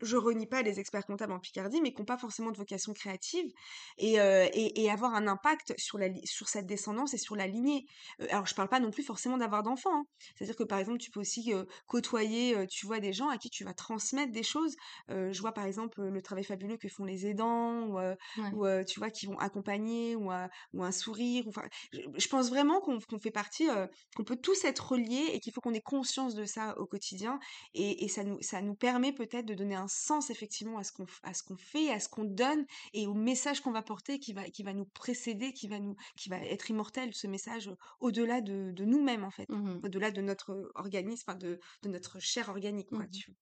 Je 0.02 0.16
renie 0.18 0.48
pas 0.48 0.62
les 0.62 0.80
experts 0.80 1.06
comptables 1.06 1.34
en 1.34 1.40
Picardie, 1.40 1.82
mais 1.82 1.94
qui 1.94 2.02
ont 2.02 2.06
pas 2.06 2.18
forcément 2.18 2.52
de 2.52 2.58
vocation 2.58 2.94
créative 2.94 3.52
et 3.98 4.20
heu 4.20 4.46
et 4.54 4.82
et 4.84 4.90
avoir 4.92 5.14
un 5.16 5.28
impact 5.28 5.74
sur 5.78 5.98
la 5.98 6.08
sur 6.26 6.50
cette 6.50 6.66
descendance 6.68 7.14
et 7.14 7.18
sur 7.18 7.36
la 7.36 7.48
lignée. 7.48 7.86
Heu, 8.22 8.28
alors 8.32 8.46
je 8.46 8.56
parle 8.56 8.70
pas 8.70 8.80
non 8.80 8.92
plus 8.92 9.04
forcément 9.04 9.38
d'avoir 9.38 9.64
d'enfants, 9.64 9.96
hein. 10.02 10.04
C'est-à-dire 10.36 10.56
que, 10.56 10.64
par 10.64 10.80
exemple, 10.80 11.00
tu 11.00 11.12
peux 11.12 11.20
aussi, 11.20 11.54
heu, 11.54 11.66
côtoyer, 11.88 12.56
heu, 12.58 12.68
tu 12.68 12.86
vois, 12.86 13.00
des 13.00 13.14
gens 13.14 13.30
à 13.30 13.38
qui 13.38 13.50
tu 13.50 13.64
vas 13.64 13.74
transmettre 13.74 14.32
des 14.32 14.44
choses. 14.44 14.76
Je 15.10 15.40
vois, 15.42 15.54
par 15.54 15.66
exemple, 15.66 16.02
le 16.02 16.22
travail 16.22 16.44
fabuleux 16.44 16.78
que 16.78 16.88
font 16.90 17.06
les 17.06 17.26
aidants 17.28 17.88
ou 17.88 18.00
Ouais. 18.36 18.58
tu 18.88 19.00
vois, 19.00 19.10
qui 19.10 19.26
vont 19.26 19.38
accompagner 19.40 20.16
ou 20.16 20.32
un 20.32 20.50
ou 20.74 20.84
un 20.84 20.92
sourire 20.92 21.48
ou 21.48 21.52
je 21.94 22.00
je 22.16 22.28
pense 22.28 22.50
vraiment 22.50 22.82
qu'on 22.82 23.00
fait 23.20 23.32
partie, 23.32 23.68
qu'on 24.16 24.24
peut 24.24 24.36
tous 24.38 24.64
être 24.66 24.92
reliés 24.92 25.30
et 25.34 25.40
qu'il 25.40 25.54
faut 25.54 25.62
qu'on 25.62 25.74
ait 25.74 25.82
conscience 25.82 26.36
de 26.36 26.46
ça 26.46 26.78
au 26.80 26.86
quotidien 26.86 27.40
et 27.74 28.04
et 28.06 28.08
ça 28.08 28.24
nous 28.24 28.42
ça 28.42 28.62
nous 28.62 28.76
permet 28.76 29.14
peut-être 29.14 29.46
de 29.46 29.54
donner 29.54 29.76
un 29.76 29.87
un 29.88 29.90
sens 29.90 30.30
effectivement 30.30 30.78
à 30.78 30.84
ce 30.84 30.92
qu'on 30.92 31.06
à 31.24 31.34
ce 31.34 31.44
qu'on 31.44 31.56
fait, 31.58 31.90
à 31.92 32.00
ce 32.00 32.10
qu'on 32.10 32.26
donne 32.26 32.66
et 32.94 33.08
au 33.08 33.14
message 33.14 33.62
qu'on 33.62 33.72
va 33.72 33.82
porter 33.82 34.20
qui 34.20 34.34
va 34.34 34.44
qui 34.50 34.64
va 34.64 34.74
nous 34.74 34.86
précéder, 34.86 35.54
qui 35.54 35.68
va 35.68 35.80
nous 35.80 35.96
qui 36.18 36.28
va 36.30 36.38
être 36.38 36.70
immortel 36.70 37.14
ce 37.14 37.28
message 37.28 37.72
au-delà 38.02 38.42
de, 38.42 38.72
de 38.72 38.86
nous-mêmes 38.86 39.24
en 39.24 39.32
fait, 39.32 39.48
Mmh 39.50 39.80
au-delà 39.84 40.12
de 40.12 40.22
notre 40.22 40.72
organisme, 40.76 41.38
de, 41.38 41.60
de 41.84 41.90
notre 41.90 42.20
chair 42.20 42.50
organique 42.50 42.90
quoi, 42.90 43.06
Mmh 43.06 43.12
tu 43.12 43.34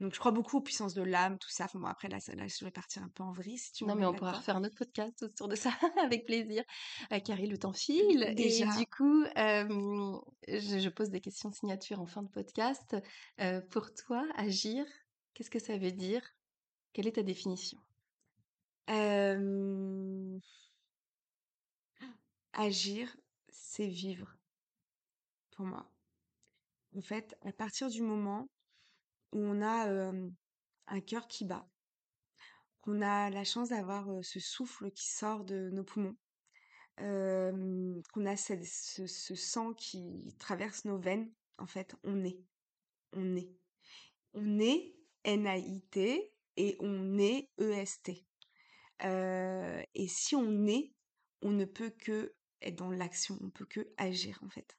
Donc 0.00 0.14
je 0.14 0.18
crois 0.18 0.32
beaucoup 0.32 0.58
aux 0.58 0.60
puissances 0.60 0.94
de 0.94 1.02
l'âme, 1.02 1.38
tout 1.38 1.50
ça. 1.50 1.64
Enfin 1.64 1.78
bon 1.78 1.86
après 1.86 2.08
là, 2.08 2.18
là 2.34 2.46
je 2.46 2.64
vais 2.64 2.70
partir 2.70 3.02
un 3.02 3.08
peu 3.08 3.22
en 3.22 3.32
vrille 3.32 3.58
si 3.58 3.72
tu 3.72 3.84
Non, 3.84 3.94
mais 3.94 4.06
on 4.06 4.14
pourra 4.14 4.32
refaire 4.32 4.56
un 4.56 4.64
autre 4.64 4.76
podcast 4.76 5.22
autour 5.22 5.48
de 5.48 5.56
ça 5.56 5.70
avec 6.04 6.24
plaisir. 6.26 6.62
Heu, 7.12 7.20
Carrie, 7.20 7.46
le 7.46 7.58
temps 7.58 7.72
file 7.72 8.22
et 8.36 8.64
du 8.78 8.86
coup, 8.86 9.24
je 10.48 10.78
je 10.78 10.88
pose 10.88 11.10
des 11.10 11.20
questions 11.20 11.52
signature 11.52 12.00
en 12.00 12.06
fin 12.06 12.22
de 12.22 12.28
podcast. 12.28 12.96
Heu, 13.40 13.62
pour 13.70 13.92
toi, 13.94 14.26
agir, 14.36 14.84
qu'est-ce 15.34 15.50
que 15.50 15.58
ça 15.58 15.78
veut 15.78 15.92
dire? 15.92 16.22
Quelle 16.92 17.06
est 17.06 17.12
ta 17.12 17.22
définition? 17.22 17.78
Agir, 22.52 23.16
c'est 23.48 23.86
vivre 23.88 24.36
pour 25.50 25.66
moi. 25.66 25.90
En 26.96 27.00
fait, 27.00 27.36
à 27.42 27.52
partir 27.52 27.88
du 27.88 28.02
moment 28.02 28.48
où 29.32 29.38
on 29.38 29.62
a 29.62 30.12
un 30.88 31.00
cœur 31.00 31.28
qui 31.28 31.44
bat, 31.44 31.68
qu'on 32.82 33.02
a 33.02 33.30
la 33.30 33.44
chance 33.44 33.68
d'avoir 33.68 34.08
ce 34.22 34.40
souffle 34.40 34.90
qui 34.90 35.08
sort 35.08 35.44
de 35.44 35.70
nos 35.70 35.84
poumons, 35.84 36.16
qu'on 36.98 38.26
a 38.26 38.36
ce- 38.36 39.06
ce 39.06 39.34
sang 39.34 39.74
qui 39.74 40.34
traverse 40.38 40.84
nos 40.84 40.98
veines, 40.98 41.30
en 41.58 41.66
fait, 41.66 41.94
on 42.04 42.24
est. 42.24 42.40
On 43.12 43.36
est. 43.36 43.50
On 44.34 44.58
est 44.58 44.96
N-A-I-T 45.24 46.32
et 46.56 46.76
on 46.80 47.18
est 47.18 47.48
E-S-T. 47.58 48.24
Euh, 49.04 49.82
et 49.94 50.08
si 50.08 50.36
on 50.36 50.66
est, 50.66 50.92
on 51.42 51.50
ne 51.50 51.64
peut 51.64 51.90
que 51.90 52.34
être 52.62 52.76
dans 52.76 52.90
l'action, 52.90 53.38
on 53.40 53.50
peut 53.50 53.64
que 53.64 53.92
agir, 53.96 54.38
en 54.44 54.50
fait. 54.50 54.76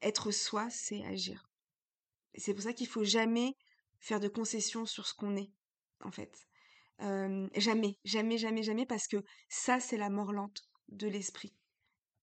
Être 0.00 0.30
soi, 0.30 0.70
c'est 0.70 1.04
agir. 1.04 1.50
C'est 2.34 2.54
pour 2.54 2.62
ça 2.62 2.72
qu'il 2.72 2.86
faut 2.86 3.04
jamais 3.04 3.56
faire 3.98 4.20
de 4.20 4.28
concessions 4.28 4.86
sur 4.86 5.06
ce 5.06 5.14
qu'on 5.14 5.36
est, 5.36 5.52
en 6.00 6.10
fait. 6.10 6.46
Jamais, 6.98 7.98
jamais, 8.04 8.38
jamais, 8.38 8.62
jamais, 8.62 8.86
parce 8.86 9.08
que 9.08 9.22
ça, 9.48 9.80
c'est 9.80 9.96
la 9.96 10.10
mort 10.10 10.32
lente 10.32 10.66
de 10.88 11.06
l'esprit, 11.06 11.54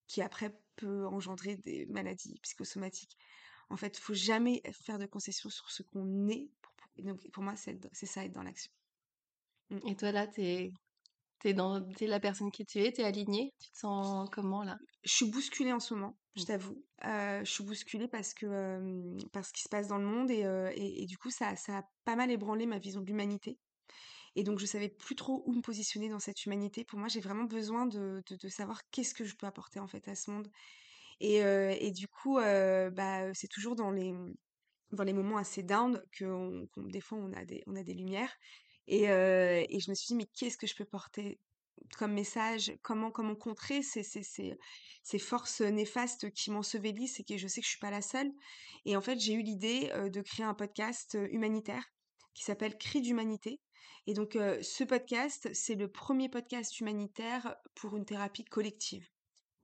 qui 0.08 0.22
après 0.22 0.58
peut 0.76 1.06
engendrer 1.08 1.58
des 1.58 1.86
maladies 1.88 2.40
psychosomatiques. 2.42 3.18
En 3.70 3.78
fait, 3.78 3.98
faut 3.98 4.14
jamais 4.14 4.62
faire 4.72 4.98
de 4.98 5.06
concessions 5.06 5.50
sur 5.50 5.70
ce 5.70 5.84
qu'on 5.84 6.28
est. 6.28 6.50
Et 6.98 7.04
donc, 7.04 7.20
pour 7.32 7.44
moi, 7.44 7.56
c'est 7.56 7.80
ça, 8.06 8.26
être 8.26 8.34
dans 8.34 8.44
l'action. 8.44 8.72
Mm. 9.70 9.80
Et 9.88 9.96
toi 9.96 10.12
là, 10.12 10.28
t'es 10.28 10.72
t'es 11.40 11.54
dans 11.54 11.82
t'es 11.82 12.08
la 12.08 12.20
personne 12.20 12.52
qui 12.52 12.66
tu 12.66 12.80
es, 12.80 12.92
T'es 12.92 13.04
alignée? 13.04 13.52
Tu 13.60 13.72
te 13.72 13.78
sens 13.78 14.30
comment 14.32 14.64
là? 14.64 14.78
Je 15.04 15.12
suis 15.12 15.30
bousculée 15.30 15.74
en 15.74 15.80
ce 15.80 15.94
moment, 15.96 16.18
je 16.36 16.44
Mmh. 16.44 16.46
t'avoue. 16.46 16.86
Euh, 17.06 17.40
je 17.44 17.52
suis 17.52 17.64
bousculée 17.64 18.08
parce 18.08 18.34
que 18.34 18.46
euh, 18.46 19.18
parce 19.34 19.48
ce 19.48 19.54
qui 19.54 19.62
se 19.64 19.70
passe 19.70 19.88
dans 19.88 19.98
le 19.98 20.06
monde 20.06 20.30
et, 20.30 20.46
euh, 20.46 20.72
et, 20.76 21.04
et 21.04 21.06
du 21.06 21.18
coup, 21.18 21.32
ça, 21.32 21.56
ça 21.56 21.80
a 21.80 21.84
pas 22.06 22.16
mal 22.16 22.30
ébranlé 22.32 22.66
ma 22.68 22.78
vision 22.78 23.02
de 23.02 23.08
l'humanité. 23.08 23.58
Et 24.36 24.44
donc, 24.44 24.60
je 24.60 24.66
savais 24.66 24.90
plus 24.90 25.16
trop 25.16 25.44
où 25.46 25.54
me 25.54 25.62
positionner 25.62 26.10
dans 26.10 26.20
cette 26.20 26.46
humanité. 26.46 26.86
Pour 26.86 27.00
moi, 27.00 27.08
j'ai 27.10 27.20
vraiment 27.20 27.44
besoin 27.44 27.86
de, 27.86 28.24
de, 28.30 28.36
de 28.38 28.48
savoir 28.48 28.82
qu'est-ce 28.92 29.14
que 29.14 29.26
je 29.26 29.36
peux 29.36 29.48
apporter 29.48 29.80
en 29.80 29.88
fait 29.88 30.08
à 30.08 30.16
ce 30.16 30.32
monde. 30.32 30.48
Et, 31.20 31.38
et 31.38 31.92
du 31.92 32.08
coup, 32.08 32.36
bah, 32.38 33.34
c'est 33.34 33.48
toujours 33.50 33.76
dans 33.76 33.92
les, 33.92 34.14
dans 34.92 35.04
les 35.04 35.14
moments 35.14 35.38
assez 35.38 35.64
down 35.64 36.02
que 36.12 36.26
on- 36.26 36.68
qu'on- 36.68 36.84
des 36.84 37.02
fois 37.02 37.18
on 37.18 37.34
a 37.34 37.46
des, 37.46 37.64
on 37.68 37.76
a 37.76 37.84
des 37.84 37.94
lumières. 37.94 38.36
Et, 38.88 39.04
et 39.04 39.80
je 39.80 39.90
me 39.90 39.96
suis 39.96 40.08
dit, 40.08 40.16
mais 40.16 40.28
qu'est-ce 40.36 40.58
que 40.58 40.68
je 40.68 40.76
peux 40.76 40.86
porter 40.86 41.40
comme 41.98 42.14
message? 42.14 42.74
Comment, 42.82 43.10
comment 43.12 43.36
contrer 43.36 43.84
ces, 43.84 44.04
ces, 44.04 44.24
ces, 44.24 44.58
ces 45.04 45.20
forces 45.20 45.62
néfastes 45.62 46.32
qui 46.32 46.52
m'ensevelissent 46.52 47.20
et 47.20 47.24
que 47.24 47.38
je 47.38 47.48
sais 47.48 47.62
que 47.62 47.66
je 47.66 47.72
suis 47.72 47.80
pas 47.80 47.92
la 47.92 48.02
seule? 48.02 48.32
Et 48.86 48.98
en 48.98 49.02
fait, 49.02 49.20
j'ai 49.20 49.34
eu 49.34 49.44
l'idée 49.44 49.92
de 50.12 50.22
créer 50.22 50.46
un 50.46 50.56
podcast 50.56 51.18
humanitaire 51.30 51.86
qui 52.34 52.44
s'appelle 52.44 52.78
Cri 52.78 53.02
d'humanité. 53.02 53.62
Et 54.08 54.14
donc, 54.14 54.34
ce 54.34 54.84
podcast, 54.84 55.50
c'est 55.54 55.76
le 55.76 55.88
premier 55.88 56.28
podcast 56.28 56.80
humanitaire 56.80 57.56
pour 57.76 57.96
une 57.96 58.06
thérapie 58.06 58.46
collective. 58.46 59.08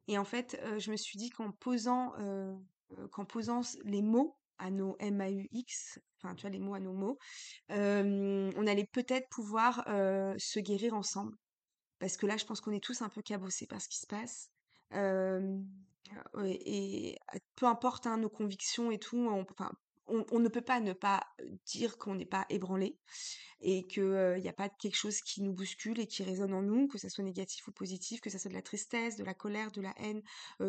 Et 0.08 0.18
en 0.18 0.26
fait, 0.26 0.62
je 0.78 0.92
me 0.92 0.96
suis 0.96 1.18
dit 1.18 1.32
qu'en 1.32 1.52
posant, 1.52 2.14
qu'en 3.12 3.26
posant 3.26 3.62
les 3.84 4.02
mots 4.04 4.38
à 4.60 4.72
nos 4.72 4.96
M-A-U-X, 5.00 6.00
enfin, 6.18 6.36
tu 6.36 6.42
vois, 6.42 6.50
les 6.50 6.60
mots 6.60 6.74
à 6.74 6.80
nos 6.80 6.94
mots, 6.94 7.18
on 7.70 8.68
allait 8.68 8.90
peut-être 8.92 9.28
pouvoir 9.30 9.84
se 10.38 10.60
guérir 10.60 10.94
ensemble. 10.94 11.36
Parce 12.00 12.16
que 12.18 12.28
là, 12.28 12.38
je 12.38 12.46
pense 12.46 12.62
qu'on 12.62 12.74
est 12.74 12.84
tous 12.84 13.02
un 13.02 13.10
peu 13.10 13.22
cabossés 13.22 13.66
par 13.68 13.82
ce 13.82 13.88
qui 13.88 13.98
se 13.98 14.08
passe. 14.08 14.52
Et 16.44 17.18
peu 17.56 17.66
importe 17.66 18.08
hein, 18.08 18.18
nos 18.18 18.30
convictions 18.30 18.92
et 18.92 19.00
tout, 19.00 19.18
on, 19.18 19.46
enfin, 19.52 19.72
on, 20.08 20.40
ne 20.40 20.48
peut 20.48 20.62
pas 20.62 20.80
ne 20.80 20.94
pas 20.94 21.28
dire 21.66 21.98
qu'on 21.98 22.16
n'est 22.16 22.26
pas 22.26 22.46
ébranlé 22.50 22.98
et 23.60 23.88
qu'il 23.88 24.38
n'y 24.40 24.48
a 24.48 24.54
pas 24.54 24.70
quelque 24.70 24.96
chose 24.96 25.22
qui 25.22 25.42
nous 25.42 25.54
bouscule 25.54 26.00
et 26.00 26.06
qui 26.06 26.24
résonne 26.24 26.54
en 26.54 26.62
nous, 26.62 26.88
que 26.88 26.98
ça 26.98 27.10
soit 27.10 27.24
négatif 27.24 27.68
ou 27.68 27.72
positif, 27.72 28.22
que 28.22 28.30
ça 28.30 28.38
soit 28.38 28.50
de 28.50 28.56
la 28.56 28.62
tristesse, 28.62 29.16
de 29.16 29.24
la 29.24 29.34
colère, 29.34 29.72
de 29.72 29.82
la 29.82 29.94
haine, 29.98 30.22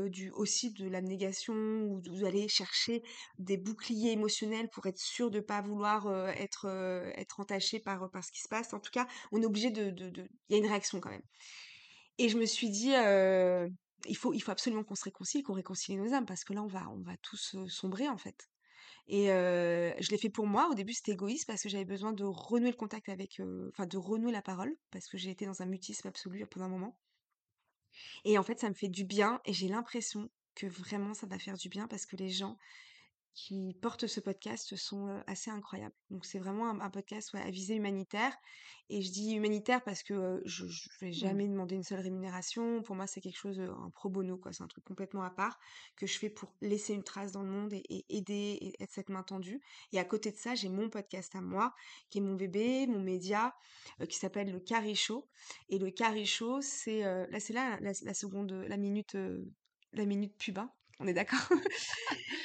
du, 0.09 0.31
aussi 0.31 0.73
de 0.73 0.89
l'abnégation, 0.89 1.55
ou 1.55 2.01
d'aller 2.01 2.49
chercher 2.49 3.03
des 3.39 3.59
boucliers 3.59 4.13
émotionnels 4.13 4.71
pour 4.71 4.87
être 4.87 4.99
sûr 4.99 5.31
de 5.31 5.41
pas 5.41 5.61
vouloir 5.61 6.11
être, 6.31 6.67
être 7.17 7.41
entaché 7.41 7.79
par, 7.79 8.11
par 8.11 8.25
ce 8.25 8.33
qui 8.33 8.41
se 8.41 8.49
passe. 8.49 8.73
En 8.73 8.81
tout 8.81 8.93
cas, 8.93 9.07
on 9.33 9.43
est 9.43 9.47
obligé 9.47 9.71
de... 9.71 9.91
de, 9.91 10.09
de... 10.09 10.29
Il 10.49 10.53
y 10.53 10.55
a 10.55 10.59
une 10.59 10.71
réaction 10.71 11.01
quand 11.01 11.11
même. 11.11 11.25
Et 12.17 12.29
je 12.29 12.39
me 12.39 12.47
suis 12.47 12.71
dit, 12.71 12.93
il 14.07 14.17
faut, 14.17 14.33
il 14.33 14.41
faut 14.41 14.51
absolument 14.51 14.85
qu'on 14.85 14.95
se 14.95 15.05
réconcilie, 15.05 15.43
qu'on 15.43 15.55
réconcilie 15.55 15.97
nos 15.97 16.13
âmes, 16.15 16.27
parce 16.27 16.45
que 16.45 16.53
là, 16.53 16.63
on 16.63 16.67
va, 16.67 16.89
on 16.91 17.01
va 17.03 17.17
tous 17.19 17.57
sombrer, 17.69 18.09
en 18.09 18.19
fait. 18.19 18.49
Et 19.09 19.27
je 19.29 20.11
l'ai 20.11 20.19
fait 20.19 20.31
pour 20.31 20.47
moi. 20.47 20.69
Au 20.71 20.75
début, 20.75 20.93
c'était 20.93 21.13
égoïste 21.13 21.47
parce 21.47 21.63
que 21.63 21.69
j'avais 21.69 21.85
besoin 21.85 22.13
de 22.13 22.25
renouer 22.25 22.71
le 22.71 22.77
contact 22.77 23.09
avec, 23.09 23.41
enfin, 23.71 23.87
de 23.87 23.97
renouer 23.97 24.33
la 24.33 24.43
parole 24.43 24.77
parce 24.91 25.09
que 25.09 25.17
j'ai 25.19 25.31
été 25.31 25.47
dans 25.47 25.63
un 25.63 25.67
mutisme 25.67 26.09
absolu 26.09 26.45
pendant 26.47 26.67
un 26.67 26.71
moment. 26.71 26.99
Et 28.25 28.39
en 28.39 28.43
fait, 28.43 28.61
ça 28.61 28.69
me 28.69 28.75
fait 28.75 28.89
du 28.89 29.05
bien 29.05 29.41
et 29.45 29.53
j'ai 29.53 29.69
l'impression 29.69 30.31
que 30.55 30.67
vraiment 30.67 31.15
ça 31.15 31.27
va 31.27 31.39
faire 31.39 31.57
du 31.57 31.69
bien 31.69 31.87
parce 31.89 32.05
que 32.05 32.17
les 32.17 32.31
gens 32.31 32.59
qui 33.35 33.75
portent 33.81 34.07
ce 34.09 34.21
podcast 34.21 34.75
sont 34.77 35.23
assez 35.27 35.51
incroyables. 35.51 35.95
Donc 36.11 36.25
c'est 36.25 36.39
vraiment 36.41 36.69
un, 36.69 36.81
un 36.81 36.91
podcast 36.91 37.33
ouais, 37.35 37.41
à 37.43 37.51
visée 37.51 37.75
humanitaire. 37.77 38.37
Et 38.91 39.03
je 39.03 39.13
dis 39.13 39.35
humanitaire 39.35 39.83
parce 39.85 40.03
que 40.03 40.15
euh, 40.15 40.41
je 40.45 40.65
ne 40.65 40.71
vais 41.01 41.09
Mmh. 41.09 41.13
jamais 41.13 41.49
demander 41.49 41.75
une 41.77 41.83
seule 41.85 42.01
rémunération. 42.01 42.83
Pour 42.83 42.97
moi, 42.97 43.07
c'est 43.07 43.21
quelque 43.21 43.37
chose, 43.39 43.61
un 43.61 43.91
pro 43.91 44.09
bono, 44.09 44.37
quoi. 44.39 44.53
C'est 44.53 44.63
un 44.63 44.67
truc 44.67 44.85
complètement 44.85 45.23
à 45.23 45.31
part 45.31 45.59
que 45.97 46.07
je 46.07 46.19
fais 46.19 46.31
pour 46.31 46.53
laisser 46.61 46.95
une 46.95 47.05
trace 47.05 47.33
dans 47.33 47.43
le 47.43 47.49
monde 47.51 47.73
et, 47.73 47.83
et 47.89 48.05
aider 48.09 48.59
et 48.61 48.83
être 48.83 48.91
cette 48.93 49.09
main 49.11 49.23
tendue. 49.23 49.61
Et 49.93 49.99
à 49.99 50.05
côté 50.05 50.31
de 50.33 50.37
ça, 50.37 50.55
j'ai 50.55 50.69
mon 50.69 50.89
podcast 50.91 51.35
à 51.37 51.41
moi, 51.41 51.75
qui 52.11 52.19
est 52.19 52.21
mon 52.23 52.35
bébé, 52.35 52.87
mon 52.87 53.01
média, 53.01 53.55
euh, 54.01 54.07
qui 54.07 54.17
s'appelle 54.19 54.51
le 54.51 54.61
Carré 54.61 54.95
Show. 54.95 55.29
Et 55.69 55.79
le 55.79 55.91
Carré 55.91 56.25
Show, 56.25 56.61
c'est 56.61 57.05
euh, 57.05 57.27
là, 57.31 57.41
c'est 57.41 57.53
là 57.53 57.79
la, 57.81 57.93
la 58.03 58.15
seconde, 58.15 58.53
la 58.53 58.77
minute, 58.77 59.17
la 59.93 60.05
minute 60.07 60.37
pub. 60.39 60.59
On 61.01 61.07
est 61.07 61.13
d'accord 61.13 61.39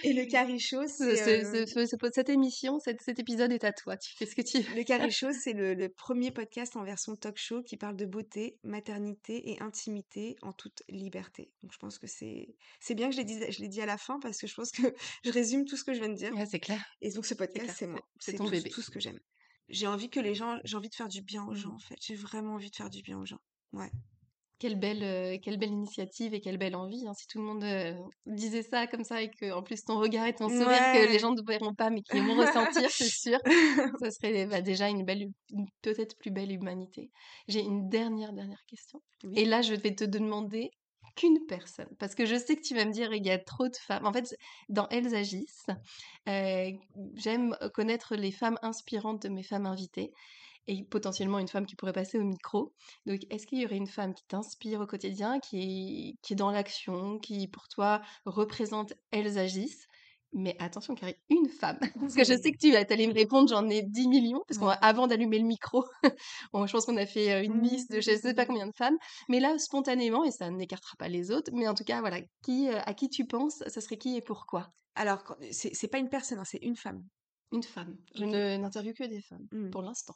Et 0.03 0.13
le 0.13 0.27
Show, 0.59 0.87
Ce 0.87 1.15
c'est 1.15 1.43
ce 1.43 1.55
euh, 1.55 1.65
ce 1.65 1.85
ce 1.87 2.11
cette 2.13 2.29
émission, 2.29 2.79
cet 2.79 3.01
cet 3.01 3.17
épisode 3.19 3.51
est 3.51 3.63
à 3.63 3.71
toi. 3.73 3.97
Tu 3.97 4.15
fais 4.15 4.25
ce 4.27 4.35
que 4.35 4.41
tu 4.41 4.59
veux. 4.59 4.75
le 4.75 4.83
Carré 4.83 5.09
Show, 5.09 5.31
c'est 5.33 5.53
le, 5.53 5.73
le 5.73 5.89
premier 5.89 6.29
podcast 6.29 6.75
en 6.75 6.83
version 6.83 7.15
talk 7.15 7.37
show 7.37 7.63
qui 7.63 7.77
parle 7.77 7.95
de 7.95 8.05
beauté, 8.05 8.59
maternité 8.63 9.51
et 9.51 9.61
intimité 9.61 10.35
en 10.43 10.53
toute 10.53 10.83
liberté. 10.89 11.51
Donc 11.63 11.73
je 11.73 11.77
pense 11.79 11.97
que 11.97 12.05
c'est 12.07 12.55
c'est 12.79 12.93
bien 12.95 13.07
que 13.09 13.13
je 13.15 13.19
l'ai 13.19 13.25
dit, 13.25 13.39
je 13.49 13.59
l'ai 13.61 13.69
dit 13.69 13.81
à 13.81 13.85
la 13.87 13.97
fin 13.97 14.19
parce 14.19 14.37
que 14.37 14.45
je 14.45 14.53
pense 14.53 14.71
que 14.71 14.93
je 15.23 15.31
résume 15.31 15.65
tout 15.65 15.77
ce 15.77 15.83
que 15.83 15.93
je 15.93 15.99
viens 15.99 16.09
de 16.09 16.15
dire. 16.15 16.33
Ouais, 16.35 16.45
c'est 16.45 16.59
clair, 16.59 16.83
Et 17.01 17.09
donc 17.11 17.25
ce 17.25 17.33
podcast, 17.33 17.71
c'est 17.75 17.87
moi. 17.87 18.01
c'est 18.19 18.33
ton 18.33 18.45
tout, 18.45 18.51
bébé. 18.51 18.69
tout 18.69 18.81
ce 18.81 18.91
que 18.91 18.99
j'aime. 18.99 19.19
J'ai 19.69 19.87
envie 19.87 20.09
que 20.09 20.19
les 20.19 20.35
gens, 20.35 20.59
j'ai 20.63 20.75
envie 20.77 20.89
de 20.89 20.95
faire 20.95 21.07
du 21.07 21.21
bien 21.21 21.43
aux 21.45 21.55
gens 21.55 21.69
Mmh. 21.69 21.75
en 21.75 21.79
fait. 21.79 21.95
J'ai 22.01 22.15
vraiment 22.15 22.53
envie 22.55 22.69
de 22.69 22.75
faire 22.75 22.89
du 22.89 23.01
bien 23.01 23.17
aux 23.17 23.25
gens. 23.25 23.39
Ouais. 23.71 23.89
Quelle 24.63 24.80
belle, 24.80 25.41
quelle 25.41 25.58
belle 25.58 25.71
initiative 25.71 26.34
et 26.34 26.39
quelle 26.39 26.58
belle 26.58 26.78
envie, 26.78 27.06
hein. 27.06 27.13
Si 27.13 27.28
tout 27.28 27.39
le 27.39 27.43
monde, 27.43 27.65
disait 28.26 28.63
ça 28.63 28.88
comme 28.88 29.04
ça 29.04 29.21
et 29.21 29.30
que 29.30 29.52
en 29.52 29.62
plus 29.62 29.84
ton 29.84 29.99
regard 29.99 30.26
et 30.26 30.34
ton 30.34 30.47
sourire 30.47 30.80
que 30.93 31.12
les 31.12 31.19
gens 31.19 31.34
ne 31.34 31.41
verront 31.45 31.73
pas 31.73 31.89
mais 31.89 32.02
qui 32.02 32.17
vont 32.21 32.34
ressentir, 32.34 32.89
c'est 32.89 33.10
sûr, 33.10 33.39
ça 33.99 34.10
serait, 34.10 34.45
bah, 34.45 34.62
déjà 34.62 34.88
une 34.88 35.04
belle 35.04 35.28
peut-être 35.82 36.17
plus 36.17 36.32
belle 36.32 36.54
humanité. 36.54 37.12
J'ai 37.49 37.60
une 37.60 37.89
dernière, 37.89 38.32
dernière 38.32 38.63
question 38.65 39.02
et 39.36 39.43
là, 39.43 39.62
je 39.62 39.73
vais 39.73 39.93
te 39.95 40.06
demander 40.06 40.71
qu'une 41.17 41.45
personne 41.45 41.89
parce 41.99 42.15
que 42.15 42.26
je 42.26 42.36
sais 42.38 42.56
que 42.56 42.62
tu 42.62 42.73
vas 42.73 42.86
me 42.86 42.91
dire: 42.93 43.13
«Il 43.13 43.26
y 43.26 43.32
a 43.32 43.39
trop 43.39 43.67
de 43.67 43.76
femmes». 43.76 44.06
En 44.06 44.13
fait, 44.13 44.34
dans 44.69 44.88
Elles 44.88 45.13
agissent, 45.13 45.67
j'aime 46.26 47.58
connaître 47.73 48.15
les 48.15 48.32
femmes 48.32 48.58
inspirantes 48.62 49.23
de 49.23 49.28
mes 49.28 49.43
femmes 49.43 49.65
invitées 49.65 50.13
et 50.68 50.84
potentiellement 50.84 51.39
une 51.39 51.47
femme 51.47 51.66
qui 51.66 51.76
pourrait 51.76 51.93
passer 51.93 52.18
au 52.18 52.24
micro. 52.24 52.74
Donc, 53.05 53.22
est-ce 53.30 53.45
qu'il 53.45 53.59
y 53.59 53.66
aurait 53.66 53.78
une 53.78 53.88
femme 53.88 54.14
qui 54.14 54.24
t'inspire 54.26 54.82
au 54.82 54.88
quotidien, 54.88 55.39
qui 55.39 55.59
est, 55.59 56.16
qui 56.22 56.34
est 56.34 56.36
dans 56.36 56.51
l'action, 56.51 57.20
qui 57.20 57.47
pour 57.47 57.68
toi 57.68 58.01
représente 58.26 58.93
Elles 59.11 59.38
agissent? 59.38 59.88
Mais 60.36 60.55
attention, 60.59 60.95
Carrie, 60.95 61.16
une 61.30 61.47
femme. 61.47 61.78
Parce 61.99 62.16
que 62.16 62.24
je 62.24 62.34
sais 62.34 62.51
que 62.51 62.57
tu 62.57 62.76
allais 62.76 63.07
me 63.07 63.14
répondre, 63.14 63.47
j'en 63.47 63.70
ai 63.70 63.84
10 63.84 64.07
millions. 64.07 64.43
Parce 64.47 64.59
qu'avant 64.59 65.05
d'allumer 65.05 65.38
le 65.38 65.45
micro, 65.45 65.86
bon, 66.53 66.66
je 66.66 66.72
pense 66.72 66.86
qu'on 66.86 66.97
a 66.97 67.05
fait 67.05 67.45
une 67.45 67.61
liste 67.61 67.91
de 67.91 68.01
je 68.01 68.11
ne 68.11 68.18
sais 68.18 68.34
pas 68.34 68.45
combien 68.45 68.66
de 68.66 68.74
femmes. 68.76 68.97
Mais 69.30 69.39
là, 69.39 69.57
spontanément, 69.59 70.24
et 70.24 70.32
ça 70.32 70.49
n'écartera 70.49 70.95
pas 70.97 71.07
les 71.07 71.30
autres, 71.30 71.51
mais 71.53 71.68
en 71.68 71.76
tout 71.76 71.84
cas, 71.84 71.99
voilà, 71.99 72.20
qui, 72.43 72.68
à 72.70 72.93
qui 72.95 73.09
tu 73.09 73.26
penses, 73.26 73.64
ça 73.68 73.82
serait 73.82 73.97
qui 73.97 74.18
et 74.18 74.22
pourquoi? 74.22 74.74
Alors, 74.95 75.24
c'est 75.51 75.88
pas 75.88 75.99
une 75.99 76.09
personne, 76.09 76.39
hein, 76.39 76.45
c'est 76.45 76.64
une 76.64 76.76
femme. 76.76 77.03
Une 77.51 77.64
femme. 77.64 77.95
Je 78.16 78.26
ne 78.26 78.57
n'interviewe 78.57 78.93
que 78.93 79.03
des 79.03 79.22
femmes, 79.22 79.47
mmh. 79.51 79.70
pour 79.70 79.84
l'instant. 79.84 80.16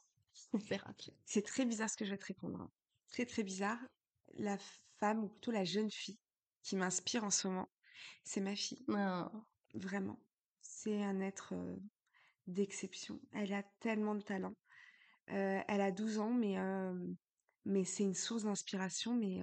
C'est 1.26 1.46
très 1.46 1.66
bizarre 1.66 1.90
ce 1.90 1.98
que 1.98 2.06
je 2.06 2.12
vais 2.12 2.18
te 2.18 2.26
répondre. 2.26 2.62
Hein. 2.62 2.72
Très, 3.10 3.26
très 3.26 3.44
bizarre. 3.44 3.80
La 4.36 4.58
femme, 5.00 5.24
ou 5.24 5.30
plutôt 5.30 5.52
la 5.52 5.64
jeune 5.64 5.92
fille, 5.92 6.20
qui 6.64 6.76
m'inspire 6.76 7.24
en 7.24 7.30
ce 7.30 7.48
moment, 7.48 7.70
c'est 8.24 8.42
ma 8.42 8.56
fille. 8.56 8.84
Ah. 8.94 9.32
Vraiment. 9.74 10.20
C'est 10.62 11.04
un 11.04 11.22
être 11.22 11.54
d'exception. 12.48 13.20
Elle 13.34 13.54
a 13.54 13.64
tellement 13.80 14.16
de 14.16 14.22
talent. 14.22 14.56
elle 15.28 15.82
a 15.82 15.92
12 15.92 16.20
ans, 16.20 16.32
mais, 16.32 16.56
mais 17.66 17.84
c'est 17.84 18.04
une 18.04 18.14
source 18.14 18.44
d'inspiration. 18.44 19.16
Mais 19.16 19.42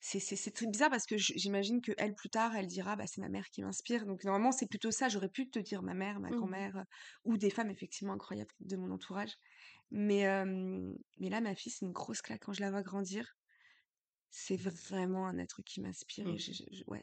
c'est 0.00 0.54
très 0.54 0.66
bizarre 0.66 0.90
parce 0.90 1.06
que 1.06 1.16
j'imagine 1.16 1.80
que 1.82 1.92
elle 1.98 2.14
plus 2.14 2.30
tard, 2.30 2.54
elle 2.56 2.66
dira 2.66 2.96
bah, 2.96 3.06
c'est 3.06 3.20
ma 3.20 3.28
mère 3.28 3.48
qui 3.50 3.62
m'inspire. 3.62 4.06
Donc 4.06 4.24
normalement, 4.24 4.52
c'est 4.52 4.66
plutôt 4.66 4.90
ça. 4.90 5.08
J'aurais 5.08 5.28
pu 5.28 5.50
te 5.50 5.58
dire 5.58 5.82
ma 5.82 5.94
mère, 5.94 6.20
ma 6.20 6.30
mmh 6.30 6.36
grand-mère, 6.36 6.84
ou 7.24 7.36
des 7.36 7.50
femmes 7.50 7.70
effectivement 7.70 8.14
incroyables 8.14 8.54
de 8.60 8.76
mon 8.76 8.90
entourage. 8.90 9.36
Mais, 9.90 10.24
mais 11.18 11.30
là, 11.30 11.40
ma 11.40 11.54
fille, 11.54 11.72
c'est 11.72 11.84
une 11.84 11.92
grosse 11.92 12.22
claque 12.22 12.42
quand 12.44 12.52
je 12.52 12.60
la 12.60 12.70
vois 12.70 12.82
grandir 12.82 13.36
c'est 14.30 14.56
vraiment 14.56 15.26
un 15.26 15.38
être 15.38 15.60
qui 15.62 15.80
m'inspire 15.80 16.26
mmh. 16.26 16.36
ouais, 16.86 17.02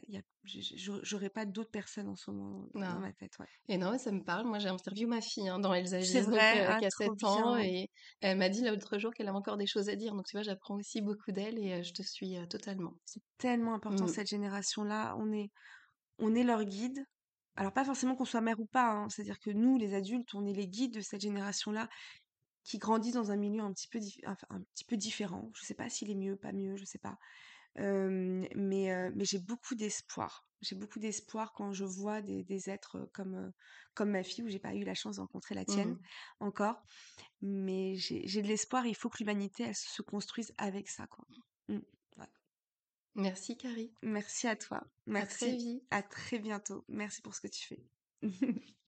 j'aurais 1.02 1.28
pas 1.28 1.44
d'autres 1.44 1.70
personnes 1.70 2.08
en 2.08 2.16
ce 2.16 2.30
moment 2.30 2.66
dans 2.74 3.00
ma 3.00 3.12
tête. 3.12 3.38
Ouais. 3.38 3.46
Et 3.68 3.76
non, 3.76 3.98
ça 3.98 4.10
me 4.10 4.24
parle. 4.24 4.46
Moi, 4.46 4.58
j'ai 4.58 4.68
interviewé 4.68 5.10
ma 5.10 5.20
fille 5.20 5.46
hein, 5.46 5.58
dans 5.58 5.74
Elsa 5.74 6.00
Gis, 6.00 6.20
vrai, 6.22 6.66
euh, 6.66 6.78
qui 6.78 6.86
a 6.86 6.90
7 6.90 7.24
ans, 7.24 7.58
et 7.58 7.90
elle 8.20 8.38
m'a 8.38 8.48
dit 8.48 8.62
l'autre 8.64 8.98
jour 8.98 9.12
qu'elle 9.12 9.28
a 9.28 9.34
encore 9.34 9.58
des 9.58 9.66
choses 9.66 9.90
à 9.90 9.96
dire. 9.96 10.14
Donc, 10.14 10.26
tu 10.26 10.36
vois, 10.36 10.42
j'apprends 10.42 10.76
aussi 10.76 11.02
beaucoup 11.02 11.30
d'elle 11.30 11.58
et 11.58 11.82
je 11.82 11.92
te 11.92 12.02
suis 12.02 12.36
totalement. 12.48 12.94
C'est 13.04 13.22
tellement 13.36 13.74
important 13.74 14.04
mmh. 14.04 14.08
cette 14.08 14.28
génération-là. 14.28 15.14
On 15.18 15.30
est, 15.32 15.50
on 16.18 16.34
est 16.34 16.44
leur 16.44 16.64
guide. 16.64 17.04
Alors, 17.56 17.72
pas 17.72 17.84
forcément 17.84 18.14
qu'on 18.14 18.24
soit 18.24 18.40
mère 18.40 18.58
ou 18.58 18.66
pas, 18.66 18.90
hein. 18.90 19.08
c'est-à-dire 19.10 19.38
que 19.38 19.50
nous, 19.50 19.76
les 19.76 19.92
adultes, 19.92 20.32
on 20.34 20.46
est 20.46 20.54
les 20.54 20.68
guides 20.68 20.94
de 20.94 21.00
cette 21.00 21.20
génération-là 21.20 21.88
qui 22.68 22.76
grandit 22.76 23.12
dans 23.12 23.30
un 23.30 23.36
milieu 23.36 23.62
un 23.62 23.72
petit 23.72 23.88
peu, 23.88 23.98
un 24.26 24.60
petit 24.74 24.84
peu 24.84 24.98
différent. 24.98 25.50
Je 25.54 25.64
sais 25.64 25.74
pas 25.74 25.88
s'il 25.88 26.10
est 26.10 26.14
mieux, 26.14 26.36
pas 26.36 26.52
mieux, 26.52 26.76
je 26.76 26.84
sais 26.84 26.98
pas. 26.98 27.18
mais 27.76 29.10
mais 29.14 29.24
j'ai 29.24 29.38
beaucoup 29.38 29.74
d'espoir. 29.74 30.46
J'ai 30.60 30.74
beaucoup 30.76 30.98
d'espoir 30.98 31.52
quand 31.52 31.72
je 31.72 31.84
vois 31.84 32.20
des, 32.20 32.42
des 32.42 32.68
êtres 32.68 33.08
comme, 33.14 33.52
comme 33.94 34.10
ma 34.10 34.22
fille, 34.22 34.44
où 34.44 34.48
j'ai 34.48 34.58
pas 34.58 34.74
eu 34.74 34.82
la 34.82 34.94
chance 34.94 35.16
de 35.16 35.20
rencontrer 35.22 35.54
la 35.54 35.64
tienne 35.64 35.92
mmh 35.92 36.00
encore. 36.40 36.82
Mais 37.40 37.94
j'ai 37.96 38.42
de 38.42 38.46
l'espoir 38.46 38.84
il 38.84 38.94
faut 38.94 39.08
que 39.08 39.18
l'humanité, 39.18 39.62
elle 39.62 39.74
se 39.74 40.02
construise 40.02 40.52
avec 40.58 40.90
ça. 40.90 41.06
Quoi. 41.06 41.24
Mmh, 41.68 41.78
Merci 43.14 43.56
Carrie. 43.56 43.92
Merci 44.02 44.46
à 44.46 44.56
toi. 44.56 44.84
Merci. 45.06 45.44
À 45.44 45.48
très 45.48 45.56
vite. 45.56 45.82
À 45.90 46.02
très 46.02 46.38
bientôt. 46.38 46.84
Merci 46.88 47.22
pour 47.22 47.34
ce 47.34 47.40
que 47.40 47.48
tu 47.48 47.66
fais. 47.66 47.82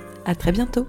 À 0.25 0.35
très 0.35 0.51
bientôt. 0.51 0.87